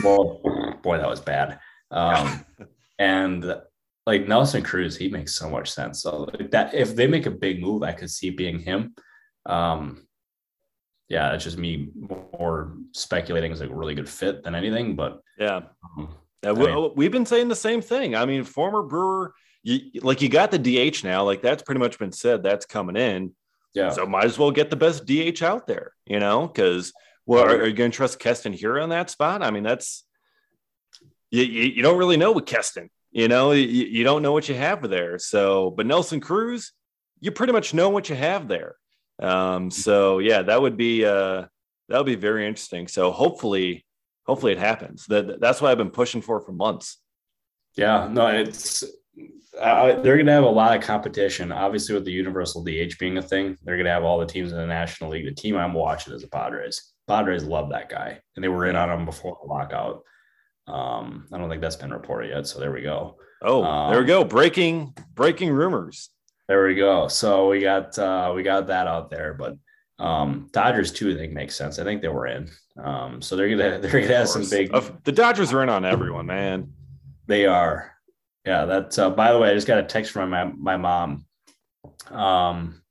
well, 0.03 0.41
boy, 0.83 0.99
that 0.99 1.09
was 1.09 1.21
bad. 1.21 1.59
Um, 1.91 2.45
and 2.99 3.57
like 4.07 4.29
Nelson 4.29 4.63
Cruz, 4.63 4.97
he 4.97 5.09
makes 5.09 5.35
so 5.35 5.49
much 5.49 5.71
sense. 5.71 6.03
So 6.03 6.25
like 6.25 6.51
that 6.51 6.75
if 6.75 6.95
they 6.95 7.07
make 7.07 7.27
a 7.27 7.31
big 7.31 7.63
move, 7.63 7.83
I 7.83 7.93
could 7.93 8.11
see 8.11 8.31
being 8.31 8.59
him. 8.59 8.95
Um, 9.47 10.07
yeah, 11.09 11.33
it's 11.33 11.45
just 11.45 11.59
me 11.59 11.91
more 12.39 12.77
speculating 12.93 13.53
as 13.53 13.61
a 13.61 13.69
really 13.69 13.95
good 13.95 14.09
fit 14.09 14.43
than 14.43 14.55
anything. 14.55 14.97
But 14.97 15.21
yeah, 15.39 15.63
um, 15.97 16.15
mean, 16.45 16.93
we've 16.97 17.13
been 17.13 17.27
saying 17.27 17.49
the 17.49 17.57
same 17.57 17.81
thing. 17.81 18.15
I 18.15 18.25
mean, 18.25 18.45
former 18.45 18.83
Brewer, 18.83 19.35
you, 19.65 20.01
like 20.03 20.23
you 20.23 20.29
got 20.29 20.53
the 20.53 20.59
DH 20.59 21.03
now, 21.03 21.25
like 21.25 21.43
that's 21.43 21.63
pretty 21.63 21.81
much 21.81 21.99
been 21.99 22.13
said. 22.13 22.43
That's 22.43 22.67
coming 22.67 22.97
in. 22.97 23.33
Yeah. 23.73 23.91
So 23.91 24.07
might 24.07 24.27
as 24.27 24.39
well 24.39 24.53
get 24.53 24.71
the 24.71 24.77
best 24.77 25.05
DH 25.07 25.43
out 25.43 25.67
there, 25.67 25.93
you 26.07 26.21
know, 26.21 26.47
because 26.47 26.93
well, 27.27 27.45
are, 27.45 27.57
are 27.57 27.67
you 27.67 27.73
going 27.73 27.91
to 27.91 27.97
trust 27.97 28.21
Keston 28.21 28.53
Hiura 28.53 28.83
on 28.83 28.91
that 28.91 29.11
spot? 29.11 29.43
I 29.43 29.51
mean, 29.51 29.65
that's 29.65 30.05
you, 31.31 31.43
you, 31.43 31.63
you 31.63 31.83
don't 31.83 31.99
really 31.99 32.19
know 32.19 32.31
with 32.31 32.47
Keston. 32.47 32.91
You 33.11 33.29
know, 33.29 33.53
you, 33.53 33.65
you 33.67 34.05
don't 34.05 34.23
know 34.23 34.33
what 34.33 34.49
you 34.49 34.55
have 34.55 34.89
there. 34.89 35.19
So, 35.19 35.71
but 35.71 35.87
Nelson 35.87 36.21
Cruz, 36.21 36.73
you 37.21 37.31
pretty 37.33 37.53
much 37.53 37.73
know 37.73 37.89
what 37.89 38.09
you 38.09 38.17
have 38.17 38.47
there. 38.47 38.77
Um, 39.19 39.71
so 39.71 40.19
yeah, 40.19 40.43
that 40.43 40.61
would 40.61 40.77
be 40.77 41.05
uh, 41.05 41.45
that 41.89 41.99
would 41.99 42.07
be 42.07 42.17
very 42.17 42.47
interesting. 42.47 42.87
So 42.87 43.11
hopefully, 43.13 43.87
hopefully 44.27 44.53
it 44.53 44.59
happens. 44.59 45.07
That 45.07 45.41
that's 45.41 45.61
what 45.61 45.71
I've 45.71 45.79
been 45.79 45.91
pushing 45.91 46.21
for 46.21 46.41
for 46.41 46.53
months. 46.53 46.99
Yeah, 47.77 48.09
no, 48.11 48.27
it's 48.29 48.85
uh, 49.61 50.01
they're 50.01 50.17
going 50.17 50.27
to 50.27 50.33
have 50.33 50.45
a 50.45 50.49
lot 50.49 50.77
of 50.77 50.83
competition. 50.83 51.53
Obviously, 51.53 51.95
with 51.95 52.05
the 52.05 52.13
universal 52.13 52.63
DH 52.63 52.99
being 52.99 53.19
a 53.19 53.23
thing, 53.23 53.57
they're 53.63 53.77
going 53.77 53.87
to 53.87 53.93
have 53.93 54.05
all 54.05 54.19
the 54.19 54.27
teams 54.27 54.51
in 54.53 54.59
the 54.59 54.67
National 54.67 55.11
League. 55.11 55.27
The 55.27 55.35
team 55.35 55.57
I'm 55.57 55.75
watching 55.75 56.13
is 56.13 56.23
the 56.23 56.29
Padres. 56.29 56.93
Padres 57.07 57.45
love 57.45 57.71
that 57.71 57.89
guy, 57.89 58.21
and 58.35 58.43
they 58.43 58.49
were 58.49 58.67
in 58.67 58.77
on 58.77 58.91
him 58.91 59.05
before 59.05 59.39
the 59.43 59.49
lockout. 59.49 60.03
Um, 60.67 61.29
I 61.33 61.39
don't 61.39 61.51
think 61.51 61.61
that's 61.61 61.77
been 61.77 61.93
reported 61.93 62.31
yet, 62.31 62.47
so 62.47 62.59
there 62.59 62.73
we 62.73 62.83
go. 62.83 63.17
Oh, 63.43 63.63
um, 63.63 63.93
there 63.93 64.01
we 64.01 64.07
go. 64.07 64.25
Breaking 64.25 64.97
breaking 65.15 65.51
rumors. 65.51 66.11
There 66.49 66.67
we 66.67 66.75
go. 66.75 67.09
So 67.09 67.49
we 67.51 67.61
got 67.61 67.99
uh, 67.99 68.33
we 68.35 68.43
got 68.43 68.69
that 68.69 68.87
out 68.87 69.11
there, 69.11 69.35
but 69.35 69.57
um, 69.99 70.49
Dodgers 70.53 70.93
too, 70.93 71.13
I 71.13 71.17
think 71.17 71.33
makes 71.33 71.55
sense. 71.55 71.79
I 71.79 71.85
think 71.85 72.01
they 72.01 72.09
were 72.09 72.27
in. 72.27 72.51
Um, 72.83 73.21
so 73.21 73.37
they're 73.37 73.51
gonna 73.51 73.79
they're 73.83 74.01
gonna 74.01 74.17
have 74.17 74.29
some 74.29 74.49
big. 74.49 74.73
The 75.05 75.13
Dodgers 75.13 75.53
are 75.53 75.63
in 75.63 75.69
on 75.69 75.85
everyone, 75.85 76.27
man. 76.27 76.73
They 77.27 77.47
are. 77.47 77.94
Yeah, 78.45 78.65
that's. 78.67 78.99
Uh, 78.99 79.11
by 79.11 79.33
the 79.33 79.39
way, 79.39 79.51
I 79.51 79.55
just 79.55 79.67
got 79.67 79.79
a 79.79 79.85
text 79.85 80.13
from 80.13 80.31
my 80.31 80.45
my 80.45 80.77
mom. 80.77 81.27
Um, 82.11 82.83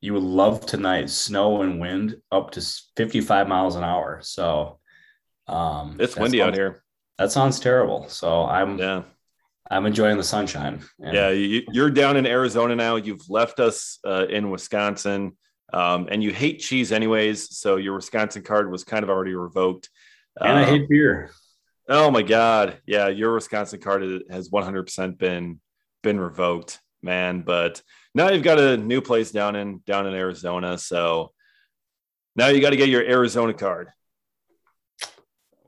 you 0.00 0.12
would 0.12 0.22
love 0.22 0.66
tonight 0.66 1.10
snow 1.10 1.62
and 1.62 1.80
wind 1.80 2.16
up 2.30 2.50
to 2.52 2.60
55 2.96 3.48
miles 3.48 3.74
an 3.76 3.84
hour. 3.84 4.20
So, 4.22 4.78
um, 5.48 5.96
it's 5.98 6.16
windy 6.16 6.38
sounds, 6.38 6.48
out 6.48 6.54
here. 6.54 6.84
That 7.18 7.32
sounds 7.32 7.58
terrible. 7.58 8.08
So 8.08 8.44
I'm 8.44 8.78
yeah. 8.78 9.02
I'm 9.70 9.86
enjoying 9.86 10.18
the 10.18 10.24
sunshine. 10.24 10.82
And, 11.00 11.14
yeah, 11.14 11.30
you, 11.30 11.82
are 11.82 11.90
down 11.90 12.16
in 12.16 12.26
Arizona 12.26 12.76
now. 12.76 12.96
You've 12.96 13.28
left 13.30 13.60
us 13.60 13.98
uh, 14.06 14.26
in 14.28 14.50
Wisconsin. 14.50 15.36
Um, 15.72 16.08
and 16.10 16.22
you 16.22 16.32
hate 16.32 16.60
cheese 16.60 16.92
anyways, 16.92 17.56
so 17.56 17.76
your 17.76 17.94
Wisconsin 17.94 18.42
card 18.42 18.70
was 18.70 18.84
kind 18.84 19.02
of 19.02 19.10
already 19.10 19.34
revoked. 19.34 19.88
And 20.38 20.52
um, 20.52 20.58
I 20.58 20.64
hate 20.64 20.88
beer. 20.88 21.30
Oh 21.88 22.10
my 22.10 22.22
god, 22.22 22.78
yeah, 22.86 23.08
your 23.08 23.34
Wisconsin 23.34 23.80
card 23.80 24.02
has 24.30 24.48
100% 24.48 25.18
been 25.18 25.60
been 26.02 26.18
revoked, 26.18 26.80
man. 27.02 27.42
But 27.42 27.82
now 28.14 28.30
you've 28.30 28.42
got 28.42 28.58
a 28.58 28.76
new 28.76 29.00
place 29.00 29.30
down 29.30 29.56
in 29.56 29.82
down 29.86 30.06
in 30.06 30.14
Arizona, 30.14 30.78
so 30.78 31.32
now 32.36 32.48
you 32.48 32.60
got 32.60 32.70
to 32.70 32.76
get 32.76 32.88
your 32.88 33.02
Arizona 33.02 33.52
card. 33.52 33.88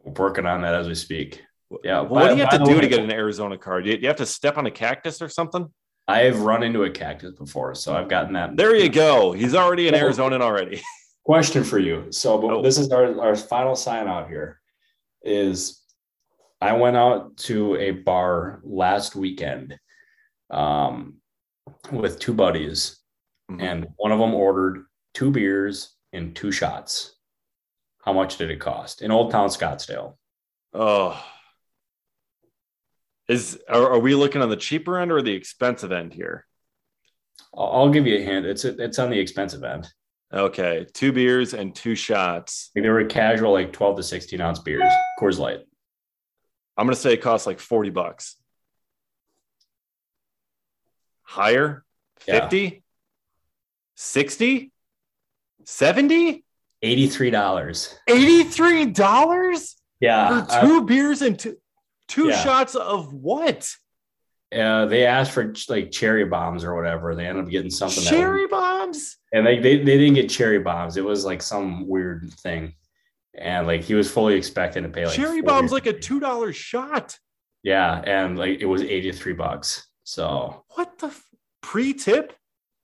We're 0.05 0.13
working 0.13 0.47
on 0.47 0.63
that 0.63 0.75
as 0.75 0.89
we 0.89 0.95
speak. 0.95 1.43
Yeah. 1.83 2.01
Well, 2.01 2.23
what 2.23 2.29
do 2.29 2.35
you 2.37 2.45
have 2.45 2.59
to 2.59 2.65
do 2.65 2.77
way, 2.77 2.81
to 2.81 2.89
get 2.89 3.01
an 3.01 3.13
Arizona 3.13 3.59
card? 3.59 3.85
Do 3.85 3.91
you 3.91 4.07
have 4.07 4.17
to 4.17 4.27
step 4.27 4.57
on 4.57 4.67
a 4.67 4.71
cactus 4.71 5.21
or 5.21 5.29
something? 5.29 5.69
I've 6.09 6.43
run 6.43 6.63
into 6.63 6.85
a 6.85 6.91
cactus 6.91 7.33
before, 7.33 7.75
so 7.75 7.95
I've 7.95 8.09
gotten 8.09 8.35
that. 8.35 8.57
There 8.57 8.77
you 8.77 8.89
go. 8.89 9.33
He's 9.33 9.57
already 9.57 9.89
in 9.89 9.95
Arizona 9.95 10.39
already. 10.39 10.81
Question 11.25 11.65
for 11.65 11.81
you. 11.81 12.07
So 12.11 12.41
oh. 12.51 12.63
this 12.63 12.79
is 12.79 12.93
our, 12.93 13.21
our 13.21 13.35
final 13.35 13.75
sign 13.75 14.07
out 14.07 14.29
here. 14.29 14.61
Is 15.25 15.83
I 16.61 16.73
went 16.73 16.97
out 16.97 17.37
to 17.39 17.77
a 17.77 17.91
bar 17.91 18.61
last 18.65 19.15
weekend 19.15 19.79
um, 20.51 21.17
with 21.93 22.19
two 22.19 22.33
buddies, 22.33 22.99
mm-hmm. 23.51 23.61
and 23.61 23.87
one 23.97 24.13
of 24.13 24.19
them 24.19 24.35
ordered 24.35 24.85
two 25.13 25.31
beers 25.31 25.95
and 26.13 26.35
two 26.35 26.53
shots. 26.53 27.15
How 28.05 28.13
much 28.13 28.39
did 28.39 28.51
it 28.51 28.61
cost 28.61 29.03
in 29.03 29.11
Old 29.11 29.33
Town 29.33 29.49
Scottsdale? 29.49 30.17
Oh, 30.73 31.23
is 33.29 33.59
are, 33.69 33.93
are 33.95 33.99
we 33.99 34.15
looking 34.15 34.43
on 34.43 34.49
the 34.49 34.57
cheaper 34.57 34.99
end 34.99 35.11
or 35.11 35.21
the 35.21 35.33
expensive 35.33 35.93
end 35.93 36.15
here? 36.15 36.47
I'll 37.57 37.91
give 37.91 38.07
you 38.07 38.17
a 38.17 38.23
hint. 38.23 38.47
It's 38.47 38.65
it's 38.65 38.99
on 38.99 39.11
the 39.11 39.19
expensive 39.19 39.65
end. 39.65 39.89
Okay, 40.33 40.87
two 40.95 41.13
beers 41.13 41.55
and 41.55 41.75
two 41.75 41.95
shots. 41.95 42.71
They 42.75 42.89
were 42.89 43.05
casual, 43.05 43.53
like 43.53 43.73
twelve 43.73 43.97
to 43.97 44.03
sixteen 44.03 44.41
ounce 44.41 44.61
beers, 44.61 44.93
Coors 45.21 45.39
Light. 45.39 45.61
I'm 46.77 46.87
gonna 46.87 46.97
say 46.97 47.15
it 47.15 47.23
costs 47.23 47.47
like 47.47 47.61
forty 47.61 47.91
bucks. 47.91 48.37
Higher, 51.23 51.85
50, 52.21 52.59
yeah. 52.59 52.71
60, 53.97 54.71
70, 55.65 56.45
$83. 56.85 57.99
$83? 58.09 59.75
Yeah. 59.99 60.45
For 60.45 60.61
two 60.61 60.87
beers 60.87 61.23
and 61.23 61.37
two 61.37 61.57
Two 62.09 62.29
yeah. 62.29 62.43
shots 62.43 62.75
of 62.75 63.13
what? 63.13 63.69
Uh, 64.57 64.87
they 64.87 65.05
asked 65.05 65.33
for 65.33 65.53
like 65.69 65.91
cherry 65.91 66.25
bombs 66.25 66.65
or 66.65 66.75
whatever. 66.75 67.15
They 67.15 67.27
ended 67.27 67.45
up 67.45 67.51
getting 67.51 67.71
something. 67.71 68.05
Cherry 68.05 68.47
bombs. 68.47 69.17
And 69.33 69.45
they, 69.45 69.59
they 69.59 69.79
they 69.79 69.99
didn't 69.99 70.15
get 70.15 70.31
cherry 70.31 70.61
bombs. 70.61 70.97
It 70.97 71.05
was 71.05 71.25
like 71.25 71.43
some 71.43 71.87
weird 71.89 72.33
thing. 72.35 72.75
And 73.39 73.67
like 73.67 73.83
he 73.83 73.95
was 73.95 74.11
fully 74.11 74.35
expecting 74.35 74.83
to 74.83 74.89
pay 74.89 75.05
like 75.05 75.15
cherry 75.15 75.43
bombs 75.43 75.71
like 75.71 75.87
a 75.87 75.93
two 75.93 76.21
dollar 76.21 76.53
shot. 76.53 77.19
Yeah, 77.63 78.01
and 78.07 78.39
like 78.39 78.61
it 78.61 78.67
was 78.67 78.83
eighty 78.83 79.13
three 79.13 79.35
bucks. 79.35 79.87
So 80.05 80.65
what 80.71 80.99
the 80.99 81.09
f- 81.09 81.25
pre 81.61 81.93
tip? 81.93 82.33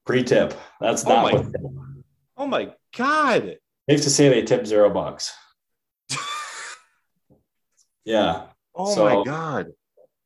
Pre 0.05 0.22
tip. 0.22 0.55
That's 0.80 1.07
oh 1.07 1.09
not. 1.09 1.34
Oh 1.34 1.42
my, 1.42 2.03
oh 2.36 2.46
my 2.46 2.72
god! 2.96 3.57
Safe 3.88 4.03
to 4.03 4.11
say 4.11 4.28
they 4.28 4.42
tipped 4.42 4.66
zero 4.66 4.90
bucks. 4.90 5.32
yeah. 8.05 8.46
Oh 8.74 8.94
so, 8.94 9.05
my 9.05 9.24
god! 9.24 9.68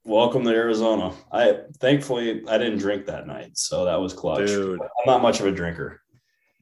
Welcome 0.05 0.45
to 0.45 0.51
Arizona. 0.51 1.12
I 1.31 1.59
thankfully 1.79 2.43
I 2.49 2.59
didn't 2.59 2.79
drink 2.79 3.07
that 3.07 3.27
night, 3.27 3.59
so 3.59 3.85
that 3.85 4.01
was 4.01 4.12
clutch. 4.12 4.47
Dude. 4.47 4.81
I'm 4.81 4.89
not 5.07 5.22
much 5.22 5.41
of 5.41 5.47
a 5.47 5.53
drinker. 5.53 6.01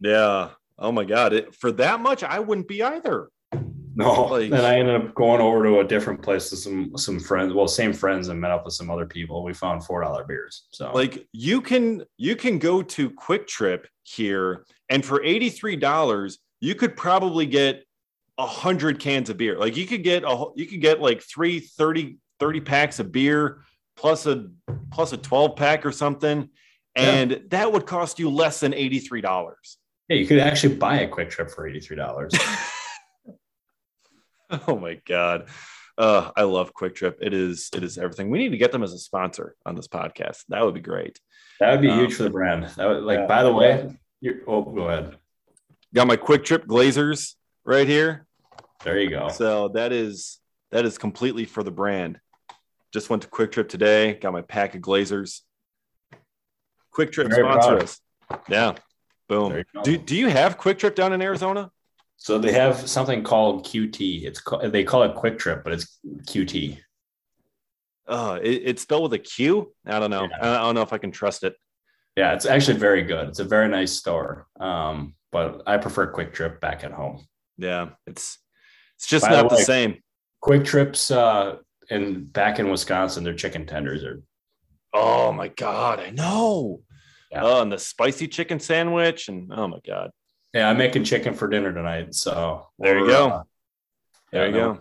Yeah. 0.00 0.50
Oh 0.78 0.92
my 0.92 1.04
god! 1.04 1.32
It, 1.32 1.54
for 1.54 1.70
that 1.72 2.00
much, 2.00 2.24
I 2.24 2.40
wouldn't 2.40 2.68
be 2.68 2.82
either. 2.82 3.28
No. 3.95 4.28
Like, 4.34 4.51
then 4.51 4.64
I 4.64 4.78
ended 4.78 4.97
up 4.97 5.14
going 5.14 5.40
over 5.40 5.62
to 5.64 5.80
a 5.80 5.84
different 5.84 6.22
place 6.22 6.51
with 6.51 6.61
some 6.61 6.97
some 6.97 7.20
friends. 7.20 7.53
Well, 7.53 7.68
same 7.68 7.92
friends, 7.92 8.28
and 8.28 8.40
met 8.40 8.51
up 8.51 8.64
with 8.64 8.74
some 8.74 8.90
other 8.90 9.07
people. 9.07 9.45
We 9.45 9.53
found 9.53 9.84
four 9.84 10.03
dollar 10.03 10.24
beers. 10.24 10.66
So 10.72 10.90
like 10.92 11.26
you 11.32 11.61
can 11.61 12.05
you 12.16 12.34
can 12.36 12.59
go 12.59 12.82
to 12.82 13.11
Quick 13.11 13.47
Trip 13.47 13.86
here, 14.03 14.64
and 14.88 15.05
for 15.05 15.22
eighty 15.22 15.51
three 15.51 15.76
dollars, 15.76 16.38
you 16.61 16.74
could 16.74 16.97
probably 16.97 17.47
get 17.47 17.84
a 18.38 18.47
hundred 18.47 18.99
cans 18.99 19.30
of 19.30 19.36
beer. 19.36 19.59
Like 19.59 19.76
you 19.76 19.86
could 19.86 20.03
get 20.03 20.24
a 20.24 20.47
you 20.57 20.66
could 20.66 20.80
get 20.80 21.01
like 21.01 21.22
three 21.22 21.61
30, 21.61 22.16
30 22.40 22.61
packs 22.61 22.99
of 22.99 23.12
beer 23.12 23.62
plus 23.97 24.26
a 24.26 24.49
plus 24.90 25.12
a 25.12 25.16
12 25.16 25.57
pack 25.57 25.86
or 25.86 25.92
something. 25.92 26.49
And 26.97 27.30
yeah. 27.32 27.38
that 27.49 27.72
would 27.72 27.86
cost 27.86 28.18
you 28.18 28.30
less 28.30 28.61
than 28.61 28.72
$83. 28.72 29.55
Yeah, 30.09 30.16
you 30.16 30.26
could 30.26 30.38
actually 30.38 30.76
buy 30.76 31.01
a 31.01 31.09
Quick 31.09 31.30
Trip 31.30 31.51
for 31.51 31.68
$83. 31.68 32.30
oh 34.68 34.78
my 34.78 35.00
God. 35.07 35.48
Uh, 35.96 36.30
I 36.36 36.42
love 36.42 36.74
Kwik 36.74 36.94
Trip. 36.94 37.18
It 37.20 37.32
is 37.32 37.70
it 37.74 37.84
is 37.84 37.98
everything. 37.98 38.30
We 38.30 38.38
need 38.38 38.50
to 38.50 38.57
get 38.57 38.72
them 38.72 38.82
as 38.82 38.92
a 38.92 38.98
sponsor 38.98 39.55
on 39.64 39.74
this 39.76 39.88
podcast. 39.88 40.42
That 40.48 40.64
would 40.64 40.74
be 40.74 40.80
great. 40.80 41.20
That 41.61 41.70
would 41.70 41.80
be 41.80 41.88
um, 41.88 41.98
huge 41.98 42.14
for 42.14 42.24
the 42.24 42.30
brand. 42.30 42.64
That 42.76 42.88
would 42.88 43.05
like. 43.05 43.20
Yeah. 43.20 43.26
By 43.26 43.44
the 43.44 43.52
way, 43.52 43.96
you're, 44.20 44.36
oh, 44.46 44.62
go 44.62 44.88
ahead. 44.88 45.16
Got 45.94 46.09
my 46.09 46.16
Kwik 46.16 46.44
Trip 46.44 46.66
Glazers 46.66 47.34
right 47.64 47.86
here. 47.86 48.26
There 48.82 48.98
you 48.98 49.09
go. 49.09 49.28
So 49.28 49.68
that 49.68 49.92
is 49.92 50.40
that 50.72 50.84
is 50.84 50.98
completely 50.98 51.44
for 51.44 51.62
the 51.62 51.70
brand. 51.70 52.18
Just 52.92 53.09
went 53.09 53.22
to 53.22 53.28
Kwik 53.28 53.52
Trip 53.52 53.68
today, 53.68 54.14
got 54.14 54.32
my 54.32 54.42
pack 54.42 54.74
of 54.74 54.80
Glazers. 54.80 55.40
Kwik 56.92 57.12
Trip 57.12 57.28
Very 57.28 57.42
sponsor 57.42 57.68
proud. 57.68 57.82
us. 57.82 58.00
Yeah. 58.48 58.74
Boom. 59.28 59.64
Do, 59.82 59.96
do 59.96 60.16
you 60.16 60.28
have 60.28 60.59
Kwik 60.59 60.78
Trip 60.78 60.94
down 60.94 61.12
in 61.12 61.22
Arizona? 61.22 61.70
So 62.16 62.38
they 62.38 62.52
have 62.52 62.88
something 62.88 63.22
called 63.22 63.66
QT. 63.66 64.24
It's 64.24 64.40
called, 64.40 64.72
they 64.72 64.84
call 64.84 65.02
it 65.02 65.14
QuikTrip, 65.14 65.62
but 65.62 65.72
it's 65.72 65.98
QT. 66.26 66.78
Uh, 68.06 68.38
it, 68.42 68.62
it's 68.64 68.82
spelled 68.82 69.02
with 69.02 69.14
a 69.14 69.18
Q. 69.18 69.72
I 69.86 69.98
don't 69.98 70.10
know. 70.10 70.28
Yeah. 70.30 70.58
I 70.58 70.62
don't 70.62 70.74
know 70.74 70.82
if 70.82 70.92
I 70.92 70.98
can 70.98 71.10
trust 71.10 71.44
it. 71.44 71.54
Yeah, 72.16 72.32
it's 72.32 72.46
actually 72.46 72.78
very 72.78 73.02
good. 73.02 73.28
It's 73.28 73.40
a 73.40 73.44
very 73.44 73.68
nice 73.68 73.92
store. 73.92 74.46
Um, 74.60 75.14
but 75.32 75.62
I 75.66 75.78
prefer 75.78 76.12
Kwik 76.12 76.32
Trip 76.32 76.60
back 76.60 76.84
at 76.84 76.92
home. 76.92 77.26
Yeah, 77.58 77.90
it's 78.06 78.38
it's 78.96 79.06
just 79.06 79.24
By 79.24 79.32
not 79.32 79.48
the, 79.48 79.56
way, 79.56 79.60
the, 79.60 79.64
same. 79.64 80.02
Kwik 80.42 80.64
Trips 80.64 81.10
uh 81.10 81.56
in 81.90 82.24
back 82.24 82.58
in 82.58 82.70
Wisconsin, 82.70 83.24
their 83.24 83.34
chicken 83.34 83.66
tenders 83.66 84.04
are 84.04 84.22
oh 84.92 85.32
my 85.32 85.48
god, 85.48 86.00
I 86.00 86.10
know. 86.10 86.82
Yeah. 87.32 87.42
Oh, 87.42 87.62
and 87.62 87.72
the 87.72 87.78
spicy 87.78 88.28
chicken 88.28 88.60
sandwich, 88.60 89.28
and 89.28 89.52
oh 89.52 89.66
my 89.66 89.80
god. 89.84 90.10
Yeah, 90.55 90.70
I'm 90.70 90.78
making 90.78 91.02
chicken 91.02 91.34
for 91.34 91.48
dinner 91.48 91.72
tonight. 91.72 92.14
So 92.14 92.68
there 92.78 92.98
you 92.98 93.09
go. 93.09 93.28
Uh, 93.28 93.42
there 94.30 94.42
yeah, 94.42 94.55
you 94.55 94.61
no, 94.61 94.74
go. 94.74 94.80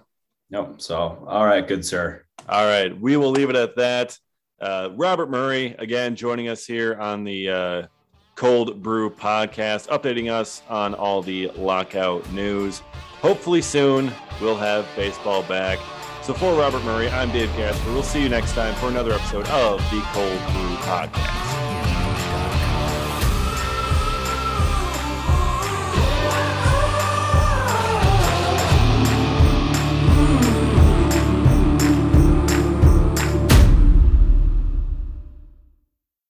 Nope. 0.52 0.82
So 0.82 1.26
all 1.28 1.46
right, 1.46 1.68
good 1.68 1.84
sir. 1.84 2.24
All 2.48 2.66
right, 2.66 2.98
we 2.98 3.18
will 3.18 3.32
leave 3.32 3.50
it 3.50 3.56
at 3.56 3.76
that. 3.78 4.18
Uh, 4.62 4.90
Robert 4.96 5.30
Murray 5.30 5.76
again 5.80 6.16
joining 6.16 6.48
us 6.48 6.66
here 6.66 6.96
on 7.00 7.24
the 7.24 7.50
uh, 7.50 7.84
Cold 8.36 8.84
Brew 8.84 9.10
podcast, 9.10 9.88
updating 9.90 10.32
us 10.32 10.62
on 10.70 10.94
all 10.94 11.24
the 11.24 11.48
lockout 11.56 12.32
news. 12.32 12.80
Hopefully, 13.22 13.62
soon 13.62 14.12
we'll 14.40 14.56
have 14.56 14.88
baseball 14.96 15.42
back. 15.44 15.80
So, 16.22 16.34
for 16.34 16.54
Robert 16.54 16.84
Murray, 16.84 17.10
I'm 17.10 17.32
Dave 17.32 17.50
Casper. 17.52 17.92
We'll 17.92 18.04
see 18.04 18.22
you 18.22 18.30
next 18.30 18.54
time 18.54 18.76
for 18.76 18.88
another 18.88 19.12
episode 19.14 19.48
of 19.48 19.80
the 19.90 20.02
Cold 20.14 20.40
Brew 20.54 20.76
podcast. 20.78 21.43